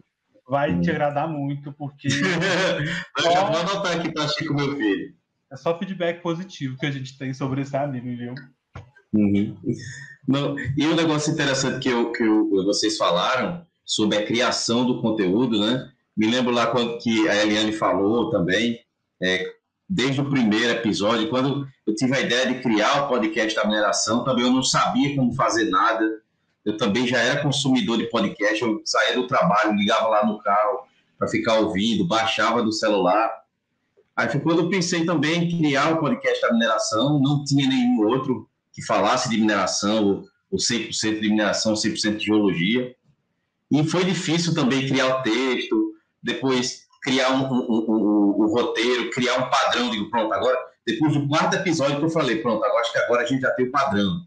vai 0.53 0.79
te 0.79 0.91
hum. 0.91 0.93
agradar 0.93 1.27
muito, 1.27 1.73
porque. 1.73 2.07
eu 3.17 3.23
já 3.23 3.43
vou 3.45 3.57
anotar 3.57 3.97
aqui 3.97 4.13
pra 4.13 4.27
com 4.47 4.53
meu 4.53 4.75
filho. 4.75 5.15
É 5.51 5.57
só 5.57 5.77
feedback 5.79 6.21
positivo 6.21 6.77
que 6.77 6.85
a 6.85 6.91
gente 6.91 7.17
tem 7.17 7.33
sobre 7.33 7.61
esse 7.61 7.75
anime, 7.75 8.15
viu? 8.15 8.35
Uhum. 9.13 9.57
Não, 10.27 10.55
e 10.77 10.85
um 10.85 10.95
negócio 10.95 11.33
interessante 11.33 11.79
que, 11.79 11.89
eu, 11.89 12.11
que 12.11 12.23
eu, 12.23 12.49
vocês 12.65 12.97
falaram 12.97 13.65
sobre 13.83 14.17
a 14.17 14.25
criação 14.25 14.85
do 14.85 15.01
conteúdo, 15.01 15.59
né? 15.59 15.89
Me 16.15 16.27
lembro 16.29 16.53
lá 16.53 16.67
quando 16.67 16.99
que 16.99 17.27
a 17.27 17.43
Eliane 17.43 17.71
falou 17.71 18.29
também, 18.29 18.79
é, 19.21 19.43
desde 19.89 20.21
o 20.21 20.29
primeiro 20.29 20.69
episódio, 20.69 21.29
quando 21.29 21.67
eu 21.85 21.95
tive 21.95 22.15
a 22.15 22.21
ideia 22.21 22.47
de 22.47 22.61
criar 22.61 23.03
o 23.03 23.07
podcast 23.07 23.55
da 23.55 23.65
mineração, 23.65 24.23
também 24.23 24.45
eu 24.45 24.51
não 24.51 24.63
sabia 24.63 25.15
como 25.15 25.33
fazer 25.33 25.69
nada 25.69 26.22
eu 26.65 26.77
também 26.77 27.05
já 27.05 27.17
era 27.19 27.41
consumidor 27.41 27.97
de 27.97 28.09
podcast, 28.09 28.61
eu 28.61 28.81
saía 28.85 29.15
do 29.15 29.27
trabalho, 29.27 29.75
ligava 29.75 30.07
lá 30.07 30.25
no 30.25 30.39
carro 30.39 30.87
para 31.17 31.27
ficar 31.27 31.59
ouvindo, 31.59 32.07
baixava 32.07 32.63
do 32.63 32.71
celular. 32.71 33.31
Aí 34.15 34.29
foi 34.29 34.39
quando 34.39 34.59
eu 34.59 34.69
pensei 34.69 35.05
também 35.05 35.43
em 35.43 35.57
criar 35.57 35.93
o 35.93 35.99
podcast 35.99 36.41
da 36.41 36.53
mineração, 36.53 37.19
não 37.19 37.43
tinha 37.43 37.67
nenhum 37.67 38.05
outro 38.07 38.47
que 38.71 38.81
falasse 38.81 39.29
de 39.29 39.37
mineração, 39.37 40.23
ou 40.51 40.57
100% 40.57 41.19
de 41.19 41.29
mineração, 41.29 41.73
100% 41.73 42.17
de 42.17 42.25
geologia. 42.25 42.95
E 43.71 43.83
foi 43.83 44.05
difícil 44.05 44.53
também 44.53 44.87
criar 44.87 45.19
o 45.19 45.23
texto, 45.23 45.93
depois 46.21 46.83
criar 47.01 47.31
um, 47.31 47.51
um, 47.51 47.85
um, 47.89 48.43
um, 48.43 48.47
roteiro, 48.47 49.09
criar 49.09 49.39
um 49.39 49.49
padrão. 49.49 49.89
Digo, 49.89 50.09
pronto, 50.09 50.31
agora, 50.31 50.57
depois 50.85 51.13
do 51.13 51.27
quarto 51.27 51.55
episódio 51.55 51.97
que 51.97 52.05
eu 52.05 52.09
falei, 52.09 52.37
pronto, 52.37 52.63
agora 52.63 52.81
acho 52.81 52.91
que 52.91 52.99
agora 52.99 53.23
a 53.23 53.25
gente 53.25 53.41
já 53.41 53.51
tem 53.51 53.65
o 53.67 53.71
padrão. 53.71 54.21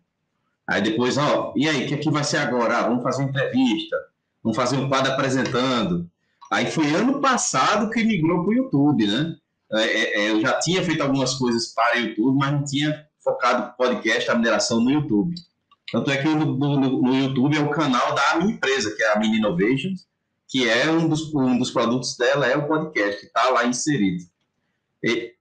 Aí 0.68 0.82
depois, 0.82 1.16
ó, 1.16 1.52
e 1.56 1.68
aí, 1.68 1.84
o 1.84 1.88
que, 1.88 1.94
é 1.94 1.98
que 1.98 2.10
vai 2.10 2.24
ser 2.24 2.38
agora? 2.38 2.78
Ah, 2.78 2.88
vamos 2.88 3.02
fazer 3.02 3.22
entrevista, 3.22 3.96
vamos 4.42 4.56
fazer 4.56 4.76
um 4.76 4.88
quadro 4.88 5.12
apresentando. 5.12 6.10
Aí 6.50 6.66
foi 6.70 6.92
ano 6.94 7.20
passado 7.20 7.90
que 7.90 8.04
migrou 8.04 8.42
para 8.42 8.50
o 8.50 8.54
YouTube, 8.54 9.06
né? 9.06 9.36
É, 9.72 9.82
é, 9.82 10.20
é, 10.20 10.30
eu 10.30 10.40
já 10.40 10.58
tinha 10.58 10.82
feito 10.82 11.02
algumas 11.02 11.34
coisas 11.34 11.72
para 11.74 11.96
o 11.96 12.00
YouTube, 12.00 12.38
mas 12.38 12.52
não 12.52 12.64
tinha 12.64 13.06
focado 13.22 13.76
podcast, 13.76 14.30
a 14.30 14.34
mineração 14.34 14.80
no 14.80 14.90
YouTube. 14.90 15.34
Tanto 15.90 16.10
é 16.10 16.16
que 16.16 16.28
no, 16.28 16.56
no, 16.56 17.02
no, 17.02 17.16
YouTube 17.16 17.56
é 17.56 17.60
o 17.60 17.70
canal 17.70 18.14
da 18.14 18.36
minha 18.38 18.52
empresa, 18.52 18.94
que 18.96 19.02
é 19.02 19.12
a 19.12 19.18
Mini 19.18 19.38
Innovations, 19.38 20.06
que 20.48 20.68
é 20.68 20.90
um 20.90 21.08
dos, 21.08 21.32
um 21.34 21.58
dos 21.58 21.70
produtos 21.70 22.16
dela, 22.16 22.46
é 22.46 22.56
o 22.56 22.66
podcast, 22.66 23.20
que 23.20 23.26
está 23.26 23.50
lá 23.50 23.66
inserido. 23.66 24.24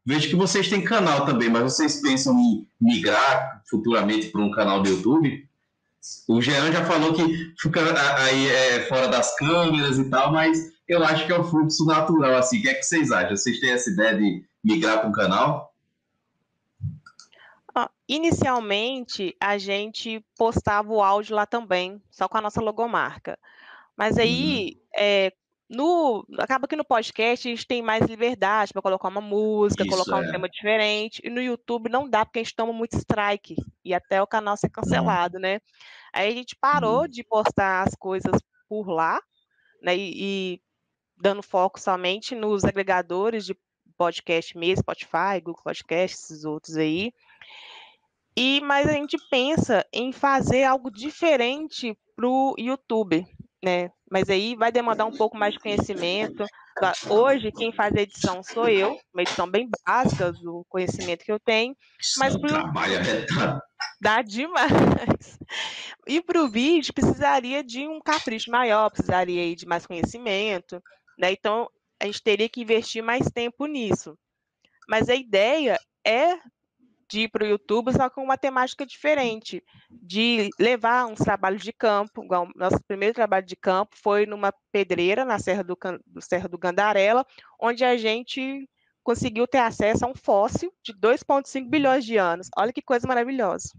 Vejo 0.05 0.29
que 0.29 0.35
vocês 0.35 0.69
têm 0.69 0.83
canal 0.83 1.25
também, 1.25 1.49
mas 1.49 1.63
vocês 1.63 2.01
pensam 2.01 2.37
em 2.37 2.67
migrar 2.79 3.63
futuramente 3.69 4.27
para 4.27 4.41
um 4.41 4.51
canal 4.51 4.81
do 4.81 4.89
YouTube? 4.89 5.47
O 6.27 6.39
Jean 6.41 6.71
já 6.71 6.85
falou 6.85 7.13
que 7.13 7.53
fica 7.59 7.81
aí 8.21 8.47
é, 8.47 8.81
fora 8.81 9.07
das 9.07 9.35
câmeras 9.35 9.97
e 9.97 10.09
tal, 10.09 10.31
mas 10.31 10.71
eu 10.87 11.03
acho 11.03 11.25
que 11.25 11.31
é 11.31 11.39
o 11.39 11.43
fluxo 11.43 11.85
natural. 11.85 12.35
Assim, 12.35 12.59
o 12.59 12.61
que 12.61 12.69
é 12.69 12.75
que 12.75 12.83
vocês 12.83 13.11
acham? 13.11 13.35
Vocês 13.35 13.59
têm 13.59 13.71
essa 13.71 13.89
ideia 13.89 14.15
de 14.15 14.45
migrar 14.63 14.99
para 14.99 15.09
um 15.09 15.11
canal? 15.11 15.71
inicialmente, 18.07 19.35
a 19.39 19.57
gente 19.57 20.23
postava 20.37 20.93
o 20.93 21.01
áudio 21.01 21.35
lá 21.35 21.45
também, 21.45 21.99
só 22.11 22.27
com 22.27 22.37
a 22.37 22.41
nossa 22.41 22.61
logomarca. 22.61 23.37
Mas 23.97 24.17
aí, 24.17 24.75
Uhum. 24.75 24.81
é, 24.95 25.33
no, 25.69 26.25
acaba 26.39 26.67
que 26.67 26.75
no 26.75 26.85
podcast 26.85 27.47
a 27.47 27.51
gente 27.51 27.65
tem 27.67 27.81
mais 27.81 28.05
liberdade 28.05 28.71
para 28.73 28.81
colocar 28.81 29.07
uma 29.09 29.21
música, 29.21 29.83
Isso, 29.83 29.91
colocar 29.91 30.17
um 30.17 30.23
é. 30.23 30.31
tema 30.31 30.47
diferente. 30.49 31.21
E 31.23 31.29
no 31.29 31.41
YouTube 31.41 31.89
não 31.89 32.07
dá, 32.09 32.23
porque 32.25 32.39
a 32.39 32.43
gente 32.43 32.55
toma 32.55 32.71
muito 32.73 32.95
strike 32.97 33.55
e 33.83 33.93
até 33.93 34.21
o 34.21 34.27
canal 34.27 34.55
ser 34.57 34.69
cancelado, 34.69 35.39
né? 35.39 35.59
Aí 36.13 36.27
a 36.29 36.31
gente 36.31 36.55
parou 36.55 37.01
Uhum. 37.01 37.07
de 37.07 37.23
postar 37.23 37.83
as 37.87 37.95
coisas 37.95 38.39
por 38.69 38.87
lá, 38.89 39.19
né? 39.81 39.95
E, 39.97 40.13
e 40.55 40.61
dando 41.17 41.41
foco 41.41 41.79
somente 41.79 42.35
nos 42.35 42.63
agregadores 42.63 43.45
de 43.45 43.57
podcast 43.97 44.57
mesmo, 44.57 44.81
Spotify, 44.83 45.41
Google 45.43 45.63
Podcast, 45.63 46.15
esses 46.17 46.45
outros 46.45 46.77
aí. 46.77 47.11
E 48.37 48.61
mas 48.61 48.87
a 48.87 48.93
gente 48.93 49.17
pensa 49.29 49.85
em 49.93 50.11
fazer 50.11 50.63
algo 50.63 50.91
diferente 50.91 51.97
para 52.15 52.27
o 52.27 52.55
YouTube, 52.57 53.25
né? 53.63 53.89
Mas 54.09 54.29
aí 54.29 54.55
vai 54.55 54.71
demandar 54.71 55.05
um 55.05 55.11
pouco 55.11 55.37
mais 55.37 55.53
de 55.53 55.59
conhecimento. 55.59 56.45
Hoje 57.09 57.51
quem 57.51 57.71
faz 57.73 57.95
a 57.95 58.01
edição 58.01 58.43
sou 58.43 58.67
eu, 58.67 58.97
uma 59.13 59.23
edição 59.23 59.49
bem 59.49 59.69
básica 59.85 60.31
do 60.31 60.65
conhecimento 60.69 61.23
que 61.23 61.31
eu 61.31 61.39
tenho, 61.39 61.75
Mas 62.17 62.35
é 62.35 62.39
pro- 62.39 62.49
trabalho 62.49 62.97
arretado. 62.99 63.61
dá 64.01 64.21
demais. 64.21 65.39
E 66.07 66.21
para 66.21 66.41
o 66.43 66.49
vídeo 66.49 66.93
precisaria 66.93 67.63
de 67.63 67.87
um 67.87 67.99
capricho 67.99 68.51
maior, 68.51 68.89
precisaria 68.91 69.41
aí 69.41 69.55
de 69.55 69.65
mais 69.65 69.87
conhecimento, 69.87 70.81
né? 71.17 71.31
Então 71.31 71.67
a 71.99 72.05
gente 72.05 72.21
teria 72.21 72.49
que 72.49 72.61
investir 72.61 73.01
mais 73.01 73.25
tempo 73.31 73.65
nisso. 73.65 74.17
Mas 74.87 75.09
a 75.09 75.15
ideia 75.15 75.79
é 76.05 76.37
de 77.07 77.21
ir 77.21 77.29
para 77.29 77.43
o 77.43 77.47
YouTube, 77.47 77.93
só 77.93 78.09
com 78.09 78.23
uma 78.23 78.37
temática 78.37 78.85
diferente, 78.85 79.63
de 79.89 80.49
levar 80.59 81.05
uns 81.05 81.19
trabalhos 81.19 81.61
de 81.61 81.71
campo. 81.71 82.23
Igual, 82.23 82.49
nosso 82.55 82.79
primeiro 82.87 83.13
trabalho 83.13 83.45
de 83.45 83.55
campo 83.55 83.95
foi 84.01 84.25
numa 84.25 84.53
pedreira 84.71 85.23
na 85.23 85.39
Serra 85.39 85.63
do, 85.63 85.77
Serra 86.19 86.47
do 86.47 86.57
Gandarela, 86.57 87.25
onde 87.59 87.83
a 87.83 87.95
gente 87.97 88.67
conseguiu 89.03 89.47
ter 89.47 89.59
acesso 89.59 90.03
a 90.03 90.07
um 90.07 90.15
fóssil 90.15 90.73
de 90.83 90.91
2,5 90.93 91.69
bilhões 91.69 92.03
de 92.03 92.17
anos. 92.17 92.49
Olha 92.57 92.73
que 92.73 92.81
coisa 92.81 93.07
maravilhosa. 93.07 93.69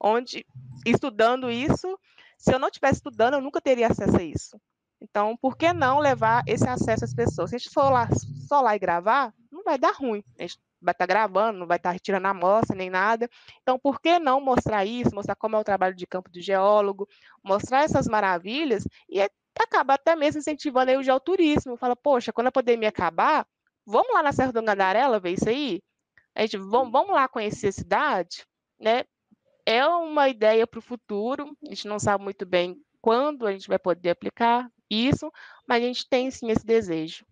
Onde, 0.00 0.46
estudando 0.86 1.50
isso, 1.50 1.98
se 2.38 2.54
eu 2.54 2.58
não 2.58 2.68
estivesse 2.68 2.96
estudando, 2.96 3.34
eu 3.34 3.40
nunca 3.40 3.60
teria 3.60 3.88
acesso 3.88 4.16
a 4.16 4.22
isso. 4.22 4.60
Então, 5.00 5.36
por 5.36 5.56
que 5.56 5.72
não 5.74 5.98
levar 5.98 6.42
esse 6.46 6.66
acesso 6.66 7.04
às 7.04 7.14
pessoas? 7.14 7.50
Se 7.50 7.56
a 7.56 7.58
gente 7.58 7.70
for 7.70 7.90
lá, 7.90 8.08
só 8.48 8.62
lá 8.62 8.74
e 8.74 8.78
gravar, 8.78 9.32
não 9.52 9.62
vai 9.62 9.78
dar 9.78 9.92
ruim. 9.94 10.24
A 10.38 10.42
gente 10.42 10.58
vai 10.86 10.92
estar 10.92 11.06
gravando, 11.06 11.58
não 11.58 11.66
vai 11.66 11.76
estar 11.78 11.90
retirando 11.92 12.26
a 12.26 12.30
amostra 12.30 12.76
nem 12.76 12.88
nada. 12.90 13.28
Então, 13.62 13.78
por 13.78 14.00
que 14.00 14.18
não 14.18 14.40
mostrar 14.40 14.84
isso, 14.86 15.14
mostrar 15.14 15.36
como 15.36 15.56
é 15.56 15.58
o 15.60 15.64
trabalho 15.64 15.94
de 15.96 16.06
campo 16.06 16.30
do 16.30 16.40
geólogo, 16.40 17.08
mostrar 17.44 17.84
essas 17.84 18.06
maravilhas 18.08 18.84
e 19.08 19.20
é- 19.20 19.30
acaba 19.60 19.94
até 19.94 20.16
mesmo 20.16 20.38
incentivando 20.40 20.90
aí 20.90 20.96
o 20.96 21.02
geoturismo. 21.02 21.76
Fala, 21.76 21.96
poxa, 21.96 22.32
quando 22.32 22.48
a 22.48 22.52
pandemia 22.52 22.88
acabar, 22.90 23.46
vamos 23.86 24.12
lá 24.14 24.22
na 24.22 24.32
Serra 24.32 24.52
do 24.52 24.62
Gandarela 24.62 25.20
ver 25.20 25.32
isso 25.32 25.48
aí? 25.48 25.82
A 26.34 26.42
gente, 26.42 26.58
vamos, 26.58 26.92
vamos 26.92 27.12
lá 27.14 27.28
conhecer 27.28 27.68
a 27.68 27.72
cidade, 27.72 28.46
né? 28.80 29.04
É 29.66 29.86
uma 29.86 30.28
ideia 30.28 30.66
para 30.66 30.78
o 30.78 30.82
futuro, 30.82 31.56
a 31.64 31.68
gente 31.70 31.88
não 31.88 31.98
sabe 31.98 32.24
muito 32.24 32.46
bem 32.46 32.76
quando 33.02 33.46
a 33.46 33.52
gente 33.52 33.68
vai 33.68 33.78
poder 33.78 34.10
aplicar 34.10 34.68
isso, 34.90 35.30
mas 35.68 35.82
a 35.82 35.86
gente 35.86 36.08
tem 36.08 36.30
sim 36.30 36.50
esse 36.50 36.64
desejo. 36.66 37.24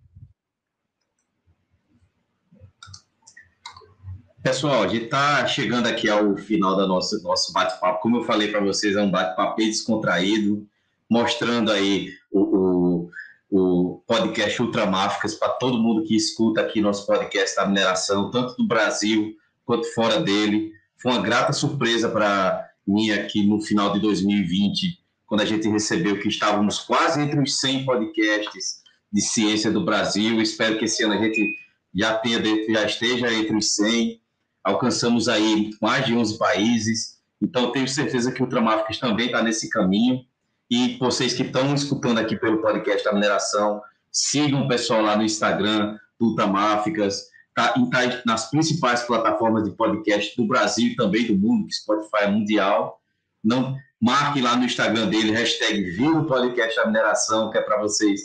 Pessoal, 4.44 4.82
a 4.82 4.88
gente 4.88 5.06
está 5.06 5.46
chegando 5.46 5.86
aqui 5.86 6.06
ao 6.06 6.36
final 6.36 6.76
da 6.76 6.86
nossa 6.86 7.18
nosso 7.22 7.50
bate-papo. 7.50 8.02
Como 8.02 8.18
eu 8.18 8.24
falei 8.24 8.48
para 8.48 8.60
vocês, 8.60 8.94
é 8.94 9.00
um 9.00 9.10
bate-papo 9.10 9.56
descontraído, 9.56 10.68
mostrando 11.08 11.72
aí 11.72 12.10
o, 12.30 13.08
o, 13.08 13.10
o 13.50 14.02
podcast 14.06 14.60
Ultramáficas 14.60 15.34
para 15.34 15.48
todo 15.48 15.82
mundo 15.82 16.04
que 16.04 16.14
escuta 16.14 16.60
aqui 16.60 16.82
nosso 16.82 17.06
podcast 17.06 17.56
da 17.56 17.66
mineração, 17.66 18.30
tanto 18.30 18.54
do 18.58 18.68
Brasil 18.68 19.34
quanto 19.64 19.90
fora 19.94 20.20
dele. 20.20 20.72
Foi 20.98 21.12
uma 21.12 21.22
grata 21.22 21.54
surpresa 21.54 22.10
para 22.10 22.68
mim 22.86 23.12
aqui 23.12 23.46
no 23.46 23.62
final 23.62 23.94
de 23.94 24.00
2020, 24.00 24.98
quando 25.24 25.40
a 25.40 25.46
gente 25.46 25.70
recebeu 25.70 26.20
que 26.20 26.28
estávamos 26.28 26.80
quase 26.80 27.18
entre 27.18 27.40
os 27.40 27.60
100 27.60 27.86
podcasts 27.86 28.82
de 29.10 29.22
ciência 29.22 29.70
do 29.70 29.82
Brasil. 29.82 30.38
Espero 30.42 30.78
que 30.78 30.84
esse 30.84 31.02
ano 31.02 31.14
a 31.14 31.18
gente 31.18 31.54
já, 31.94 32.12
tenha, 32.18 32.42
já 32.68 32.84
esteja 32.84 33.32
entre 33.32 33.56
os 33.56 33.74
100 33.74 34.22
alcançamos 34.64 35.28
aí 35.28 35.70
mais 35.80 36.06
de 36.06 36.14
11 36.14 36.38
países, 36.38 37.18
então 37.40 37.70
tenho 37.70 37.86
certeza 37.86 38.32
que 38.32 38.40
o 38.40 38.44
Ultramáficas 38.44 38.98
também 38.98 39.26
está 39.26 39.42
nesse 39.42 39.68
caminho, 39.68 40.24
e 40.70 40.96
vocês 40.98 41.34
que 41.34 41.42
estão 41.42 41.74
escutando 41.74 42.18
aqui 42.18 42.36
pelo 42.36 42.62
podcast 42.62 43.04
da 43.04 43.12
mineração, 43.12 43.82
sigam 44.10 44.62
o 44.62 44.68
pessoal 44.68 45.02
lá 45.02 45.16
no 45.16 45.22
Instagram 45.22 45.98
do 46.18 46.28
Ultramáficas, 46.28 47.26
tá, 47.54 47.74
tá 47.90 48.22
nas 48.24 48.50
principais 48.50 49.02
plataformas 49.02 49.64
de 49.64 49.76
podcast 49.76 50.34
do 50.36 50.46
Brasil 50.46 50.88
e 50.88 50.96
também 50.96 51.26
do 51.26 51.36
mundo, 51.36 51.66
que 51.66 51.74
Spotify 51.74 52.22
é 52.22 52.28
mundial, 52.28 53.00
não 53.42 53.76
marque 54.00 54.40
lá 54.40 54.56
no 54.56 54.64
Instagram 54.64 55.08
dele, 55.08 55.32
hashtag 55.32 55.82
Viva 55.90 56.24
Podcast 56.24 56.76
da 56.76 56.86
Mineração, 56.86 57.50
que 57.50 57.58
é 57.58 57.60
para 57.60 57.78
vocês 57.78 58.20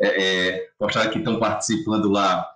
é, 0.00 0.22
é, 0.22 0.68
mostrar 0.80 1.08
que 1.08 1.18
estão 1.18 1.38
participando 1.38 2.08
lá 2.08 2.53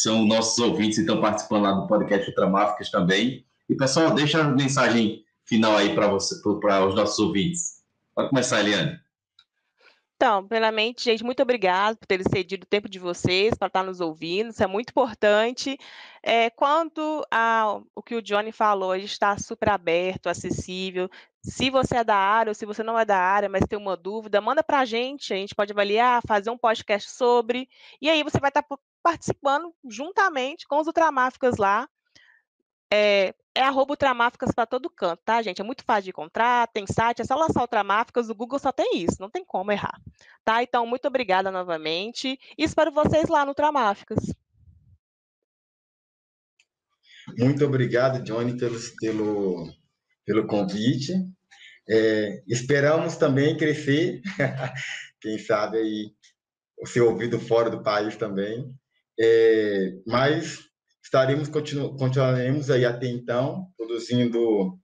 são 0.00 0.24
nossos 0.24 0.58
ouvintes 0.58 0.98
e 0.98 1.00
estão 1.02 1.20
participando 1.20 1.62
lá 1.62 1.72
do 1.72 1.86
podcast 1.86 2.28
Ultramáficas 2.28 2.90
também. 2.90 3.44
E, 3.68 3.74
pessoal, 3.74 4.14
deixa 4.14 4.40
a 4.40 4.44
mensagem 4.44 5.24
final 5.44 5.76
aí 5.76 5.94
para 5.94 6.14
os 6.14 6.42
nossos 6.94 7.18
ouvintes. 7.18 7.82
Pode 8.14 8.30
começar, 8.30 8.60
Eliane. 8.60 8.98
Então, 10.16 10.46
primeiramente, 10.46 11.04
gente, 11.04 11.22
muito 11.22 11.42
obrigado 11.42 11.98
por 11.98 12.06
terem 12.06 12.24
cedido 12.26 12.64
o 12.64 12.66
tempo 12.66 12.88
de 12.88 12.98
vocês 12.98 13.54
para 13.54 13.66
estar 13.66 13.82
nos 13.82 14.00
ouvindo, 14.00 14.48
isso 14.48 14.62
é 14.62 14.66
muito 14.66 14.88
importante. 14.88 15.78
É, 16.22 16.48
quanto 16.48 17.22
ao 17.30 17.84
que 18.04 18.14
o 18.14 18.22
Johnny 18.22 18.50
falou, 18.50 18.92
a 18.92 18.98
gente 18.98 19.12
está 19.12 19.36
super 19.36 19.68
aberto, 19.68 20.28
acessível. 20.28 21.10
Se 21.42 21.68
você 21.68 21.98
é 21.98 22.04
da 22.04 22.16
área 22.16 22.50
ou 22.50 22.54
se 22.54 22.64
você 22.64 22.82
não 22.82 22.98
é 22.98 23.04
da 23.04 23.18
área, 23.18 23.46
mas 23.46 23.66
tem 23.68 23.78
uma 23.78 23.94
dúvida, 23.94 24.40
manda 24.40 24.64
para 24.64 24.80
a 24.80 24.84
gente, 24.86 25.34
a 25.34 25.36
gente 25.36 25.54
pode 25.54 25.72
avaliar, 25.72 26.22
fazer 26.26 26.48
um 26.48 26.56
podcast 26.56 27.10
sobre, 27.10 27.68
e 28.00 28.08
aí 28.08 28.22
você 28.22 28.40
vai 28.40 28.48
estar 28.48 28.64
participando 29.06 29.72
juntamente 29.88 30.66
com 30.66 30.80
os 30.80 30.88
Ultramáficas 30.88 31.58
lá. 31.58 31.88
É, 32.92 33.32
é 33.54 33.62
arroba 33.62 33.92
Ultramáficas 33.92 34.50
para 34.52 34.66
todo 34.66 34.90
canto, 34.90 35.22
tá, 35.24 35.40
gente? 35.40 35.60
É 35.60 35.64
muito 35.64 35.84
fácil 35.84 36.02
de 36.02 36.10
encontrar, 36.10 36.66
tem 36.66 36.84
site, 36.88 37.22
é 37.22 37.24
só 37.24 37.36
lançar 37.36 37.60
Ultramáficas, 37.60 38.28
o 38.28 38.34
Google 38.34 38.58
só 38.58 38.72
tem 38.72 39.04
isso, 39.04 39.18
não 39.20 39.30
tem 39.30 39.44
como 39.44 39.70
errar. 39.70 40.02
Tá? 40.44 40.60
Então, 40.60 40.84
muito 40.88 41.06
obrigada 41.06 41.52
novamente 41.52 42.36
e 42.58 42.64
espero 42.64 42.90
vocês 42.90 43.28
lá 43.28 43.44
no 43.44 43.50
Ultramáficas. 43.50 44.18
Muito 47.38 47.64
obrigado, 47.64 48.24
Johnny, 48.24 48.56
pelo, 48.56 48.78
pelo, 48.98 49.72
pelo 50.24 50.46
convite. 50.48 51.12
É, 51.88 52.42
esperamos 52.48 53.16
também 53.16 53.56
crescer, 53.56 54.20
quem 55.22 55.38
sabe 55.38 55.78
aí 55.78 56.12
o 56.76 56.86
seu 56.86 57.08
ouvido 57.08 57.38
fora 57.38 57.70
do 57.70 57.84
país 57.84 58.16
também. 58.16 58.74
É, 59.18 59.92
mas 60.06 60.58
estaremos 61.02 61.48
continu, 61.48 61.96
continuaremos 61.96 62.70
aí 62.70 62.84
até 62.84 63.06
então 63.06 63.72
produzindo, 63.76 64.78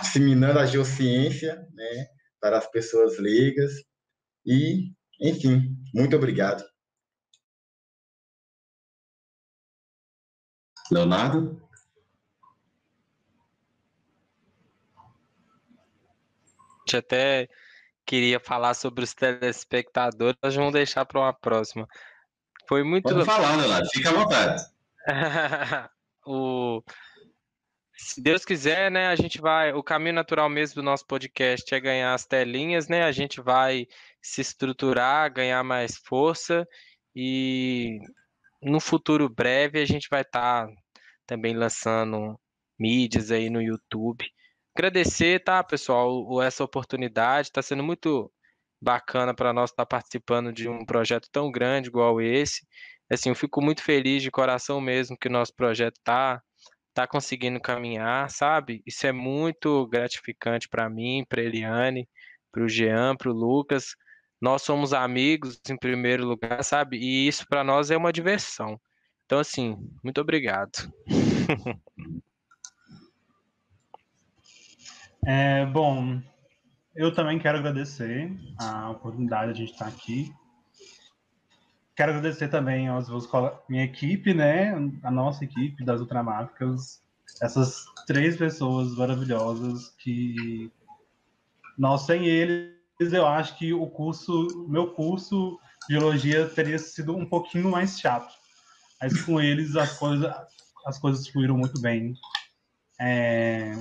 disseminando 0.00 0.58
a 0.58 0.66
geociência, 0.66 1.56
né, 1.74 2.06
para 2.40 2.58
as 2.58 2.70
pessoas 2.70 3.18
leigas 3.18 3.72
e, 4.46 4.92
enfim, 5.20 5.76
muito 5.94 6.16
obrigado. 6.16 6.64
Leonardo? 10.90 11.60
A 16.56 16.86
gente 16.86 16.96
até 16.98 17.48
queria 18.06 18.38
falar 18.38 18.74
sobre 18.74 19.02
os 19.02 19.14
telespectadores, 19.14 20.36
nós 20.42 20.54
vamos 20.54 20.72
deixar 20.72 21.04
para 21.06 21.20
uma 21.20 21.32
próxima. 21.32 21.88
Foi 22.68 22.82
muito. 22.82 23.04
Pode 23.04 23.24
falar, 23.24 23.56
Leonardo, 23.56 23.88
fica 23.90 24.10
à 24.10 24.12
vontade. 24.12 24.62
o... 26.26 26.82
Se 27.96 28.20
Deus 28.20 28.44
quiser, 28.44 28.90
né, 28.90 29.08
a 29.08 29.16
gente 29.16 29.40
vai. 29.40 29.72
O 29.72 29.82
caminho 29.82 30.14
natural 30.14 30.48
mesmo 30.48 30.76
do 30.76 30.82
nosso 30.82 31.06
podcast 31.06 31.72
é 31.74 31.80
ganhar 31.80 32.12
as 32.14 32.26
telinhas, 32.26 32.88
né? 32.88 33.04
A 33.04 33.12
gente 33.12 33.40
vai 33.40 33.86
se 34.20 34.40
estruturar, 34.40 35.32
ganhar 35.32 35.62
mais 35.62 35.96
força 35.96 36.66
e 37.14 37.98
no 38.62 38.80
futuro 38.80 39.28
breve 39.28 39.80
a 39.80 39.84
gente 39.84 40.08
vai 40.10 40.22
estar 40.22 40.66
tá 40.66 40.72
também 41.26 41.54
lançando 41.54 42.38
mídias 42.78 43.30
aí 43.30 43.48
no 43.48 43.62
YouTube. 43.62 44.24
Agradecer, 44.74 45.42
tá, 45.44 45.62
pessoal, 45.62 46.42
essa 46.42 46.64
oportunidade. 46.64 47.48
Está 47.48 47.62
sendo 47.62 47.82
muito 47.84 48.32
bacana 48.84 49.34
para 49.34 49.52
nós 49.52 49.70
estar 49.70 49.84
tá 49.84 49.86
participando 49.86 50.52
de 50.52 50.68
um 50.68 50.84
projeto 50.84 51.28
tão 51.32 51.50
grande 51.50 51.88
igual 51.88 52.20
esse. 52.20 52.66
Assim, 53.10 53.30
eu 53.30 53.34
fico 53.34 53.60
muito 53.62 53.82
feliz 53.82 54.22
de 54.22 54.30
coração 54.30 54.80
mesmo 54.80 55.16
que 55.18 55.28
o 55.28 55.32
nosso 55.32 55.54
projeto 55.54 55.98
tá 56.04 56.42
tá 56.94 57.08
conseguindo 57.08 57.60
caminhar, 57.60 58.30
sabe? 58.30 58.80
Isso 58.86 59.04
é 59.04 59.10
muito 59.10 59.84
gratificante 59.88 60.68
para 60.68 60.88
mim, 60.88 61.26
para 61.28 61.42
Eliane, 61.42 62.08
para 62.52 62.62
o 62.62 62.68
Jean, 62.68 63.16
para 63.16 63.30
o 63.30 63.34
Lucas, 63.34 63.96
nós 64.40 64.62
somos 64.62 64.92
amigos 64.92 65.60
em 65.68 65.76
primeiro 65.76 66.24
lugar, 66.24 66.62
sabe? 66.62 66.98
E 66.98 67.26
isso 67.26 67.46
para 67.48 67.64
nós 67.64 67.90
é 67.90 67.96
uma 67.96 68.12
diversão. 68.12 68.80
Então, 69.24 69.38
assim, 69.38 69.76
muito 70.04 70.20
obrigado. 70.20 70.72
É, 75.26 75.64
bom, 75.64 76.20
eu 76.96 77.12
também 77.12 77.38
quero 77.38 77.58
agradecer 77.58 78.32
a 78.58 78.90
oportunidade 78.90 79.52
de 79.52 79.62
a 79.62 79.66
gente 79.66 79.72
estar 79.72 79.86
aqui. 79.86 80.34
Quero 81.96 82.12
agradecer 82.12 82.48
também 82.48 82.88
aos 82.88 83.08
meus 83.08 83.28
minha 83.68 83.84
equipe, 83.84 84.34
né? 84.34 84.74
A 85.02 85.10
nossa 85.10 85.44
equipe 85.44 85.84
das 85.84 86.00
Ultramáficas, 86.00 87.02
essas 87.40 87.84
três 88.06 88.36
pessoas 88.36 88.96
maravilhosas 88.96 89.90
que 89.98 90.70
nós 91.76 92.02
sem 92.02 92.26
eles, 92.26 92.74
eu 93.12 93.26
acho 93.26 93.56
que 93.58 93.72
o 93.72 93.86
curso, 93.86 94.66
meu 94.68 94.92
curso 94.92 95.58
de 95.88 95.96
biologia 95.96 96.48
teria 96.48 96.78
sido 96.78 97.16
um 97.16 97.26
pouquinho 97.26 97.70
mais 97.70 97.98
chato. 97.98 98.32
Mas 99.00 99.22
com 99.22 99.40
eles 99.40 99.76
as 99.76 99.98
coisas 99.98 100.32
as 100.84 100.98
coisas 100.98 101.26
fluíram 101.28 101.56
muito 101.56 101.80
bem. 101.80 102.14
É, 103.00 103.72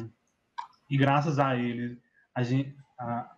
e 0.89 0.97
graças 0.97 1.37
a 1.37 1.55
eles, 1.55 1.97
a, 2.33 2.41
gente, 2.43 2.75
a, 2.99 3.31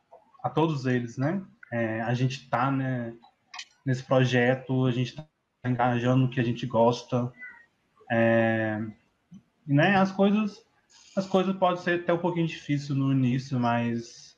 a 0.43 0.49
todos 0.49 0.85
eles, 0.85 1.17
né? 1.17 1.43
É, 1.71 2.01
a 2.01 2.13
gente 2.13 2.43
está 2.43 2.71
né, 2.71 3.13
nesse 3.85 4.03
projeto, 4.03 4.85
a 4.85 4.91
gente 4.91 5.09
está 5.09 5.25
engajando 5.65 6.23
no 6.23 6.29
que 6.29 6.39
a 6.39 6.43
gente 6.43 6.65
gosta. 6.65 7.31
É, 8.11 8.79
né, 9.65 9.95
as 9.95 10.11
coisas 10.11 10.63
as 11.15 11.25
coisas 11.25 11.55
podem 11.55 11.81
ser 11.81 12.01
até 12.01 12.13
um 12.13 12.17
pouquinho 12.17 12.45
difícil 12.45 12.93
no 12.93 13.11
início, 13.11 13.57
mas 13.57 14.37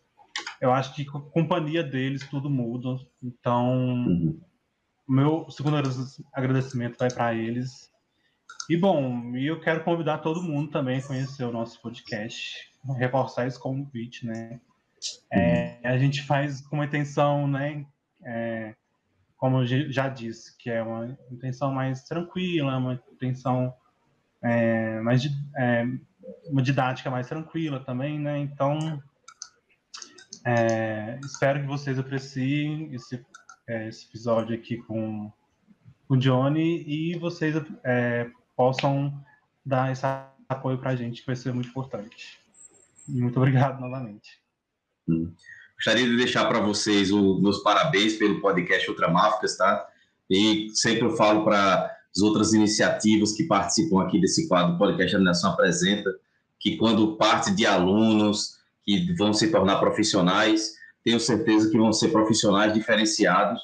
eu 0.62 0.72
acho 0.72 0.94
que 0.94 1.06
com 1.06 1.18
a 1.18 1.22
companhia 1.22 1.84
deles 1.84 2.28
tudo 2.30 2.50
muda. 2.50 3.00
Então, 3.22 4.06
uhum. 4.06 4.40
meu 5.08 5.50
segundo 5.50 5.78
agradecimento 6.34 6.98
vai 7.00 7.10
para 7.10 7.34
eles. 7.34 7.92
E 8.70 8.78
bom, 8.78 9.36
eu 9.36 9.60
quero 9.60 9.84
convidar 9.84 10.20
todo 10.20 10.44
mundo 10.44 10.70
também 10.70 11.00
a 11.00 11.04
conhecer 11.04 11.46
o 11.46 11.52
nosso 11.52 11.82
podcast 11.82 12.68
reforçar 12.96 13.48
esse 13.48 13.60
convite, 13.60 14.26
né? 14.26 14.62
É, 15.32 15.80
a 15.84 15.98
gente 15.98 16.24
faz 16.24 16.62
com 16.62 16.78
uma 16.78 16.86
intenção, 16.86 17.48
né? 17.48 17.86
É, 18.24 18.76
como 19.38 19.62
eu 19.62 19.92
já 19.92 20.10
disse, 20.10 20.58
que 20.58 20.70
é 20.70 20.82
uma 20.82 21.18
intenção 21.32 21.72
mais 21.72 22.04
tranquila, 22.04 22.78
uma 22.78 23.02
intenção 23.12 23.74
é, 24.42 25.00
mais 25.02 25.24
é, 25.56 25.86
uma 26.46 26.62
didática 26.62 27.10
mais 27.10 27.28
tranquila 27.28 27.80
também, 27.80 28.20
né? 28.20 28.40
Então, 28.40 29.02
é, 30.46 31.20
espero 31.24 31.62
que 31.62 31.68
vocês 31.68 32.00
apreciem 32.00 32.94
esse, 32.94 33.24
é, 33.68 33.88
esse 33.88 34.08
episódio 34.08 34.56
aqui 34.56 34.78
com, 34.78 35.32
com 36.08 36.14
o 36.14 36.18
Johnny 36.18 36.84
e 36.88 37.18
vocês 37.20 37.56
possam 38.56 39.24
dar 39.66 39.92
esse 39.92 40.06
apoio 40.50 40.78
para 40.78 40.92
a 40.92 40.96
gente, 40.96 41.22
que 41.22 41.28
vai 41.28 41.36
ser 41.36 41.54
muito 41.54 41.70
importante. 41.70 42.40
Muito 43.08 43.38
obrigado 43.38 43.80
novamente. 43.80 44.47
Gostaria 45.76 46.08
de 46.08 46.18
deixar 46.18 46.46
para 46.46 46.60
vocês 46.60 47.12
os 47.12 47.42
meus 47.42 47.60
parabéns 47.60 48.16
pelo 48.16 48.42
podcast 48.42 48.90
Ultramáficas, 48.90 49.58
tá? 49.58 49.88
E 50.30 50.70
sempre 50.74 51.06
eu 51.06 51.16
falo 51.16 51.44
para 51.44 51.96
as 52.16 52.22
outras 52.22 52.54
iniciativas 52.54 53.34
que 53.34 53.44
participam 53.44 54.02
aqui 54.02 54.20
desse 54.20 54.48
quadro 54.48 54.78
Podcast 54.78 55.16
Animação 55.16 55.52
Apresenta, 55.52 56.10
que 56.60 56.78
quando 56.78 57.16
parte 57.16 57.52
de 57.52 57.66
alunos 57.66 58.58
que 58.84 59.14
vão 59.14 59.34
se 59.34 59.52
tornar 59.52 59.78
profissionais, 59.78 60.74
tenho 61.04 61.20
certeza 61.20 61.70
que 61.70 61.78
vão 61.78 61.94
ser 61.94 62.10
profissionais 62.10 62.74
diferenciados, 62.74 63.62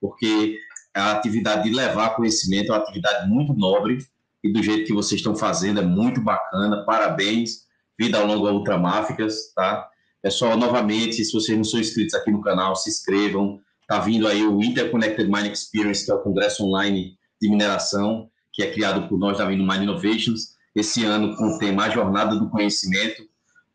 porque 0.00 0.58
a 0.94 1.12
atividade 1.12 1.64
de 1.68 1.74
levar 1.74 2.16
conhecimento 2.16 2.72
é 2.72 2.74
uma 2.74 2.82
atividade 2.82 3.28
muito 3.28 3.52
nobre 3.52 3.98
e 4.42 4.52
do 4.52 4.62
jeito 4.62 4.86
que 4.86 4.92
vocês 4.92 5.20
estão 5.20 5.36
fazendo 5.36 5.80
é 5.80 5.84
muito 5.84 6.20
bacana. 6.20 6.84
Parabéns 6.84 7.66
Vida 7.98 8.18
ao 8.18 8.26
Longo 8.26 8.50
Ultramáficas, 8.50 9.52
tá? 9.54 9.88
Pessoal, 10.22 10.56
novamente, 10.56 11.24
se 11.24 11.32
vocês 11.32 11.56
não 11.58 11.64
são 11.64 11.80
inscritos 11.80 12.14
aqui 12.14 12.30
no 12.30 12.40
canal, 12.40 12.76
se 12.76 12.88
inscrevam. 12.88 13.60
Tá 13.88 13.98
vindo 13.98 14.28
aí 14.28 14.46
o 14.46 14.62
Interconnected 14.62 15.28
Mine 15.28 15.50
Experience, 15.50 16.04
que 16.04 16.12
é 16.12 16.14
o 16.14 16.22
congresso 16.22 16.64
online 16.64 17.18
de 17.40 17.50
mineração, 17.50 18.30
que 18.52 18.62
é 18.62 18.70
criado 18.70 19.08
por 19.08 19.18
nós 19.18 19.38
da 19.38 19.46
Mine 19.46 19.64
Innovations. 19.64 20.54
Esse 20.76 21.04
ano 21.04 21.36
com 21.36 21.48
o 21.48 21.58
tema 21.58 21.90
Jornada 21.90 22.36
do 22.36 22.48
Conhecimento, 22.48 23.24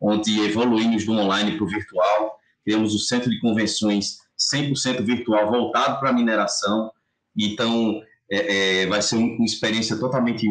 onde 0.00 0.40
evoluímos 0.40 1.04
do 1.04 1.12
online 1.12 1.54
para 1.56 1.64
o 1.64 1.68
virtual. 1.68 2.38
Temos 2.64 2.94
o 2.94 2.98
centro 2.98 3.28
de 3.28 3.38
convenções 3.40 4.16
100% 4.54 5.02
virtual 5.02 5.50
voltado 5.50 6.00
para 6.00 6.08
a 6.08 6.14
mineração. 6.14 6.90
Então, 7.36 8.00
é, 8.30 8.84
é, 8.84 8.86
vai 8.86 9.02
ser 9.02 9.16
uma 9.16 9.44
experiência 9.44 9.98
totalmente 9.98 10.46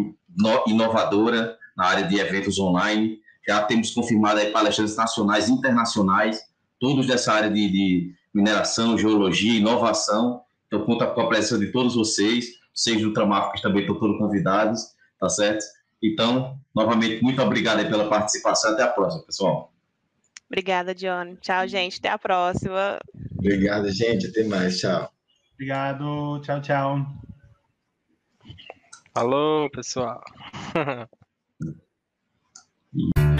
inovadora 0.68 1.58
na 1.76 1.86
área 1.86 2.04
de 2.04 2.20
eventos 2.20 2.60
online 2.60 3.20
já 3.48 3.64
temos 3.64 3.92
confirmado 3.92 4.40
aí 4.40 4.52
palestrantes 4.52 4.96
nacionais 4.96 5.48
e 5.48 5.52
internacionais, 5.52 6.42
todos 6.80 7.08
dessa 7.08 7.34
área 7.34 7.50
de, 7.50 7.70
de 7.70 8.14
mineração, 8.34 8.98
geologia, 8.98 9.58
inovação. 9.58 10.42
Então, 10.68 10.86
conta 10.86 11.08
com 11.08 11.22
a 11.22 11.28
presença 11.28 11.58
de 11.58 11.72
todos 11.72 11.96
vocês, 11.96 12.46
vocês 12.74 13.02
do 13.02 13.08
Ultramáficos 13.08 13.62
também 13.62 13.82
estão 13.82 13.98
todos 13.98 14.18
convidados, 14.18 14.82
tá 15.20 15.30
certo? 15.30 15.64
Então, 16.04 16.60
novamente, 16.76 17.24
muito 17.24 17.42
obrigado 17.42 17.80
aí 17.80 17.90
pela 17.90 18.10
participação. 18.10 18.74
Até 18.74 18.84
a 18.84 18.88
próxima, 18.88 19.24
pessoal. 19.24 19.74
Obrigada, 20.48 20.94
John. 20.94 21.36
Tchau, 21.42 21.68
gente. 21.68 22.00
Até 22.00 22.10
a 22.10 22.18
próxima. 22.18 23.00
Obrigado, 23.38 23.90
gente. 23.92 24.28
Até 24.28 24.44
mais. 24.44 24.80
Tchau. 24.80 25.12
Obrigado. 25.54 26.40
Tchau, 26.42 26.62
tchau. 26.62 27.06
Falou, 29.14 29.70
pessoal. 29.72 30.24